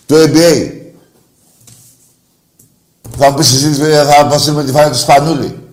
Το 0.06 0.16
NBA. 0.16 0.81
Θα 3.24 3.30
μου 3.30 3.38
πεις 3.38 3.54
εσύ, 3.54 3.74
θα 3.74 4.20
αποσύρουμε 4.20 4.64
τη 4.64 4.72
φάνη 4.72 4.90
του 4.92 4.98
Σπανούλη. 4.98 5.70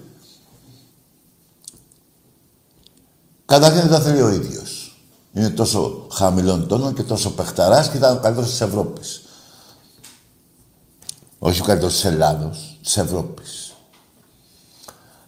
Καταρχήν 3.44 3.80
δεν 3.80 3.90
τα 3.90 4.00
θέλει 4.00 4.22
ο 4.22 4.28
ίδιος. 4.28 5.00
Είναι 5.32 5.50
τόσο 5.50 6.06
χαμηλών 6.12 6.68
τόνων 6.68 6.94
και 6.94 7.02
τόσο 7.02 7.30
παιχταράς 7.30 7.90
και 7.90 7.96
ήταν 7.96 8.16
ο 8.16 8.20
καλύτερος 8.20 8.50
της 8.50 8.60
Ευρώπης. 8.60 9.22
Όχι 11.38 11.60
ο 11.60 11.64
καλύτερος 11.64 11.92
της 11.92 12.04
Ελλάδος, 12.04 12.78
της 12.82 12.96
Ευρώπης. 12.96 13.74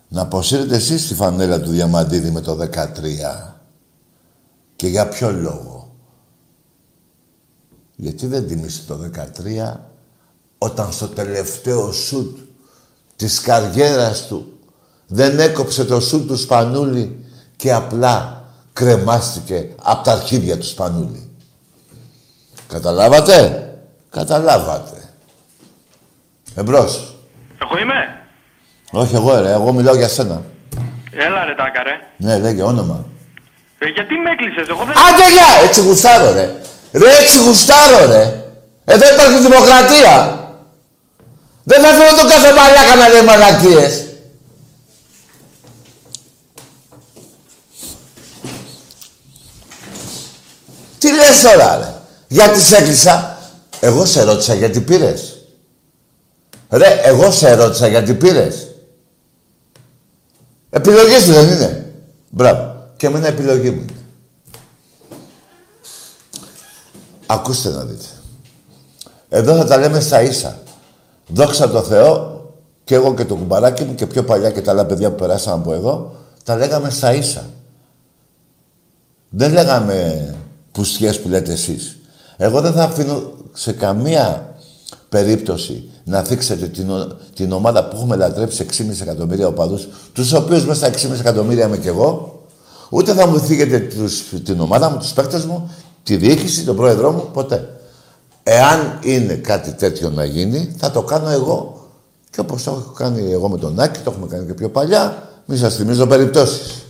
Να 0.09 0.21
αποσύρετε 0.21 0.77
εσείς 0.77 1.07
τη 1.07 1.15
φανέλα 1.15 1.61
του 1.61 1.71
Διαμαντίδη 1.71 2.31
με 2.31 2.41
το 2.41 2.55
13. 2.55 3.61
Και 4.77 4.87
για 4.87 5.09
ποιο 5.09 5.33
λόγο; 5.33 5.95
Γιατί 7.97 8.27
δεν 8.27 8.47
τιμήσει 8.47 8.83
το 8.87 8.97
13 8.97 9.90
όταν 10.63 10.93
στο 10.93 11.09
τελευταίο 11.09 11.93
σουτ 11.93 12.39
της 13.17 13.41
καριέρας 13.41 14.27
του 14.27 14.59
δεν 15.07 15.39
έκοψε 15.39 15.85
το 15.85 16.01
σουτ 16.01 16.27
του 16.27 16.37
Σπανούλη 16.37 17.25
και 17.57 17.73
απλά 17.73 18.45
κρεμάστηκε 18.73 19.69
από 19.83 20.05
τα 20.05 20.13
αρχίδια 20.13 20.59
του 20.59 20.67
Σπανούλη. 20.67 21.31
Καταλάβατε; 22.69 23.65
Καταλάβατε. 24.11 25.15
Εμπρός. 26.55 27.15
Εγώ 27.63 27.79
είμαι; 27.79 28.23
Όχι 28.91 29.15
εγώ 29.15 29.41
ρε, 29.41 29.53
εγώ 29.53 29.73
μιλάω 29.73 29.95
για 29.95 30.09
σένα. 30.09 30.43
Έλα 31.13 31.45
ρε 31.45 31.55
τάκα 31.55 31.83
ρε. 31.83 32.01
Ναι, 32.17 32.39
λέγε 32.39 32.63
όνομα. 32.63 33.05
Ε, 33.79 33.87
γιατί 33.87 34.15
με 34.15 34.31
έκλεισες, 34.31 34.69
εγώ 34.69 34.85
δεν... 34.85 34.95
Άντε 34.99 35.33
γεια! 35.33 35.69
Έτσι 35.69 35.81
γουστάρω 35.81 36.33
ρε. 36.33 36.61
Ρε 36.93 37.11
έτσι 37.21 37.39
γουστάρω 37.45 38.07
ρε. 38.07 38.45
Εδώ 38.85 39.15
υπάρχει 39.15 39.39
δημοκρατία. 39.41 40.40
Δεν 41.63 41.83
θα 41.83 41.89
φέρω 41.89 42.17
τον 42.17 42.29
κάθε 42.29 42.53
μαλάκα 42.53 42.97
να 42.97 43.09
λέει 43.09 43.23
μαλακίες. 43.23 44.05
Τι 50.99 51.13
λες 51.13 51.41
τώρα 51.43 51.77
ρε; 51.77 51.95
Γιατί 52.29 52.61
σε 52.61 52.77
έκλεισα; 52.77 53.39
Εγώ 53.81 54.05
σε 54.05 54.23
ρώτησα 54.23 54.55
γιατί 54.55 54.81
πήρες. 54.81 55.35
Ρε, 56.69 57.01
εγώ 57.05 57.31
σε 57.31 57.55
ρώτησα 57.55 57.87
γιατί 57.87 58.15
πήρες. 58.15 58.67
Επιλογή 60.71 61.19
σου 61.19 61.33
δεν 61.33 61.49
είναι. 61.49 61.95
Μπράβο. 62.31 62.89
Και 62.97 63.07
εμένα 63.07 63.27
επιλογή 63.27 63.71
μου 63.71 63.81
είναι. 63.81 63.95
Ακούστε 67.27 67.69
να 67.69 67.85
δείτε. 67.85 68.05
Εδώ 69.29 69.57
θα 69.57 69.65
τα 69.65 69.77
λέμε 69.77 70.01
στα 70.01 70.23
ίσα. 70.23 70.59
Δόξα 71.33 71.71
τω 71.71 71.83
Θεώ, 71.83 72.41
και 72.85 72.95
εγώ 72.95 73.15
και 73.15 73.25
το 73.25 73.35
κουμπαράκι 73.35 73.85
μου 73.85 73.95
και 73.95 74.07
πιο 74.07 74.25
παλιά 74.25 74.51
και 74.51 74.61
τα 74.61 74.71
άλλα 74.71 74.85
παιδιά 74.87 75.11
που 75.11 75.17
περάσαν 75.17 75.53
από 75.59 75.73
εδώ, 75.73 76.13
τα 76.45 76.57
λέγαμε 76.57 76.91
στα 76.91 77.15
ίσα. 77.15 77.45
Δεν 79.31 79.53
λέγαμε 79.53 80.25
πουστιές 80.73 81.21
που 81.21 81.29
λέτε 81.29 81.53
εσείς. 81.53 81.99
Εγώ 82.37 82.61
δεν 82.61 82.73
θα 82.73 82.83
αφήνω 82.83 83.23
σε 83.53 83.73
καμία 83.73 84.55
περίπτωση 85.09 85.91
να 86.05 86.23
θίξετε 86.23 86.67
την, 86.67 86.91
ο- 86.91 87.07
την 87.35 87.53
ομάδα 87.53 87.85
που 87.89 87.97
έχουμε 87.97 88.17
λατρέψει 88.17 88.63
6,5 88.63 89.01
εκατομμύρια 89.01 89.47
οπαδούς, 89.47 89.89
τους 90.13 90.33
οποίους 90.33 90.65
μέσα 90.67 90.75
στα 90.79 90.87
6,5 90.87 91.21
εκατομμύρια 91.21 91.67
είμαι 91.67 91.79
κι 91.79 91.89
εγώ, 91.89 92.41
ούτε 92.91 93.13
θα 93.13 93.27
μου 93.27 93.39
θίγετε 93.39 93.79
τους, 93.79 94.23
την 94.45 94.61
ομάδα 94.61 94.91
μου, 94.91 94.99
τους 94.99 95.13
παίκτες 95.13 95.45
μου, 95.45 95.71
τη 96.03 96.17
διοίκηση, 96.17 96.65
τον 96.65 96.77
πρόεδρό 96.77 97.13
μου, 97.13 97.29
ποτέ. 97.33 97.80
Εάν 98.43 98.99
είναι 99.03 99.35
κάτι 99.35 99.73
τέτοιο 99.73 100.11
να 100.11 100.25
γίνει, 100.25 100.75
θα 100.79 100.91
το 100.91 101.03
κάνω 101.03 101.29
εγώ 101.29 101.89
και 102.31 102.41
όπως 102.41 102.63
το 102.63 102.71
έχω 102.71 102.93
κάνει 102.93 103.33
εγώ 103.33 103.49
με 103.49 103.59
τον 103.59 103.81
Άκη, 103.81 104.01
το 104.01 104.11
έχουμε 104.11 104.27
κάνει 104.27 104.47
και 104.47 104.55
πιο 104.55 104.69
παλιά, 104.69 105.29
μη 105.45 105.57
σας 105.57 105.75
θυμίζω 105.75 106.07
περιπτώσεις. 106.07 106.85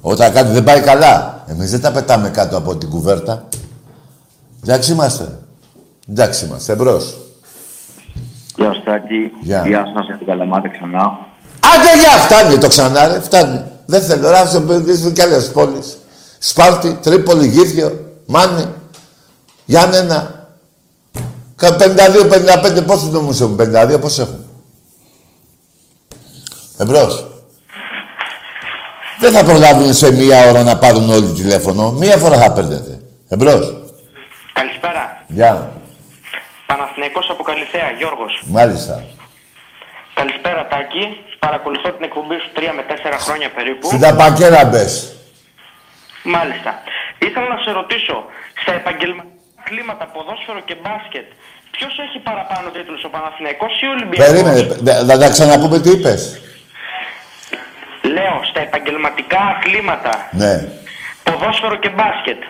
Όταν 0.00 0.32
κάτι 0.32 0.52
δεν 0.52 0.64
πάει 0.64 0.80
καλά, 0.80 1.44
εμείς 1.46 1.70
δεν 1.70 1.80
τα 1.80 1.92
πετάμε 1.92 2.28
κάτω 2.28 2.56
από 2.56 2.76
την 2.76 2.88
κουβέρτα. 2.88 3.48
Εντάξει 4.62 4.92
είμαστε. 4.92 5.38
Εντάξει 6.08 6.44
είμαστε. 6.44 6.72
Εμπρός. 6.72 7.16
Γεια 8.56 8.72
σου 8.72 8.82
Τάκη. 8.82 9.32
Γεια. 9.40 9.66
Γεια 9.66 9.84
σας 9.94 10.06
από 10.08 10.18
την 10.18 10.26
Καλαμάτα 10.26 10.68
ξανά. 10.68 11.26
Άντε 11.74 12.00
για 12.00 12.10
φτάνει 12.10 12.58
το 12.58 12.68
ξανά 12.68 13.08
ρε, 13.08 13.20
φτάνει. 13.20 13.62
Δεν 13.86 14.02
θέλω, 14.02 14.30
ρε, 14.30 14.38
άσε 14.38 14.60
με 14.60 14.82
κι 15.12 15.22
άλλες 15.22 15.50
πόλεις. 15.50 15.98
Σπάρτη, 16.38 16.98
Τρίπολη, 17.02 17.46
Γήθιο, 17.46 18.14
Μάνη, 18.26 18.64
Γιάννενα. 19.72 20.48
Κα- 21.56 21.76
52-55, 21.76 22.82
πόσο 22.86 23.06
νόμους 23.06 23.40
έχουν, 23.40 23.56
52, 23.56 23.98
πώς 24.00 24.18
έχουν. 24.18 24.44
Εμπρός. 26.78 27.26
Δεν 29.20 29.32
θα 29.32 29.44
προλάβουν 29.44 29.94
σε 29.94 30.12
μία 30.12 30.48
ώρα 30.48 30.62
να 30.62 30.78
πάρουν 30.78 31.10
όλοι 31.10 31.32
τηλέφωνο. 31.32 31.90
Μία 31.90 32.16
φορά 32.16 32.36
θα 32.36 32.52
παίρνετε. 32.52 33.00
Εμπρός. 33.28 33.74
Καλησπέρα. 34.52 35.24
Γεια. 35.26 35.72
Παναθηναϊκός 36.66 37.26
από 37.30 37.42
Καλυθέα, 37.42 37.90
Γιώργος. 37.98 38.42
Μάλιστα. 38.46 39.04
Καλησπέρα 40.14 40.66
Τάκη. 40.66 41.04
Παρακολουθώ 41.38 41.88
την 41.92 42.04
εκπομπή 42.04 42.34
σου 42.42 42.50
3 42.54 42.72
με 42.76 42.82
4 42.82 43.18
χρόνια 43.18 43.50
περίπου. 43.56 43.86
Στην 43.86 44.00
ταπακέρα 44.00 44.64
μπες. 44.64 45.12
Μάλιστα. 46.24 46.70
Ήθελα 47.18 47.48
να 47.54 47.58
σε 47.64 47.70
ρωτήσω, 47.70 48.16
στα 48.62 48.72
επαγγελματικά 48.72 49.36
κλίματα 49.68 50.04
ποδόσφαιρο 50.14 50.60
και 50.68 50.76
μπάσκετ, 50.82 51.26
ποιος 51.74 51.92
έχει 52.06 52.18
παραπάνω 52.28 52.66
τίτλους, 52.76 53.02
ο 53.08 53.10
Παναθηναϊκός 53.16 53.72
ή 53.82 53.84
ο 53.90 53.92
Ολυμπιακός; 53.96 54.26
Περίμενε. 54.28 54.60
δε- 54.86 55.00
Θα 55.08 55.16
τα 55.22 55.28
ξαναπούμε 55.34 55.76
τι 55.84 55.90
είπες. 55.96 56.20
Λέω, 58.16 58.36
στα 58.50 58.60
επαγγελματικά 58.68 59.40
αθλήματα, 59.54 60.12
Ναι. 60.42 60.54
ποδόσφαιρο 61.26 61.76
και 61.82 61.90
μπάσκετ, 61.96 62.40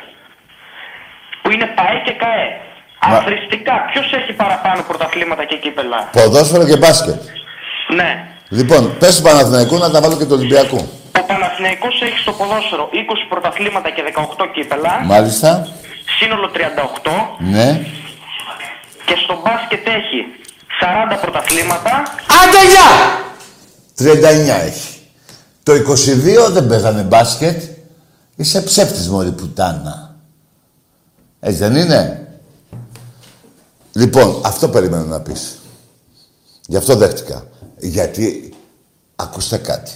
που 1.42 1.48
είναι 1.54 1.66
ΠαΕ 1.76 1.96
και 2.06 2.12
ΚαΕ, 2.22 2.46
Μα- 3.08 3.16
αθρηστικά, 3.16 3.74
ποιος 3.90 4.06
έχει 4.18 4.32
παραπάνω 4.42 4.80
πρωταθλήματα 4.88 5.44
και 5.50 5.56
κύπελα; 5.64 6.00
Ποδόσφαιρο 6.18 6.64
και 6.70 6.76
μπάσκετ. 6.76 7.18
Ναι. 7.98 8.10
Λοιπόν, 8.58 8.82
πες 8.98 9.16
του 9.16 9.22
Παναθηναϊκού 9.22 9.76
να 9.78 9.90
τα 9.90 10.00
βάλω 10.00 10.16
και 10.16 10.24
του 10.24 10.36
Ολυμπιακού. 10.38 10.80
Ο 11.20 11.22
Παναθηναϊκός 11.32 12.00
έχει 12.02 12.18
στο 12.18 12.32
ποδόσφαιρο 12.32 12.88
20 12.92 13.26
πρωταθλήματα 13.28 13.90
και 13.90 14.02
18 14.02 14.46
κύπελα, 14.54 14.92
Μάλιστα. 15.04 15.68
Σύνολο 16.18 16.50
38, 16.50 17.10
Ναι. 17.38 17.86
και 19.06 19.14
στο 19.24 19.34
μπάσκετ 19.44 19.86
έχει 19.86 20.20
40 20.80 21.20
πρωταθλήματα, 21.20 22.02
Άντε 22.40 22.62
γεια! 22.72 22.88
39 23.96 24.64
έχει. 24.66 24.98
Το 25.62 25.72
22 25.72 26.50
δεν 26.52 26.66
παίζανε 26.66 27.02
μπάσκετ. 27.02 27.62
Είσαι 28.36 28.62
ψεύτης 28.62 29.08
μωρή 29.08 29.32
πουτάνα. 29.32 30.14
Έτσι 31.40 31.58
δεν 31.58 31.76
είναι; 31.76 32.28
Λοιπόν, 33.92 34.40
αυτό 34.44 34.68
περίμενα 34.68 35.04
να 35.04 35.20
πεις. 35.20 35.58
Γι' 36.66 36.76
αυτό 36.76 36.94
δέχτηκα. 36.96 37.44
Γιατί, 37.78 38.54
ακούστε 39.16 39.56
κάτι. 39.56 39.92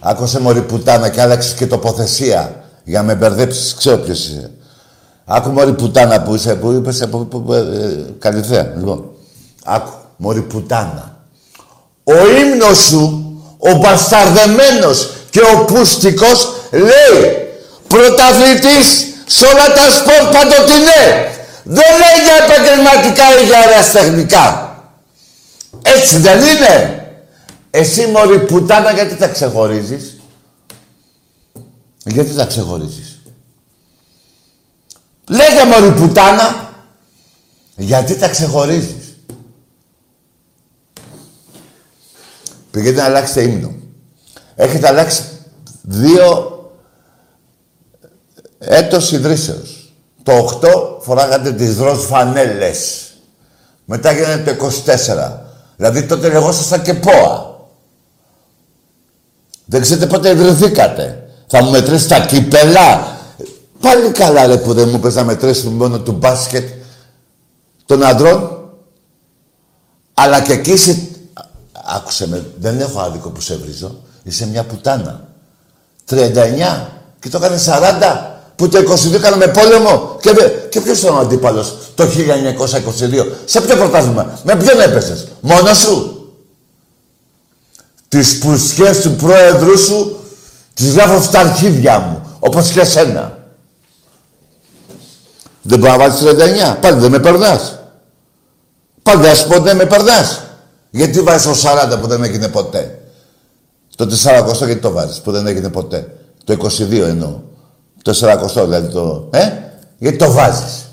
Άκουσε 0.00 0.40
μωρή 0.40 0.62
πουτάνα 0.62 1.08
και 1.08 1.20
άλλαξες 1.20 1.52
και 1.54 1.66
τοποθεσία 1.66 2.64
για 2.84 2.98
να 2.98 3.04
με 3.04 3.14
μπερδέψεις. 3.14 3.74
Ξέρω 3.74 3.96
ποιος 3.96 4.26
είσαι. 4.26 4.50
Άκου 5.24 5.50
μωρή 5.50 5.72
πουτάνα 5.72 6.22
που 6.22 6.34
είσαι, 6.34 6.54
που 6.54 6.72
είπες 6.72 7.02
από 7.02 7.18
που, 7.18 7.52
ε, 7.52 7.62
Καλυθέα. 8.18 8.72
Λοιπόν, 8.76 9.04
άκου, 9.64 9.92
μωρή 10.16 10.42
πουτάνα. 10.42 11.16
Ο 12.04 12.12
ύμνος 12.12 12.78
σου, 12.78 13.32
ο 13.58 13.76
μπασταρδεμένος 13.76 15.10
και 15.30 15.40
ο 15.40 15.64
πούστικος 15.64 16.54
λέει 16.70 17.48
πρωταθλητής 17.86 19.06
σε 19.26 19.44
όλα 19.46 19.66
τα 19.74 19.90
σπορ 19.90 20.32
παντοτινέ. 20.32 21.04
Δεν 21.64 21.90
λέει 22.00 22.18
για 22.24 22.36
επαγγελματικά 22.44 23.24
ή 23.40 23.44
για 23.46 23.58
αεραστεχνικά. 23.58 24.76
Έτσι 25.82 26.18
δεν 26.18 26.38
είναι. 26.38 26.98
Εσύ 27.70 28.06
μωρή 28.06 28.38
πουτάνα 28.38 28.92
γιατί 28.92 29.16
τα 29.16 29.28
ξεχωρίζεις; 29.28 30.20
Γιατί 32.04 32.34
τα 32.34 32.44
ξεχωρίζεις; 32.44 33.03
Λέγε 35.28 35.64
μωρή 35.64 35.92
πουτάνα. 35.92 36.72
Γιατί 37.76 38.16
τα 38.16 38.28
ξεχωρίζεις; 38.28 39.16
Πήγαινε 42.70 42.96
να 42.96 43.04
αλλάξετε 43.04 43.42
ύμνο. 43.42 43.74
Έχετε 44.54 44.88
αλλάξει 44.88 45.22
δύο 45.82 46.50
έτος 48.58 49.12
ιδρύσεως. 49.12 49.92
Το 50.22 50.32
8 50.32 50.98
φοράγατε 51.00 51.52
τις 51.52 51.78
ροζ 51.78 52.04
φανέλες. 52.04 53.08
Μετά 53.84 54.12
γίνανε 54.12 54.42
το 54.42 54.50
24. 54.50 55.46
Δηλαδή 55.76 56.02
τότε 56.06 56.28
λεγόσασταν 56.28 56.82
και 56.82 56.94
ΠΟΑ. 56.94 57.58
Δεν 59.64 59.80
ξέρετε 59.80 60.06
πότε 60.06 60.30
ιδρυθήκατε. 60.30 61.28
Θα 61.46 61.62
μου 61.62 61.70
μετρήσει 61.70 62.08
τα 62.08 62.26
κύπελα. 62.26 63.13
Πάλι 63.84 64.10
καλά 64.10 64.46
ρε 64.46 64.56
που 64.56 64.74
δεν 64.74 64.88
μου 64.88 65.00
πες 65.00 65.14
να 65.14 65.24
μετρήσεις 65.24 65.64
μόνο 65.64 65.98
του 65.98 66.12
μπάσκετ 66.12 66.68
των 67.86 68.04
αντρών. 68.04 68.68
Αλλά 70.14 70.40
και 70.40 70.52
εκεί 70.52 70.70
είσαι... 70.70 71.08
Άκουσε 71.96 72.28
με, 72.28 72.46
δεν 72.58 72.80
έχω 72.80 73.00
άδικο 73.00 73.28
που 73.28 73.40
σε 73.40 73.56
βρίζω. 73.56 74.00
Είσαι 74.22 74.46
μια 74.46 74.64
πουτάνα. 74.64 75.28
39 76.10 76.16
και 77.20 77.28
το 77.28 77.36
έκανες 77.36 77.68
40 77.68 77.72
που 78.56 78.68
το 78.68 78.78
22 78.78 79.20
κάναμε 79.20 79.46
πόλεμο 79.46 80.16
και, 80.20 80.30
και 80.68 80.80
ποιος 80.80 80.98
ήταν 81.00 81.14
ο 81.14 81.18
αντίπαλος 81.18 81.76
το 81.94 82.04
1922. 82.04 82.08
Σε 83.44 83.60
ποιο 83.60 83.76
πρωτάθλημα, 83.76 84.38
με 84.44 84.56
ποιον 84.56 84.80
έπεσες, 84.80 85.28
μόνος 85.40 85.78
σου; 85.78 86.28
Τις 88.08 88.38
πουσιές 88.38 89.00
του 89.00 89.10
πρόεδρου 89.10 89.78
σου 89.78 90.16
τις 90.74 90.92
γράφω 90.92 91.22
στα 91.22 91.40
αρχίδια 91.40 91.98
μου, 91.98 92.36
όπως 92.38 92.70
και 92.70 92.80
εσένα. 92.80 93.43
Δεν 95.66 95.78
μπορεί 95.78 95.90
να 95.90 95.98
βάλεις 95.98 96.20
39, 96.74 96.78
πάλι 96.80 97.00
δεν 97.00 97.10
με 97.10 97.18
περνάς. 97.18 97.78
Πάλι 99.02 99.22
δεν 99.22 99.36
σου 99.36 99.48
πω 99.48 99.60
δεν 99.60 99.76
με 99.76 99.86
περνάς. 99.86 100.42
Γιατί 100.90 101.20
βάζεις 101.20 101.62
το 101.62 101.68
40 101.68 102.00
που 102.00 102.06
δεν 102.06 102.24
έγινε 102.24 102.48
ποτέ; 102.48 103.02
Το 103.96 104.04
400 104.04 104.56
γιατί 104.56 104.76
το 104.76 104.90
βάζεις 104.90 105.20
που 105.20 105.32
δεν 105.32 105.46
έγινε 105.46 105.68
ποτέ; 105.68 106.16
Το 106.44 106.52
22 106.52 106.90
εννοώ. 106.90 107.40
Το 108.02 108.12
400 108.12 108.64
δηλαδή 108.64 108.88
το... 108.88 109.28
Ε, 109.32 109.52
γιατί 109.98 110.16
το 110.16 110.32
βάζεις. 110.32 110.88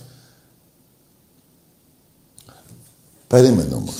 Περίμενε 3.27 3.75
όμως. 3.75 3.95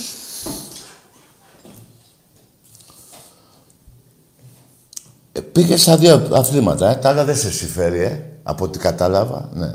Ε, 5.31 5.39
πήγες 5.39 5.81
στα 5.81 5.97
δύο 5.97 6.27
αθλήματα, 6.31 6.89
ε; 6.89 6.95
Τα 6.95 7.09
άλλα 7.09 7.25
δεν 7.25 7.35
σε 7.35 7.51
συμφέρει, 7.51 8.01
ε; 8.01 8.23
Από 8.43 8.63
ό,τι 8.65 8.79
κατάλαβα, 8.79 9.49
ναι. 9.53 9.71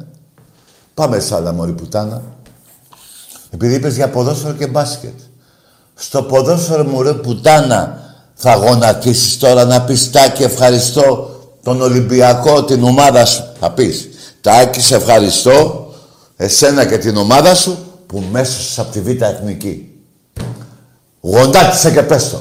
Πάμε 0.97 1.21
σε 1.21 1.35
άλλα, 1.35 1.53
μωρή 1.53 1.73
πουτάνα. 1.73 2.23
Επειδή 3.51 3.75
είπες 3.75 3.95
για 3.95 4.09
ποδόσφαιρο 4.09 4.53
και 4.53 4.67
μπάσκετ. 4.67 5.19
Στο 5.95 6.23
ποδόσφαιρο 6.23 6.85
μου 6.85 7.03
ρε 7.03 7.13
πουτάνα 7.13 8.01
θα 8.35 8.55
γονατίσεις 8.55 9.39
τώρα 9.39 9.65
να 9.65 9.83
πεις 9.83 10.11
τάκι 10.11 10.43
ευχαριστώ 10.43 11.31
τον 11.63 11.81
Ολυμπιακό, 11.81 12.65
την 12.65 12.85
ομάδα 12.85 13.25
σου. 13.25 13.45
Θα 13.61 13.71
πεις 13.71 14.09
τάκι 14.41 14.81
σε 14.81 14.95
ευχαριστώ 14.95 15.87
εσένα 16.37 16.87
και 16.87 16.99
την 16.99 17.17
ομάδα 17.17 17.55
σου 17.55 17.79
που 18.07 18.25
μέσα 18.31 18.81
από 18.81 18.93
τη 18.93 19.01
Β' 19.01 19.23
Εθνική. 19.23 20.01
Γονάτισε 21.21 21.91
και 21.91 22.03
πες 22.03 22.31
το. 22.31 22.41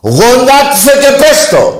Γονάτισε 0.00 0.90
και 1.00 1.16
πες 1.18 1.48
το. 1.50 1.79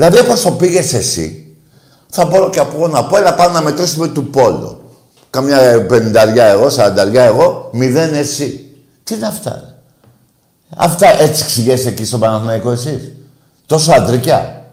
Δηλαδή 0.00 0.18
όπως 0.18 0.42
το 0.42 0.50
πήγες 0.50 0.92
εσύ, 0.92 1.56
θα 2.08 2.24
μπορώ 2.24 2.50
και 2.50 2.60
από 2.60 2.88
να 2.88 3.04
πω, 3.04 3.16
έλα 3.16 3.34
πάμε 3.34 3.52
να 3.52 3.62
μετρήσουμε 3.62 4.08
του 4.08 4.30
πόλο. 4.30 4.80
Καμιά 5.30 5.86
πενηνταριά 5.88 6.44
εγώ, 6.44 6.70
σαρανταριά 6.70 7.24
εγώ, 7.24 7.70
μηδέν 7.72 8.14
εσύ. 8.14 8.74
Τι 9.04 9.14
είναι 9.14 9.26
αυτά, 9.26 9.50
ρε; 9.50 9.74
Αυτά 10.76 11.20
έτσι 11.22 11.42
εξηγέσαι 11.42 11.88
εκεί 11.88 12.04
στον 12.04 12.20
Παναθηναϊκό 12.20 12.70
εσείς; 12.70 13.12
Τόσο 13.66 13.92
αντρικιά. 13.92 14.64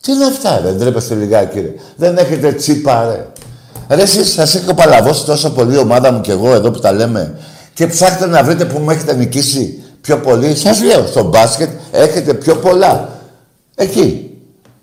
Τι 0.00 0.12
είναι 0.12 0.24
αυτά, 0.24 0.60
ρε; 0.60 0.72
Ντρέπεστε 0.72 1.14
λιγάκι, 1.14 1.60
ρε. 1.60 1.74
Δεν 1.96 2.18
έχετε 2.18 2.52
τσίπα, 2.52 3.04
ρε. 3.04 3.26
Ρε 3.96 4.02
εσείς 4.02 4.32
σας 4.32 4.54
έχω 4.54 4.74
παλαβώσει 4.74 5.24
τόσο 5.24 5.50
πολύ 5.50 5.74
η 5.74 5.78
ομάδα 5.78 6.12
μου 6.12 6.20
και 6.20 6.32
εγώ 6.32 6.54
εδώ 6.54 6.70
που 6.70 6.78
τα 6.78 6.92
λέμε 6.92 7.38
και 7.74 7.86
ψάχνετε 7.86 8.26
να 8.26 8.42
βρείτε 8.42 8.64
που 8.64 8.78
μου 8.78 8.90
έχετε 8.90 9.14
νικήσει 9.14 9.82
πιο 10.00 10.18
πολύ. 10.18 10.56
Σας 10.56 10.82
λέω, 10.82 11.06
στο 11.06 11.22
μπάσκετ 11.22 11.68
έχετε 11.90 12.34
πιο 12.34 12.56
πολλά. 12.56 13.22
Εκεί. 13.74 14.30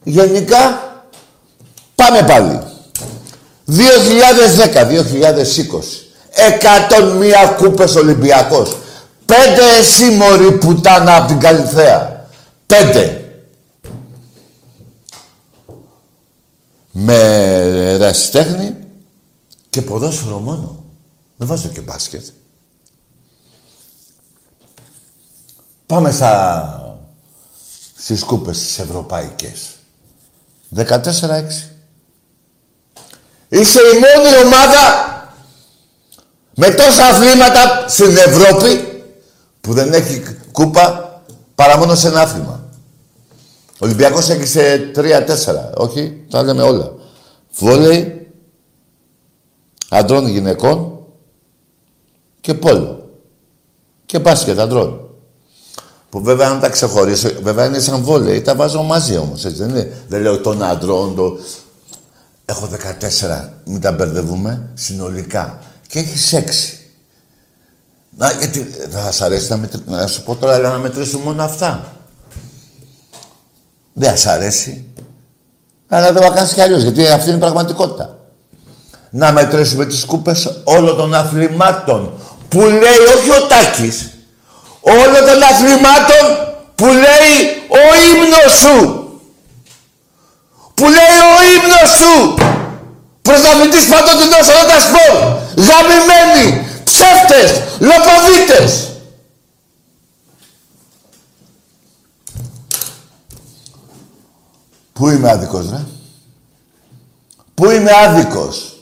Γενικά, 0.04 0.94
πάμε 1.96 2.24
πάλι. 2.28 2.60
2010-2020. 3.68 3.76
101 6.36 7.56
κούπες 7.58 7.96
Ολυμπιακός. 7.96 8.78
Πέντε 9.26 9.62
εσύ 9.80 10.06
μωρή 10.06 10.52
πουτάνα 10.52 11.16
από 11.16 11.28
την 11.28 11.40
Καλυθέα. 11.40 12.28
Πέντε. 12.66 13.20
Με 16.92 17.98
ρασιτέχνη 17.98 18.76
και 19.70 19.82
ποδόσφαιρο 19.82 20.38
μόνο. 20.38 20.84
Δεν 21.38 21.48
βάζω 21.48 21.68
και 21.68 21.82
μπάσκετ. 21.82 22.26
Πάμε 25.86 26.12
στα... 26.12 26.80
στις 28.06 28.24
κούπες 28.24 28.60
τις 28.60 28.80
ευρωπαϊκές. 28.80 29.76
14-6. 30.76 31.72
Είσαι 33.50 33.80
η 33.80 33.94
μόνη 33.94 34.46
ομάδα 34.46 34.84
με 36.56 36.70
τόσα 36.70 37.06
αθλήματα 37.06 37.88
στην 37.88 38.18
Ευρώπη 38.18 39.04
που 39.62 39.74
δεν 39.74 39.94
έχει 39.94 40.24
κούπα 40.52 41.22
παρά 41.56 41.78
μόνο 41.78 41.96
σε 41.96 42.08
ένα 42.08 42.22
άθλημα. 42.22 42.70
Ο 43.72 43.86
Ολυμπιακός 43.86 44.30
έχει 44.30 44.46
σε 44.46 44.92
3-4. 44.96 45.74
Όχι, 45.76 46.26
τα 46.30 46.44
λέμε 46.44 46.62
όλα. 46.62 46.94
Βόλεϊ, 47.54 48.32
αντρών 49.90 50.28
γυναικών 50.28 51.06
και 52.42 52.54
πόλο. 52.54 53.10
Και 54.06 54.20
μπάσκετ 54.20 54.60
αντρών. 54.60 55.10
Που 56.16 56.22
βέβαια 56.22 56.50
αν 56.50 56.60
τα 56.60 56.70
ξεχωρίσω, 56.70 57.30
βέβαια 57.42 57.66
είναι 57.66 57.80
σαν 57.80 58.04
βόλεϊ, 58.04 58.42
τα 58.42 58.56
βάζω 58.56 58.84
μαζί 58.84 59.18
όμως, 59.18 59.46
έτσι 59.46 59.62
δεν 59.62 59.70
είναι. 59.70 59.92
Δεν 60.08 60.22
λέω 60.22 60.40
τον 60.40 60.64
αντρών, 60.64 61.16
το... 61.16 61.38
Έχω 62.46 62.70
14, 63.42 63.50
μην 63.66 63.82
τα 63.82 63.92
μπερδεύουμε, 63.92 64.70
συνολικά. 64.74 65.60
Και 65.88 66.00
έχει 66.00 66.38
6. 66.38 66.78
Να, 68.18 68.32
γιατί 68.32 68.64
θα 68.90 69.00
σας 69.00 69.22
αρέσει 69.22 69.50
να, 69.50 69.58
μετρ... 69.58 69.78
να 69.86 70.08
σου 70.08 70.24
πω 70.24 70.36
τώρα, 70.36 70.54
αλλά 70.54 70.72
να 70.72 70.78
μετρήσουμε 70.78 71.24
μόνο 71.24 71.44
αυτά. 71.44 71.94
Δεν 73.94 74.10
σας 74.10 74.26
αρέσει. 74.26 74.86
Αλλά 75.88 76.14
δεν 76.14 76.22
θα 76.22 76.30
κάνεις 76.30 76.54
κι 76.54 76.62
αλλιώς, 76.62 76.82
γιατί 76.82 77.08
αυτή 77.08 77.28
είναι 77.28 77.38
η 77.38 77.42
πραγματικότητα. 77.42 78.18
Να 79.10 79.32
μετρήσουμε 79.32 79.86
τις 79.86 80.06
κούπες 80.06 80.62
όλων 80.64 80.98
των 80.98 81.14
αθλημάτων 81.14 82.14
που 82.50 82.60
λέει 82.60 83.00
όχι 83.16 83.30
ο 83.32 83.48
Τάκης, 83.48 84.10
όλων 84.94 85.22
των 85.28 85.44
αθλημάτων 85.44 86.26
που 86.76 86.86
λέει 86.86 87.38
ο 87.82 87.84
ύμνος 88.10 88.52
σου. 88.62 88.78
Που 90.74 90.84
λέει 90.84 91.18
ο 91.34 91.38
ύμνος 91.56 91.90
σου. 92.00 92.34
Πρωταθλητής 93.22 93.88
παντοτινός 93.88 94.48
όλα 94.50 94.66
τα 94.72 94.80
σπορ. 94.86 95.14
Γαμημένοι, 95.68 96.68
ψεύτες, 96.84 97.62
λοποδίτες. 97.80 98.90
Πού 104.94 105.10
είμαι 105.10 105.30
άδικος, 105.30 105.70
ρε; 105.70 105.86
Πού 107.54 107.70
είμαι 107.70 107.92
άδικος; 108.06 108.76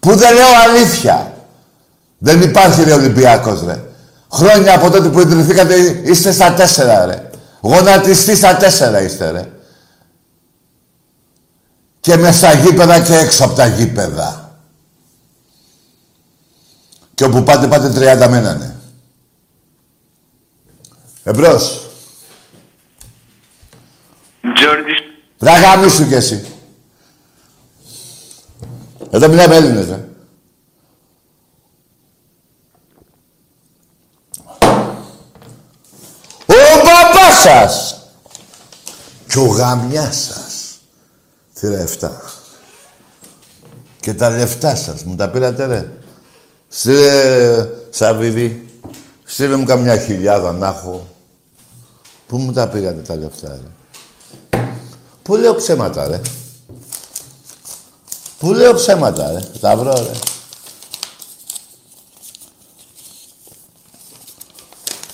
Πού 0.00 0.14
δεν 0.14 0.34
λέω 0.34 0.48
αλήθεια; 0.68 1.46
Δεν 2.18 2.42
υπάρχει 2.42 2.82
ρε 2.82 2.92
Ολυμπιακός, 2.92 3.64
ρε. 3.64 3.87
Χρόνια 4.32 4.74
από 4.74 4.90
τότε 4.90 5.08
που 5.08 5.20
ιδρυθήκατε 5.20 5.74
είστε 6.04 6.32
στα 6.32 6.54
τέσσερα, 6.54 7.06
ρε. 7.06 7.30
Γονατιστή 7.60 8.36
στα 8.36 8.56
τέσσερα 8.56 9.02
είστε, 9.02 9.30
ρε. 9.30 9.50
Και 12.00 12.16
με 12.16 12.32
στα 12.32 12.52
γήπεδα 12.52 13.00
και 13.00 13.14
έξω 13.14 13.44
από 13.44 13.54
τα 13.54 13.66
γήπεδα. 13.66 14.58
Και 17.14 17.24
όπου 17.24 17.42
πάτε, 17.42 17.66
πάτε 17.66 17.88
τριάντα 17.88 18.28
μένανε. 18.28 18.76
Εμπρός. 21.22 21.86
Τζόρτζης. 24.54 24.98
Βραγάμι 25.38 25.90
σου 25.90 26.06
κι 26.06 26.14
εσύ. 26.14 26.46
Εδώ 29.10 29.28
μιλάμε 29.28 29.56
Έλληνες, 29.56 29.86
ρε. 29.86 30.04
Ο 36.46 36.80
μπαμπάς 36.84 37.37
σας 37.48 37.96
και 39.28 39.38
ο 39.38 39.46
γαμιάς 39.46 40.16
σας. 40.16 40.78
Θύρα 41.54 41.78
7. 41.78 42.10
Και 44.00 44.14
τα 44.14 44.30
λεφτά 44.30 44.76
σας. 44.76 45.04
Μου 45.04 45.14
τα 45.14 45.28
πήρατε, 45.28 45.66
ρε. 45.66 45.92
Στείλε, 46.68 47.66
Σαββίδη, 47.90 48.80
στείλε 49.24 49.56
μου 49.56 49.64
καμιά 49.64 49.98
χιλιάδα 49.98 50.52
να 50.52 50.66
έχω. 50.66 51.06
Πού 52.26 52.38
μου 52.38 52.52
τα 52.52 52.68
πήγατε 52.68 53.00
τα 53.00 53.16
λεφτά, 53.16 53.48
ρε; 53.48 54.60
Πού 55.22 55.36
λέω 55.36 55.54
ψέματα, 55.54 56.08
ρε; 56.08 56.20
Πού 58.38 58.52
λέω 58.52 58.74
ψέματα, 58.74 59.32
ρε; 59.32 59.40
Σταυρό, 59.54 59.92
ρε. 59.92 60.18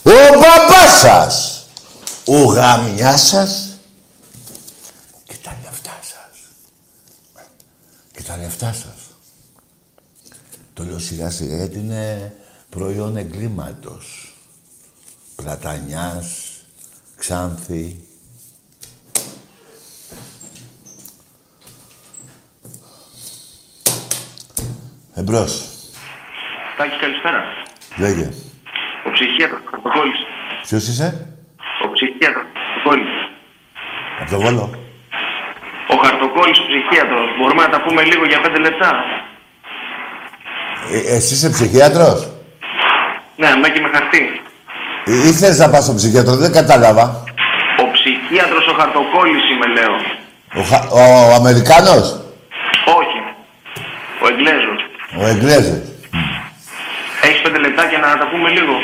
Ο 0.02 0.38
μπαμπάς 0.38 0.98
σας, 1.00 1.43
ο 2.26 2.44
γαμιάς 2.44 3.26
σας 3.26 3.78
και 5.24 5.34
τα 5.42 5.56
λεφτά 5.64 5.98
σας. 6.00 6.38
Και 8.12 8.22
τα 8.22 8.36
λεφτά 8.36 8.72
σας. 8.72 8.94
Το 10.74 10.84
λέω 10.84 10.98
σιγά 10.98 11.30
σιγά 11.30 11.56
γιατί 11.56 11.78
είναι 11.78 12.34
προϊόν 12.70 13.16
εγκλήματος. 13.16 14.34
Πλατανιάς, 15.36 16.50
Ξάνθη. 17.16 18.00
Εμπρός. 25.14 25.68
Τάκη, 26.76 26.96
καλησπέρα. 26.96 27.42
Λέγε. 27.98 28.28
Ο 29.06 29.10
ψυχίατρος 29.12 29.60
Χαρτοκόλλης. 29.70 30.20
Ποιος 30.62 30.88
είσαι; 30.88 31.28
Ο 31.84 31.92
ψυχίατρος 31.92 32.44
Χαρτοκόλλης. 32.54 33.14
Από 34.20 34.23
το 34.34 34.40
Βόλο. 34.44 34.64
Ο 35.92 35.96
Χαρτοκόλλης 36.02 36.58
ο 36.62 36.64
ψυχίατρος. 36.70 37.28
Μπορούμε 37.38 37.62
να 37.66 37.70
τα 37.74 37.80
πούμε 37.84 38.02
λίγο 38.10 38.24
για 38.30 38.40
πέντε 38.44 38.58
λεπτά; 38.66 38.90
Ε, 40.94 40.98
εσύ 41.16 41.30
είσαι 41.34 41.50
ψυχίατρος; 41.56 42.18
Ναι, 43.40 43.50
με 43.62 43.68
και 43.72 43.80
με 43.84 43.90
χαρτί. 43.94 44.22
Ε, 45.10 45.12
ήθελες 45.30 45.58
να 45.58 45.68
πας 45.70 45.82
στον 45.84 45.96
ψυχίατρο, 45.96 46.34
δεν 46.44 46.52
κατάλαβα. 46.58 47.04
Ο 47.82 47.84
ψυχίατρος 47.96 48.64
ο 48.72 48.74
Χαρτοκόλλης 48.78 49.44
είμαι, 49.52 49.68
λέω. 49.76 49.94
Ο, 50.60 50.62
Χα- 50.70 50.88
ο 51.00 51.02
Αμερικάνος; 51.40 52.04
Όχι. 53.00 53.18
Ο 54.22 54.24
Εγγλέζος. 54.30 54.80
Ο 55.20 55.22
Εγγλέζος. 55.32 55.80
Έχεις 57.26 57.40
πέντε 57.44 57.58
λεπτάκια 57.66 57.98
να 57.98 58.18
τα 58.20 58.26
πούμε 58.30 58.48
λίγο; 58.56 58.74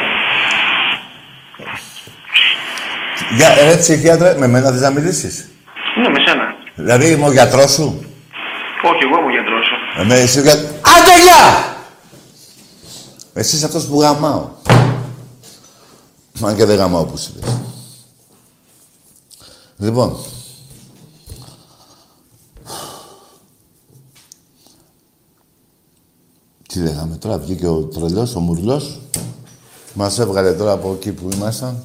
Για, 3.40 3.54
ρε 3.54 3.76
ψυχίατρε, 3.76 4.38
με 4.38 4.46
μένα 4.46 4.70
θες 4.70 4.80
να 4.80 4.90
μιλήσεις; 4.90 5.48
Ναι, 6.02 6.08
με 6.08 6.18
σένα. 6.26 6.44
Δηλαδή 6.74 7.10
είμαι 7.10 7.26
ο 7.26 7.32
γιατρός 7.32 7.70
σου; 7.72 8.04
Όχι, 8.84 9.04
εγώ 9.04 9.18
είμαι 9.18 9.26
ο 9.26 9.30
γιατρός 9.30 9.64
σου. 9.66 10.00
Εμέ, 10.00 10.14
εσύ 10.14 10.40
για... 10.40 10.52
Άντε, 10.52 11.22
γεια! 11.22 11.74
Εσύ 13.32 13.56
είσαι 13.56 13.64
αυτός 13.64 13.86
που 13.86 14.00
γαμάω. 14.00 14.48
Αν 16.42 16.56
και 16.56 16.64
δεν 16.64 16.76
γαμάω 16.76 17.04
που 17.04 17.14
είπες. 17.16 17.32
Λοιπόν. 19.76 20.16
Τι 26.68 26.78
λέγαμε 26.78 27.16
τώρα, 27.16 27.38
βγήκε 27.38 27.66
ο 27.66 27.82
τρελός, 27.82 28.34
ο 28.34 28.40
μουρλός. 28.40 29.00
Μας 29.94 30.18
έβγαλε 30.18 30.52
τώρα 30.52 30.72
από 30.72 30.92
εκεί 30.92 31.12
που 31.12 31.28
ήμασταν. 31.34 31.84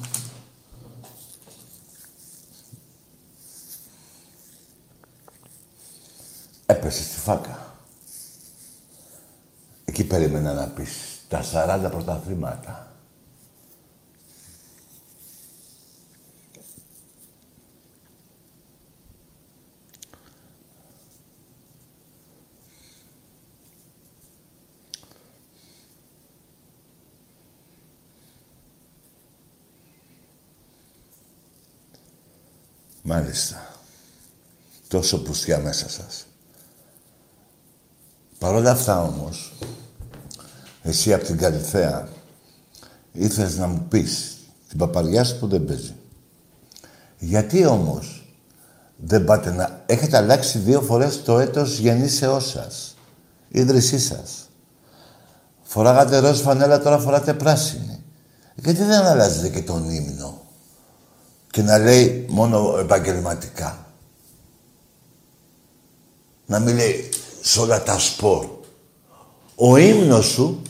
Έπεσε 6.66 7.02
στη 7.02 7.18
φάκα. 7.18 7.74
Εκεί 9.84 10.04
περίμενα 10.04 10.52
να 10.52 10.66
πεις 10.66 10.90
τα 11.28 11.42
40 11.52 11.90
πρωταθλήματα. 11.90 12.90
Μάλιστα. 33.02 33.74
Τόσο 34.88 35.22
πουστιά 35.22 35.58
μέσα 35.58 35.88
σας. 35.88 36.26
Παρ' 38.38 38.54
όλα 38.54 38.70
αυτά 38.70 39.02
όμως, 39.02 39.52
εσύ 40.82 41.12
από 41.12 41.24
την 41.24 41.36
Καλυθέα 41.38 42.08
ήθελες 43.12 43.56
να 43.56 43.66
μου 43.66 43.86
πεις 43.88 44.36
την 44.68 44.78
παπαριά 44.78 45.24
σου 45.24 45.38
που 45.38 45.46
δεν 45.46 45.64
παίζει. 45.64 45.94
Γιατί 47.18 47.66
όμως 47.66 48.34
δεν 48.96 49.24
πάτε 49.24 49.50
να... 49.50 49.82
Έχετε 49.86 50.16
αλλάξει 50.16 50.58
δύο 50.58 50.80
φορές 50.80 51.22
το 51.22 51.38
έτος 51.38 51.78
γεννήσεώς 51.78 52.48
σας. 52.48 52.96
Ίδρυσής 53.48 54.04
σας. 54.04 54.48
Φοράγατε 55.62 56.18
ροζ 56.18 56.40
φανέλα, 56.40 56.80
τώρα 56.82 56.98
φοράτε 56.98 57.34
πράσινη. 57.34 58.04
Γιατί 58.54 58.82
δεν 58.82 59.02
αλλάζετε 59.02 59.48
και 59.48 59.62
τον 59.62 59.90
ύμνο. 59.90 60.40
Και 61.50 61.62
να 61.62 61.78
λέει 61.78 62.26
μόνο 62.28 62.78
επαγγελματικά; 62.78 63.86
Να 66.46 66.58
μην 66.58 66.74
λέει 66.74 67.08
σε 67.46 67.60
όλα 67.60 67.82
τα 67.82 67.98
σπορ. 67.98 68.46
Ο 69.54 69.76
ύμνος 69.76 70.26
σου, 70.26 70.62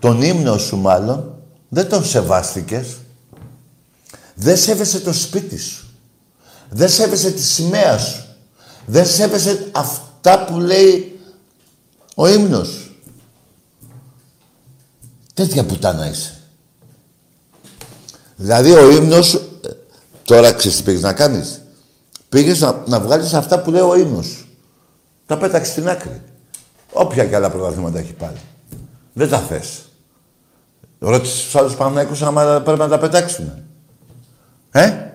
τον 0.00 0.22
ύμνος 0.22 0.62
σου 0.62 0.76
μάλλον, 0.76 1.34
δεν 1.68 1.88
τον 1.88 2.04
σεβάστηκες. 2.04 2.96
Δεν 4.34 4.56
σέβεσαι 4.56 5.00
το 5.00 5.12
σπίτι 5.12 5.58
σου. 5.58 5.86
Δεν 6.70 6.88
σέβεσαι 6.88 7.30
τη 7.30 7.42
σημαία 7.42 7.98
σου. 7.98 8.24
Δεν 8.86 9.06
σέβεσαι 9.06 9.68
αυτά 9.72 10.44
που 10.44 10.58
λέει 10.58 11.20
ο 12.14 12.28
ύμνος 12.28 12.68
σου. 12.68 12.94
Τέτοια 15.34 15.64
πουτάνα 15.64 16.10
είσαι. 16.10 16.40
Δηλαδή 18.36 18.72
ο 18.72 18.90
ύμνος 18.90 19.26
σου, 19.26 19.60
ε, 19.64 19.68
τώρα 20.24 20.52
ξέρεις 20.52 20.76
τι 20.76 20.82
πήγες 20.82 21.02
να 21.02 21.12
κάνεις. 21.12 21.60
Πήγες 22.28 22.60
να, 22.60 22.82
να 22.86 23.00
βγάλεις 23.00 23.34
αυτά 23.34 23.62
που 23.62 23.70
λέει 23.70 23.82
ο 23.82 23.96
ύμνος 23.96 24.26
σου. 24.26 24.47
Τα 25.28 25.38
πέταξε 25.38 25.70
στην 25.70 25.88
άκρη. 25.88 26.22
Όποια 26.92 27.26
και 27.26 27.36
άλλα 27.36 27.50
πρωταθλήματα 27.50 27.98
έχει 27.98 28.12
πάρει. 28.12 28.40
Δεν 29.12 29.28
τα 29.28 29.38
θες. 29.38 29.88
Ρώτησες 30.98 31.44
τους 31.44 31.56
άλλους 31.56 31.74
Παναθηναϊκούς 31.74 32.22
άμα 32.22 32.60
πρέπει 32.60 32.78
να 32.78 32.88
τα 32.88 32.98
πετάξουν. 32.98 33.52
Ε; 34.70 35.10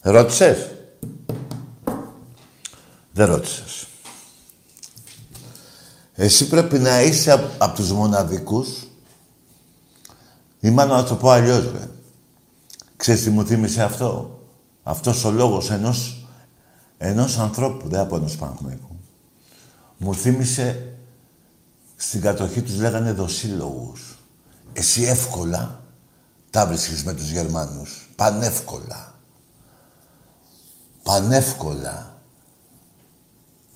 Ρώτησες; 0.00 0.70
Δεν 3.12 3.26
ρώτησες. 3.26 3.86
Εσύ 6.14 6.48
πρέπει 6.48 6.78
να 6.78 7.02
είσαι 7.02 7.30
από 7.30 7.48
απ 7.58 7.74
τους 7.74 7.92
μοναδικούς 7.92 8.68
ή 10.60 10.70
μάλλον 10.70 10.96
να 10.96 11.04
το 11.04 11.14
πω 11.14 11.30
αλλιώς, 11.30 11.72
ρε. 11.72 11.88
Ξέρεις 12.96 13.22
τι 13.22 13.30
μου 13.30 13.46
θύμισε 13.46 13.82
αυτό; 13.82 14.40
Αυτός 14.82 15.24
ο 15.24 15.30
λόγος 15.30 15.70
ενός, 15.70 16.21
ενός 17.04 17.38
ανθρώπου, 17.38 17.88
δεν 17.88 18.00
από 18.00 18.16
ενός 18.16 18.36
Παναθηναϊκού. 18.36 18.96
Μου 19.96 20.14
θύμισε 20.14 20.94
στην 21.96 22.20
κατοχή 22.20 22.62
τους 22.62 22.78
λέγανε 22.78 23.12
δοσύλλογους. 23.12 24.18
Εσύ 24.72 25.02
εύκολα 25.02 25.80
τα 26.50 26.66
βρίσκεις 26.66 27.04
με 27.04 27.12
τους 27.12 27.30
Γερμανούς. 27.30 28.08
Πανεύκολα. 28.16 29.14
Πανεύκολα. 31.02 32.16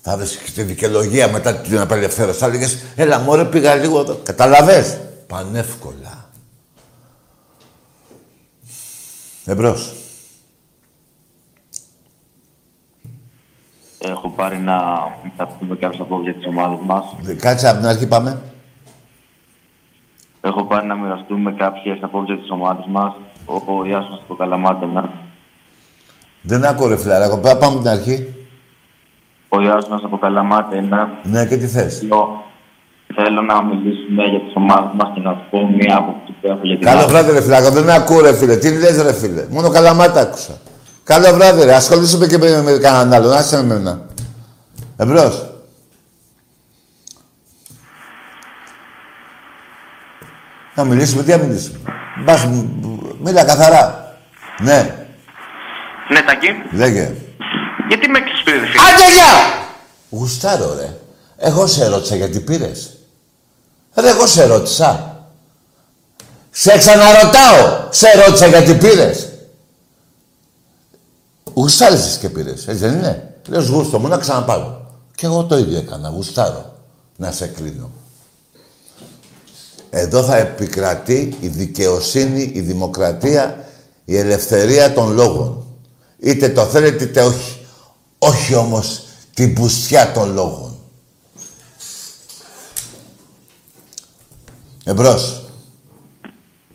Θα 0.01 0.17
βρεις 0.17 0.37
και 0.37 0.51
τη 0.51 0.63
δικαιολογία 0.63 1.31
μετά 1.31 1.55
την 1.55 1.79
απελευθέρωση. 1.79 2.39
Θα 2.39 2.45
έλεγες, 2.45 2.77
έλα 2.95 3.19
μωρέ 3.19 3.45
πήγα 3.45 3.75
λίγο 3.75 3.99
εδώ. 3.99 4.15
Καταλαβες. 4.15 4.99
Πανεύκολα. 5.27 6.29
Εμπρός. 9.45 9.96
Έχω 13.99 14.29
πάρει 14.29 14.57
να 14.57 14.77
θα 15.37 15.47
πούμε 15.59 15.75
κάποιες 15.75 16.01
απόψεις 16.01 16.25
για 16.25 16.33
τις 16.33 16.47
ομάδες 16.47 16.77
μας. 16.85 17.03
Κάτσε 17.41 17.67
από 17.69 17.77
την 17.79 17.87
αρχή 17.87 18.07
πάμε. 18.07 18.41
Έχω 20.41 20.63
πάρει 20.63 20.87
να 20.87 20.95
μοιραστούμε 20.95 21.51
κάποιες 21.51 21.97
απόψεις 22.01 22.33
για 22.33 22.41
τις 22.43 22.51
ομάδες 22.51 22.85
μας. 22.89 23.13
Ο, 23.45 23.53
ο 23.53 23.85
Ιάσονας 23.85 24.19
από 24.19 24.27
το 24.27 24.35
Καλαμάτενα. 24.35 25.09
Δεν 26.41 26.65
άκω 26.65 26.87
ρε 26.87 26.97
φιλαράκο. 26.97 27.37
Πάμε 27.37 27.65
από 27.65 27.77
την 27.77 27.87
αρχή. 27.87 28.33
Ο 29.49 29.61
Ιάσονας 29.61 30.01
από 30.03 30.17
Καλαμάτενα. 30.17 31.09
Ναι, 31.23 31.45
και 31.45 31.57
τι 31.57 31.67
θες; 31.67 31.97
Θέλω, 31.99 32.43
θέλω 33.15 33.41
να 33.41 33.63
μιλήσουμε 33.63 34.23
για 34.23 34.39
τις 34.39 34.53
ομάδες 34.55 34.91
μας 34.93 35.11
και 35.13 35.19
να 35.21 35.31
σου 35.33 35.45
πω 35.49 35.67
μία 35.67 35.97
άποψη 35.97 36.31
που 36.41 36.47
έχω 36.47 36.59
για 36.63 36.75
την 36.77 36.85
Καλό 36.85 36.99
άλλη. 36.99 37.09
βράδυ 37.11 37.31
ρε 37.31 37.41
φιλαράκο. 37.41 37.71
Δεν 37.71 37.89
ακούω 37.89 38.21
ρε 38.21 38.33
φίλε. 38.33 38.55
Τι 38.57 38.77
λες 38.77 39.01
ρε 39.01 39.13
φίλε; 39.13 39.45
Μόνο 39.49 39.69
καλαμάτα 39.69 40.19
άκουσα. 40.21 40.53
Καλό 41.07 41.33
βράδυ 41.33 41.63
ρε. 41.63 41.73
Ασχολήσουμε 41.75 42.27
και 42.27 42.37
με, 42.37 42.61
με 42.61 42.71
κανέναν 42.71 43.13
άλλον. 43.13 43.33
Άσε 43.33 43.63
με 43.63 43.73
εμένα. 43.73 44.01
Εμπρός. 44.97 45.45
Να 50.75 50.83
μιλήσουμε, 50.83 51.23
τι 51.23 51.29
να 51.31 51.37
μιλήσουμε. 51.37 51.79
Μπας, 52.23 52.45
μ- 52.45 53.21
μίλα 53.23 53.43
καθαρά. 53.43 54.15
Ναι, 54.61 54.95
Ναι, 56.09 56.21
Τάκη. 56.21 56.47
λέγε. 56.71 57.13
Γιατί 57.87 58.09
με 58.09 58.17
έκλεισες 58.17 58.43
πριν, 58.43 58.59
φίλε; 58.59 58.81
Άντε 58.81 59.11
γεια! 59.13 59.63
Γουστάρω, 60.09 60.75
ρε. 60.79 60.97
Εγώ 61.37 61.67
σε 61.67 61.87
ρώτησα 61.87 62.15
γιατί 62.15 62.39
πήρες. 62.39 62.97
Ρε, 63.95 64.09
εγώ 64.09 64.25
σε 64.27 64.45
ρώτησα. 64.45 65.15
Σε 66.51 66.77
ξαναρωτάω. 66.77 67.87
Σε 67.89 68.07
ρώτησα 68.25 68.47
γιατί 68.47 68.73
πήρες. 68.75 69.26
Γουστάρισες 71.57 72.17
και 72.17 72.29
πήρες, 72.29 72.67
έτσι 72.67 72.73
δεν 72.85 72.93
είναι; 72.93 73.35
Λες 73.47 73.67
γούστο 73.67 73.99
μου 73.99 74.07
να 74.07 74.17
ξαναπάρω. 74.17 74.91
Και 75.15 75.25
εγώ 75.25 75.43
το 75.43 75.57
ίδιο 75.57 75.77
έκανα, 75.77 76.09
γουστάρω. 76.09 76.75
Να 77.17 77.31
σε 77.31 77.47
κλείνω. 77.47 77.91
Εδώ 79.89 80.23
θα 80.23 80.37
επικρατεί 80.37 81.37
η 81.39 81.47
δικαιοσύνη, 81.47 82.51
η 82.53 82.59
δημοκρατία, 82.59 83.65
η 84.05 84.17
ελευθερία 84.17 84.93
των 84.93 85.13
λόγων. 85.13 85.65
Είτε 86.19 86.49
το 86.49 86.65
θέλετε 86.65 87.03
είτε 87.03 87.21
όχι. 87.21 87.65
Όχι 88.17 88.55
όμως 88.55 89.03
την 89.33 89.53
πουστιά 89.53 90.11
των 90.11 90.33
λόγων. 90.33 90.79
Εμπρός. 94.83 95.46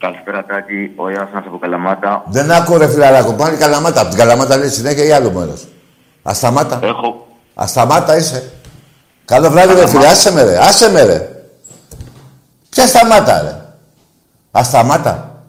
Καλησπέρα, 0.03 0.44
Τάκη. 0.44 0.92
Ο 0.96 1.11
Ιάσονας 1.11 1.44
από 1.46 1.59
Καλαμάτα. 1.59 2.22
Δεν 2.26 2.50
άκου 2.50 2.78
ρε 2.78 2.88
φιλαράκο. 2.88 3.32
Πάνε 3.32 3.57
Καλαμάτα. 3.57 4.00
Από 4.00 4.09
την 4.11 4.18
Καλαμάτα 4.18 4.57
λέει 4.57 4.68
συνέχεια 4.68 5.05
ή 5.05 5.12
άλλο 5.12 5.30
μέρος. 5.30 5.64
Ασταμάτα. 6.22 6.78
Έχω... 6.82 7.26
Ασταμάτα 7.55 8.16
είσαι. 8.16 8.53
Καλό 9.24 9.50
βράδυ 9.50 9.74
ρε 9.74 9.88
φίλε. 9.88 10.07
Άσε 10.07 10.32
με 10.32 10.42
ρε. 10.42 10.59
Άσε 10.59 10.90
με 10.90 11.03
ρε. 11.05 11.28
Ποια 12.70 12.86
σταμάτα 12.86 13.42
ρε. 13.42 13.57
Ασταμάτα. 14.50 15.44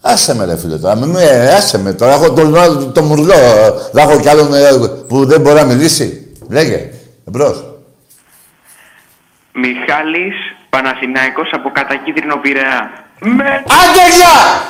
Άσε 0.00 0.34
με 0.34 0.44
ρε 0.44 0.56
φίλε 0.56 0.78
τώρα. 0.78 0.96
Μην 0.96 1.08
με, 1.08 1.24
άσε 1.56 1.78
με 1.78 1.92
τώρα. 1.92 2.12
Έχω 2.12 2.32
το, 2.32 2.50
το, 2.50 2.86
το 2.86 3.02
μουρλό. 3.02 3.34
Θα 3.92 4.00
έχω 4.02 4.20
κι 4.20 4.28
άλλον 4.28 4.54
ε, 4.54 4.60
που 5.08 5.26
δεν 5.26 5.40
μπορεί 5.40 5.54
να 5.54 5.64
μιλήσει. 5.64 6.36
Λέγε. 6.48 6.90
Εμπρός. 7.28 7.64
Μιχάλης 9.52 10.34
Παναθηναϊκός 10.70 11.50
από 11.52 11.70
κατακίτρινο 11.70 12.36
Πειραιά. 12.36 12.90
Με 13.24 13.44
Άντε 13.54 14.16
γεια! 14.16 14.62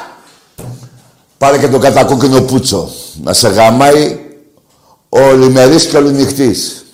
Πάρε 1.39 1.59
και 1.59 1.69
το 1.69 1.79
κατακόκκινο 1.79 2.41
πούτσο. 2.41 2.89
Να 3.23 3.33
σε 3.33 3.49
γαμάει 3.49 4.19
ο 5.09 5.33
λιμερής 5.33 5.87
και 5.87 5.97
ο 5.97 6.01
λινυχτής. 6.01 6.85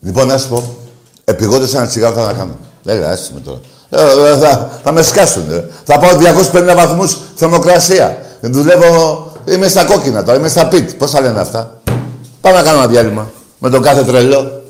Λοιπόν, 0.00 0.26
να 0.26 0.38
σου 0.38 0.48
πω, 0.48 0.76
επιγόντως 1.24 1.74
ένα 1.74 1.86
τσιγάρο 1.86 2.14
θα 2.14 2.26
τα 2.26 2.32
κάνω. 2.32 2.56
Λέγα, 2.82 3.10
άσε 3.10 3.30
με 3.34 3.40
τώρα. 3.40 3.60
Ε, 3.90 4.30
ε, 4.32 4.38
θα, 4.38 4.80
θα 4.82 4.92
με 4.92 5.02
σκάσουν. 5.02 5.50
ε. 5.52 5.68
Θα 5.84 5.98
πάω 5.98 6.10
250 6.52 6.72
βαθμούς 6.76 7.18
θερμοκρασία. 7.34 8.18
Δουλεύω, 8.40 9.32
είμαι 9.44 9.68
στα 9.68 9.84
κόκκινα 9.84 10.24
τώρα, 10.24 10.38
είμαι 10.38 10.48
στα 10.48 10.68
πιτ. 10.68 10.90
Πώς 10.92 11.10
θα 11.10 11.20
λένε 11.20 11.40
αυτά; 11.40 11.80
Πάμε 12.46 12.58
να 12.58 12.64
κάνουμε 12.64 12.82
ένα 12.82 12.92
διάλειμμα. 12.92 13.30
Με 13.58 13.70
τον 13.70 13.82
κάθε 13.82 14.04
τρελό. 14.04 14.62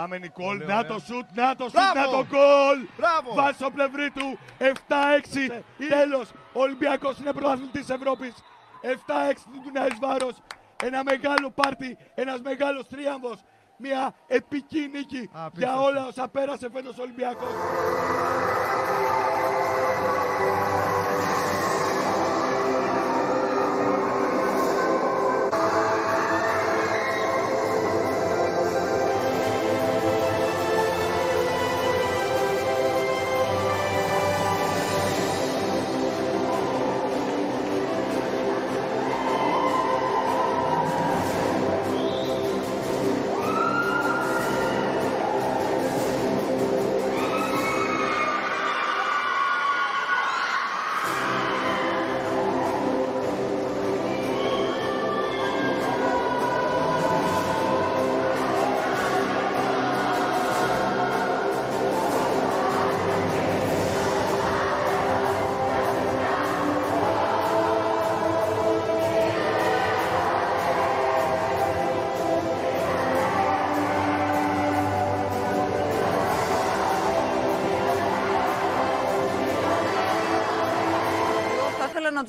Πάμε 0.00 0.18
Νικόλ. 0.18 0.56
Πολύ 0.58 0.64
Να 0.70 0.78
ωραία. 0.78 0.86
το 0.92 0.98
σουτ, 0.98 1.26
να 1.34 1.54
το 1.56 1.64
σουτ, 1.64 1.72
Μπράβο. 1.72 2.00
να 2.00 2.16
το 2.16 2.26
γκολ. 2.30 2.78
Μπράβο. 2.96 3.34
Βάζει 3.34 3.54
στο 3.56 3.70
πλευρί 3.70 4.10
του. 4.10 4.38
7-6. 4.58 5.62
Τέλος. 5.88 6.30
Ο 6.52 6.60
Ολυμπιακός 6.60 7.18
είναι 7.18 7.32
πρωταθλητής 7.32 7.88
Ευρώπης. 7.90 8.34
7-6 8.82 9.42
του 9.52 9.60
Ντουνάης 9.62 9.98
Βάρος. 10.00 10.34
Ένα 10.82 11.02
μεγάλο 11.02 11.50
πάρτι, 11.50 11.98
ένας 12.14 12.40
μεγάλος 12.40 12.86
τρίαμβος. 12.88 13.38
Μια 13.76 14.14
επική 14.26 14.90
νίκη 14.92 15.30
για 15.52 15.80
όλα 15.80 16.06
όσα 16.06 16.28
πέρασε 16.28 16.68
φέτος 16.74 16.98
ο 16.98 17.02
Ολυμπιακός. 17.02 17.52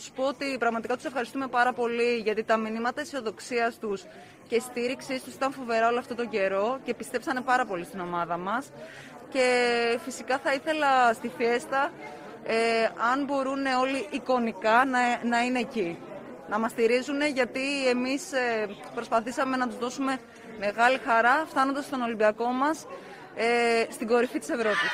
Τους 0.01 0.11
πω 0.15 0.23
ότι 0.23 0.57
πραγματικά 0.59 0.95
τους 0.95 1.05
ευχαριστούμε 1.05 1.47
πάρα 1.47 1.73
πολύ 1.73 2.15
γιατί 2.23 2.43
τα 2.43 2.57
μηνύματα 2.57 3.01
αισιοδοξίας 3.01 3.77
τους 3.79 4.03
και 4.47 4.59
στήριξής 4.59 5.23
τους 5.23 5.33
ήταν 5.33 5.51
φοβερά 5.51 5.87
όλο 5.87 5.99
αυτόν 5.99 6.17
τον 6.17 6.29
καιρό 6.29 6.79
και 6.83 6.93
πιστέψανε 6.93 7.41
πάρα 7.41 7.65
πολύ 7.65 7.83
στην 7.85 7.99
ομάδα 7.99 8.37
μας. 8.37 8.71
Και 9.29 9.45
φυσικά 10.03 10.37
θα 10.37 10.53
ήθελα 10.53 11.13
στη 11.13 11.31
φιέστα, 11.37 11.91
ε, 12.43 12.55
αν 13.11 13.23
μπορούν 13.25 13.65
όλοι 13.65 14.07
εικονικά, 14.11 14.85
να, 14.85 14.99
να 15.23 15.41
είναι 15.43 15.59
εκεί. 15.59 15.97
Να 16.49 16.59
μας 16.59 16.71
στηρίζουν 16.71 17.21
γιατί 17.21 17.87
εμείς 17.87 18.31
ε, 18.31 18.67
προσπαθήσαμε 18.95 19.57
να 19.57 19.67
τους 19.67 19.77
δώσουμε 19.77 20.19
μεγάλη 20.59 20.97
χαρά 21.05 21.45
φτάνοντας 21.49 21.85
στον 21.85 22.01
Ολυμπιακό 22.01 22.45
μας 22.45 22.85
ε, 23.35 23.91
στην 23.91 24.07
κορυφή 24.07 24.39
της 24.39 24.49
Ευρώπης. 24.49 24.91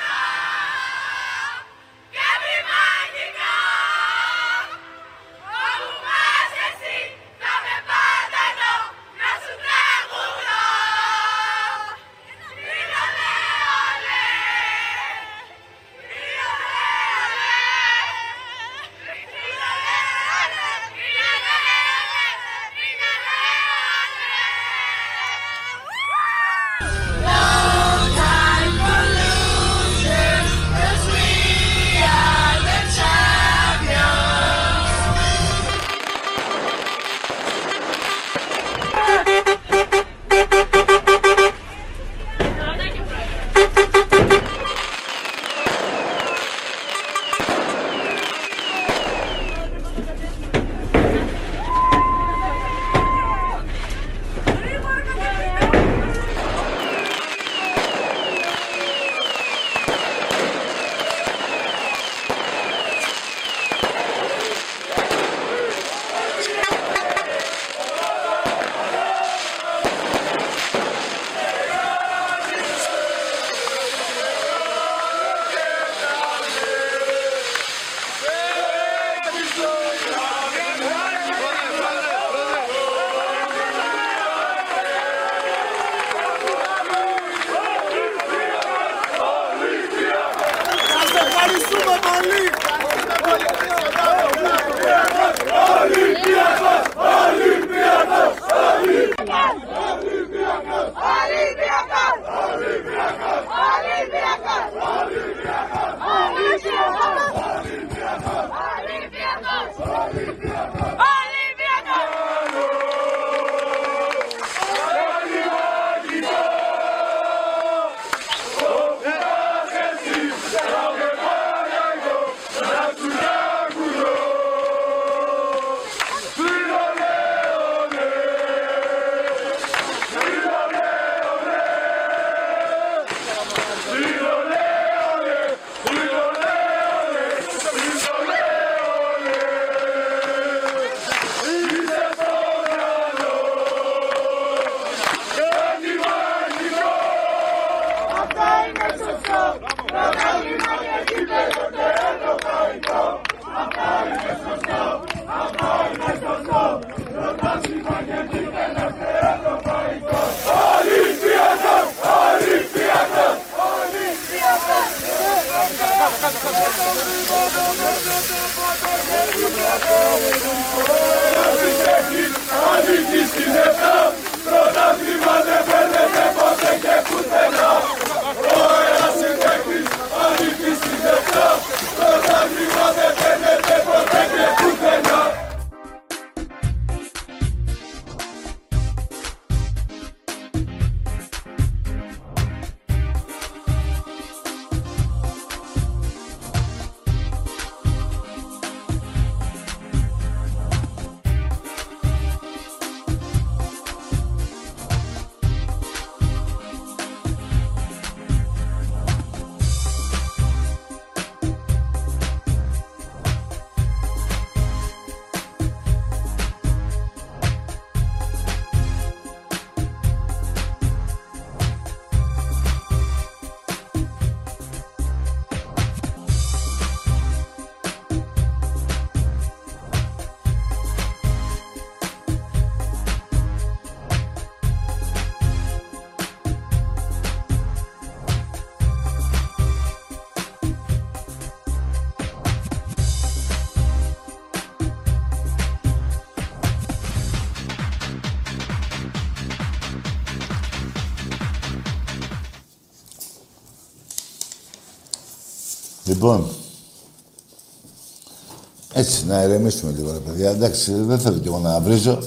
Να 259.28 259.42
ηρεμήσουμε 259.42 259.92
λίγο, 259.96 260.12
ρε 260.12 260.18
παιδιά. 260.18 260.50
Εντάξει, 260.50 260.92
δεν 260.92 261.18
θέλω 261.18 261.38
κι 261.38 261.46
εγώ 261.46 261.58
να 261.58 261.80
βρίζω. 261.80 262.18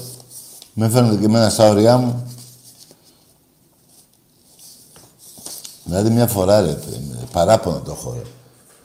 Με 0.74 0.88
φαίνονται 0.88 1.16
και 1.16 1.24
εμένα 1.24 1.50
στα 1.50 1.68
όρια 1.68 1.96
μου. 1.96 2.26
Δηλαδή 5.84 6.10
μια 6.10 6.26
φορά, 6.26 6.60
ρε, 6.60 6.78
παράπονο 7.32 7.80
το 7.84 7.90
έχω, 7.98 8.12
ρε. 8.12 8.22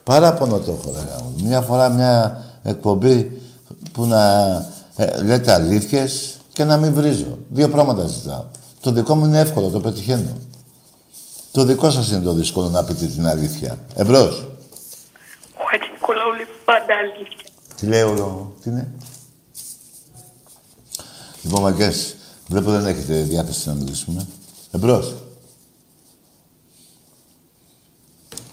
Παράπονο 0.03 0.59
το 0.59 0.71
έχω, 0.71 0.91
ρε. 0.95 1.43
Μια 1.43 1.61
φορά 1.61 1.89
μια 1.89 2.43
εκπομπή 2.63 3.41
που 3.91 4.05
να 4.05 4.43
ε, 4.95 5.21
λέτε 5.21 5.53
αλήθειες 5.53 6.37
και 6.53 6.63
να 6.63 6.77
μην 6.77 6.93
βρίζω. 6.93 7.37
Δύο 7.49 7.69
πράγματα 7.69 8.07
ζητάω. 8.07 8.43
Το 8.81 8.91
δικό 8.91 9.15
μου 9.15 9.25
είναι 9.25 9.39
εύκολο, 9.39 9.69
το 9.69 9.79
πετυχαίνω. 9.79 10.37
Το 11.51 11.63
δικό 11.63 11.89
σας 11.89 12.11
είναι 12.11 12.21
το 12.21 12.33
δύσκολο 12.33 12.69
να 12.69 12.83
πείτε 12.83 13.05
την 13.05 13.27
αλήθεια. 13.27 13.77
Εμπρός. 13.95 14.47
Ο 15.57 15.63
Χατζη 15.71 15.91
Νικολάου 15.93 16.31
λέει 16.31 16.47
πάντα 16.65 16.93
αλήθεια. 17.03 17.46
Τι 17.79 17.85
λέει 17.85 18.01
όλο, 18.01 18.55
τι 18.61 18.69
είναι; 18.69 18.91
Λοιπόν, 21.41 21.61
μαγκές, 21.61 22.15
βλέπω 22.47 22.71
δεν 22.71 22.85
έχετε 22.85 23.21
διάθεση 23.21 23.67
να 23.67 23.73
μιλήσουμε. 23.73 24.27
Εμπρός. 24.71 25.15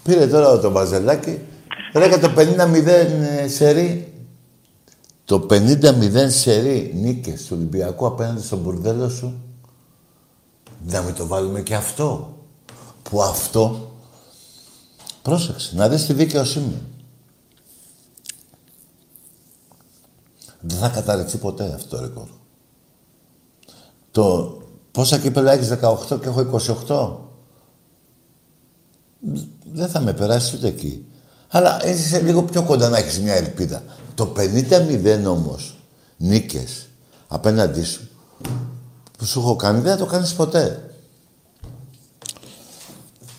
Πήρε 0.03 0.27
τώρα 0.27 0.59
το 0.59 0.71
μπαζελάκι, 0.71 1.39
ρε 1.93 2.17
το 2.17 2.33
50-0 2.37 2.87
ε, 2.87 3.47
σερί. 3.47 4.13
Το 5.25 5.45
50-0 5.49 6.25
σερί 6.27 6.91
νίκες 6.95 7.41
του 7.41 7.55
Ολυμπιακού 7.57 8.05
απέναντι 8.05 8.41
στον 8.41 8.59
μπουρδέλο 8.59 9.09
σου. 9.09 9.41
Να 10.87 11.01
μην 11.01 11.13
το 11.13 11.27
βάλουμε 11.27 11.61
και 11.61 11.75
αυτό. 11.75 12.37
Που 13.03 13.21
αυτό, 13.21 13.91
πρόσεξε, 15.21 15.75
να 15.75 15.89
δεις 15.89 16.05
τη 16.05 16.13
δικαιοσύνη. 16.13 16.81
Δεν 20.67 20.77
θα 20.77 20.89
καταρρευθεί 20.89 21.37
ποτέ 21.37 21.73
αυτό 21.73 21.95
το 21.95 22.01
ρεκόρ. 22.01 22.27
Το 24.11 24.57
πόσα 24.91 25.17
κύπελα 25.17 25.51
έχεις 25.51 25.69
18 25.69 26.19
και 26.21 26.27
έχω 26.27 26.61
28. 26.87 27.15
Δεν 29.73 29.87
θα 29.87 29.99
με 29.99 30.13
περάσεις 30.13 30.53
ούτε 30.53 30.67
εκεί. 30.67 31.05
Αλλά 31.47 31.85
είσαι 31.87 32.21
λίγο 32.21 32.43
πιο 32.43 32.63
κοντά 32.63 32.89
να 32.89 32.97
έχεις 32.97 33.19
μια 33.19 33.33
ελπίδα. 33.33 33.83
Το 34.15 34.33
50-0 34.37 35.23
όμως 35.27 35.77
νίκες 36.17 36.87
απέναντί 37.27 37.83
σου 37.83 38.09
που 39.17 39.25
σου 39.25 39.39
έχω 39.39 39.55
κάνει 39.55 39.79
δεν 39.79 39.91
θα 39.91 39.97
το 39.97 40.05
κάνεις 40.05 40.33
ποτέ. 40.33 40.89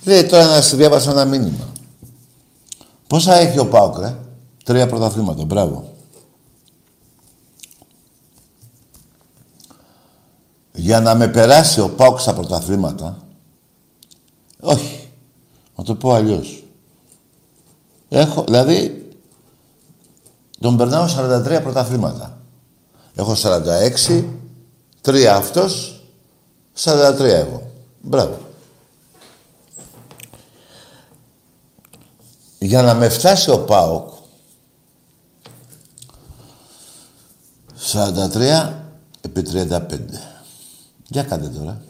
Λέει 0.05 0.25
τώρα 0.25 0.47
να 0.47 0.63
σου 0.63 0.77
διάβασα 0.77 1.11
ένα 1.11 1.25
μήνυμα. 1.25 1.73
Πόσα 3.07 3.35
έχει 3.35 3.59
ο 3.59 3.67
Πάοκ, 3.67 3.99
ρε. 3.99 4.17
Τρία 4.65 4.87
πρωταθλήματα. 4.87 5.45
Μπράβο. 5.45 5.96
Για 10.77 11.01
να 11.01 11.15
με 11.15 11.29
περάσει 11.29 11.81
ο 11.81 11.89
Πάουκ 11.89 12.21
στα 12.21 12.35
πρωταθλήματα. 12.35 13.17
Όχι. 14.61 15.09
Να 15.77 15.85
το 15.85 15.95
πω 15.95 16.13
αλλιώς. 16.13 16.65
Έχω, 18.09 18.45
δηλαδή, 18.45 19.09
τον 20.61 20.77
περνάω 20.77 21.07
43 21.07 21.61
πρωταθλήματα. 21.63 22.39
Έχω 23.15 23.35
46, 23.35 24.25
3 25.01 25.25
αυτός, 25.25 26.03
43 26.75 27.21
εγώ. 27.21 27.71
Μπράβο. 28.01 28.39
Για 32.59 32.83
να 32.83 32.95
με 32.95 33.09
φτάσει 33.09 33.51
ο 33.51 33.59
ΠΑΟΚ 33.59 34.11
43 37.93 38.73
επί 39.21 39.43
35. 39.53 40.36
Για 41.09 41.23
κάντε 41.23 41.49
τώρα. 41.49 41.83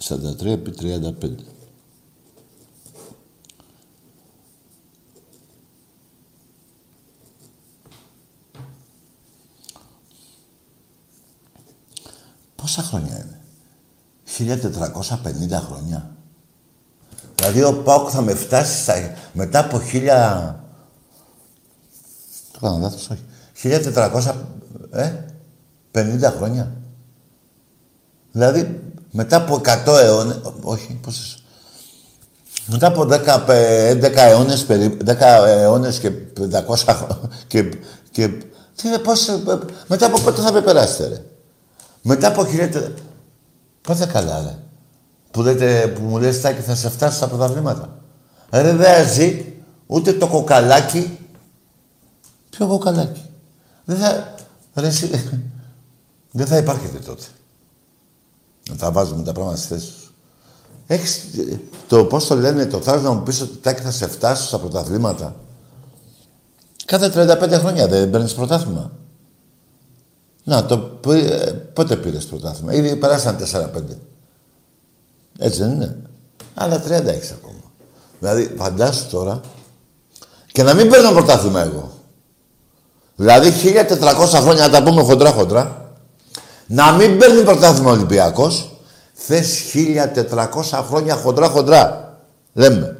43 0.00 0.44
επί 0.44 0.74
35. 0.80 1.34
Πόσα 12.56 12.82
χρόνια 12.82 13.16
είναι; 13.18 13.40
1450 15.50 15.50
χρόνια. 15.50 16.14
Δηλαδή 17.34 17.62
ο 17.62 17.82
Πάουκ 17.82 18.08
θα 18.12 18.20
με 18.20 18.34
φτάσει 18.34 18.82
στα... 18.82 18.94
μετά 19.32 19.58
από 19.58 19.80
χίλια... 19.80 20.64
Το 22.52 22.58
κάνω 22.60 22.78
λάθος, 22.78 23.10
όχι. 23.10 23.24
1400... 23.62 24.34
Ε, 24.90 25.24
50 25.94 26.32
χρόνια. 26.36 26.72
Δηλαδή, 28.32 28.80
μετά 29.10 29.36
από 29.36 29.60
100 29.64 29.98
αιώνες, 30.02 30.40
όχι, 30.62 30.98
πόσες, 31.02 31.42
μετά 32.66 32.86
από 32.86 33.02
10, 33.02 33.44
11 33.90 34.16
αιώνες, 34.16 34.66
10 34.68 35.44
αιώνες 35.46 35.98
και 35.98 36.10
500 36.10 37.06
και, 37.46 37.68
και 38.10 38.28
τι, 38.76 38.98
πώς, 39.02 39.28
μετά 39.86 40.06
από 40.06 40.20
πότε 40.20 40.40
θα 40.40 40.52
με 40.52 40.60
περάσετε, 40.62 41.08
ρε; 41.08 41.22
Μετά 42.02 42.28
από 42.28 42.46
χιλιάδες... 42.46 42.90
Πάτε 43.80 44.06
καλά, 44.06 44.40
ρε; 44.40 44.56
Που, 45.30 45.42
λέτε, 45.42 45.86
που 45.86 46.02
μου 46.02 46.18
λες, 46.18 46.40
Τάκη, 46.40 46.60
θα 46.60 46.74
σε 46.74 46.90
φτάσει 46.90 47.16
στα 47.16 47.28
πρωταβλήματα. 47.28 47.98
Ρε, 48.50 48.72
δεν 48.72 49.08
ζει 49.08 49.54
ούτε 49.86 50.12
το 50.12 50.26
κοκαλάκι. 50.26 51.18
Ποιο 52.50 52.66
κοκαλάκι; 52.66 53.24
Δεν 53.84 53.96
θα... 53.96 54.34
Ρε, 54.74 54.86
εσύ, 54.86 55.10
δεν 56.32 56.46
θα 56.46 56.56
υπάρχετε 56.56 56.98
τότε. 56.98 57.24
Να 58.70 58.76
τα 58.76 58.90
βάζουμε 58.92 59.22
τα 59.22 59.32
πράγματα 59.32 59.56
στη 59.56 59.66
θέση 59.66 59.86
τους. 59.86 60.12
Έχεις 60.86 61.24
το 61.88 62.04
πώς 62.04 62.26
το 62.26 62.34
λένε, 62.34 62.66
το 62.66 62.80
θάρρος 62.80 63.02
να 63.02 63.12
μου 63.12 63.22
πεις 63.22 63.40
ότι 63.40 63.56
τάκι 63.56 63.82
θα 63.82 63.90
σε 63.90 64.06
φτάσει 64.08 64.46
στα 64.46 64.58
πρωταθλήματα. 64.58 65.34
Κάθε 66.84 67.08
35 67.08 67.58
χρόνια 67.58 67.88
δεν 67.88 68.10
παίρνεις 68.10 68.34
πρωτάθλημα. 68.34 68.90
Να, 70.44 70.64
το, 70.66 70.78
πήρε- 70.78 71.48
ε, 71.48 71.52
πότε 71.52 71.96
πήρες 71.96 72.24
πρωτάθλημα; 72.24 72.74
Ήδη 72.74 72.96
περάσαν 72.96 73.36
4-5. 73.36 73.96
Έτσι 75.38 75.58
δεν 75.60 75.70
είναι. 75.70 75.96
Αλλά 76.54 76.82
30 76.82 77.06
έχεις 77.06 77.30
ακόμα. 77.30 77.60
Δηλαδή, 78.18 78.54
φαντάσου 78.58 79.08
τώρα 79.10 79.40
και 80.52 80.62
να 80.62 80.74
μην 80.74 80.88
παίρνω 80.90 81.12
πρωτάθλημα 81.12 81.60
εγώ. 81.60 81.92
Δηλαδή, 83.16 83.50
1400 83.50 84.40
χρόνια, 84.40 84.66
να 84.66 84.70
τα 84.70 84.82
πούμε 84.82 85.02
χοντρά-χοντρά, 85.02 85.79
να 86.72 86.92
μην 86.92 87.18
παίρνει 87.18 87.42
πρωτάθλημα 87.42 87.90
ο 87.90 87.92
Ολυμπιακός, 87.92 88.70
θες 89.12 89.74
1400 89.74 90.84
χρόνια 90.88 91.14
χοντρά-χοντρά. 91.14 92.14
Λέμε. 92.52 92.96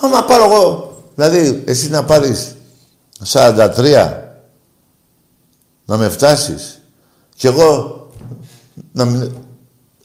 Άμα 0.00 0.24
πάρω 0.24 0.44
εγώ, 0.44 0.96
δηλαδή, 1.14 1.62
εσύ 1.66 1.88
να 1.88 2.04
πάρεις 2.04 2.56
43, 3.24 4.12
να 5.84 5.96
με 5.96 6.08
φτάσεις, 6.08 6.82
κι 7.36 7.46
εγώ 7.46 8.00
να 8.92 9.04
μην... 9.04 9.32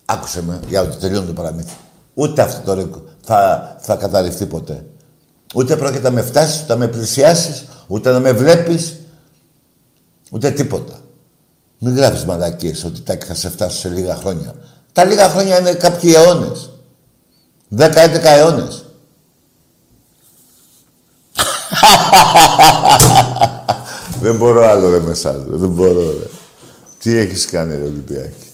Άκουσε 0.05 0.43
με, 0.43 0.59
για 0.67 0.81
να 0.81 0.89
τελειώνει 0.89 1.27
το 1.27 1.33
παραμύθι. 1.33 1.75
Ούτε 2.13 2.41
αυτό 2.41 2.61
το 2.65 2.73
ρεκ 2.73 2.93
θα, 3.21 3.75
θα 3.79 3.95
καταρριφθεί 3.95 4.45
ποτέ. 4.45 4.85
Ούτε 5.55 5.75
πρόκειται 5.75 6.01
να 6.01 6.11
με 6.11 6.21
φτάσεις, 6.21 6.61
ούτε 6.61 6.73
να 6.73 6.79
με 6.79 6.87
πλησιάσεις, 6.87 7.65
ούτε 7.87 8.11
να 8.11 8.19
με 8.19 8.31
βλέπεις, 8.31 8.99
ούτε 10.31 10.51
τίποτα. 10.51 11.00
Μην 11.83 11.95
γράφεις 11.95 12.25
μαλακίες 12.25 12.83
ότι 12.83 13.01
τα 13.01 13.17
θα 13.25 13.33
σε 13.33 13.49
φτάσω 13.49 13.77
σε 13.77 13.89
λίγα 13.89 14.15
χρόνια. 14.15 14.55
Τα 14.93 15.03
λίγα 15.03 15.29
χρόνια 15.29 15.59
είναι 15.59 15.73
κάποιοι 15.73 16.13
αιώνες. 16.15 16.69
10-11 17.77 17.89
αιώνες. 18.23 18.85
Δεν 24.21 24.35
μπορώ 24.35 24.67
άλλο 24.67 24.89
ρε 24.89 24.99
με 24.99 25.11
εσάς, 25.11 25.45
ρε. 25.49 25.55
Δεν 25.55 25.69
μπορώ 25.69 26.11
ρε. 26.11 26.27
Τι 26.99 27.17
έχεις 27.17 27.45
κάνει 27.45 27.75
ρε 27.75 27.83
Ολυμπιακή; 27.83 28.49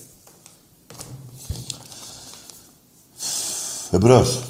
Εμπρός. 3.92 4.44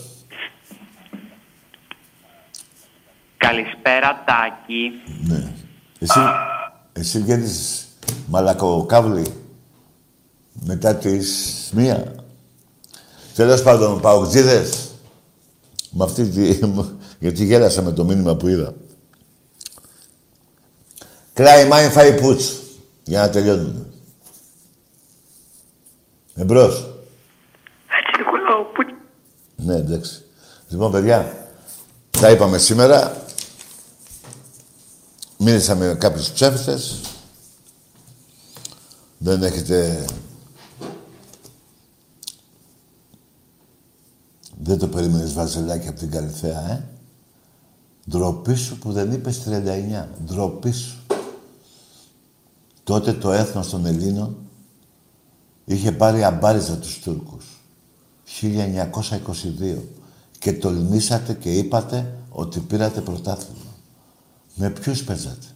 Καλησπέρα, 3.37 4.23
Τάκη. 4.25 4.91
Ναι. 5.27 5.53
Εσύ, 5.99 6.19
εσύ 6.93 7.19
βγαίνεις 7.19 7.86
μαλακοκάβλη 8.27 9.33
μετά 10.65 10.95
τις 10.95 11.69
μία. 11.73 12.15
Τέλος 13.35 13.61
πάντων, 13.61 14.01
παοκτζίδες. 14.01 14.89
Με 15.91 16.03
αυτή 16.03 16.29
τη... 16.29 16.59
Γιατί 17.19 17.45
γέλασα 17.45 17.81
με 17.81 17.91
το 17.91 18.03
μήνυμα 18.03 18.35
που 18.35 18.47
είδα. 18.47 18.73
Κλάι 21.33 21.67
μάιν 21.67 21.91
φάει 21.91 22.19
πούτς. 22.19 22.61
Για 23.03 23.21
να 23.21 23.29
τελειώνουμε. 23.29 23.85
Εμπρός. 26.35 26.89
Χατζη 27.87 28.17
Νικολάου, 28.17 28.65
πού 28.73 28.97
Ναι, 29.55 29.75
εντάξει. 29.75 30.21
Λοιπόν, 30.69 30.91
παιδιά, 30.91 31.47
τα 32.09 32.31
είπαμε 32.31 32.57
σήμερα. 32.57 33.25
Μίλησα 35.37 35.75
με 35.75 35.95
κάποιους 35.99 36.31
ψεύτες. 36.31 37.01
Δεν 39.17 39.43
έχετε... 39.43 40.05
Δεν 44.63 44.77
το 44.77 44.87
περίμενες 44.87 45.33
βαζελάκι 45.33 45.87
από 45.87 45.99
την 45.99 46.11
Καλυθέα, 46.11 46.71
ε; 46.71 46.83
Ντροπή 48.09 48.55
σου 48.55 48.79
που 48.79 48.91
δεν 48.91 49.11
είπες 49.11 49.43
39. 49.47 50.07
Ντροπή 50.25 50.71
σου. 50.71 50.97
Τότε 52.83 53.13
το 53.13 53.31
έθνος 53.31 53.69
των 53.69 53.85
Ελλήνων 53.85 54.37
είχε 55.65 55.91
πάρει 55.91 56.23
αμπάριζα 56.23 56.77
τους 56.77 56.99
Τούρκους. 56.99 57.45
1922 58.41 59.77
και 60.39 60.53
τολμήσατε 60.53 61.33
και 61.33 61.57
είπατε 61.57 62.17
ότι 62.29 62.59
πήρατε 62.59 63.01
πρωτάθλημα. 63.01 63.75
Με 64.55 64.69
ποιους 64.69 65.03
παίζατε; 65.03 65.47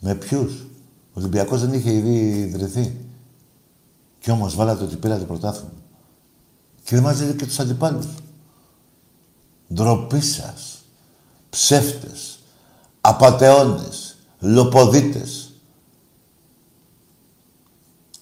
Με 0.00 0.14
ποιους; 0.14 0.69
Ο 1.12 1.20
Ολυμπιακός 1.20 1.60
δεν 1.60 1.72
είχε 1.72 1.92
ήδη 1.92 2.16
ιδρυθεί. 2.40 2.96
Κι 4.18 4.30
όμως 4.30 4.54
βάλατε 4.54 4.84
ότι 4.84 4.96
πήρατε 4.96 5.24
πρωτάθλημα. 5.24 5.72
Και 6.82 6.94
δεν 6.94 7.02
μαζεύετε 7.02 7.36
και 7.36 7.46
τους 7.46 7.58
αντιπάλους. 7.58 8.06
Ντροπή 9.74 10.20
σας. 10.20 10.78
Ψεύτες. 11.50 12.38
Απατεώνες. 13.00 14.16
Λοποδίτες. 14.40 15.52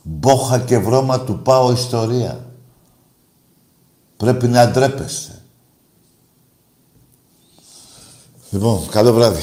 Μπόχα 0.02 0.60
και 0.60 0.78
βρώμα 0.78 1.20
του 1.20 1.38
πάω 1.42 1.72
ιστορία. 1.72 2.46
Πρέπει 4.16 4.48
να 4.48 4.70
ντρέπεστε. 4.70 5.42
Λοιπόν, 8.50 8.88
καλό 8.88 9.12
βράδυ. 9.12 9.42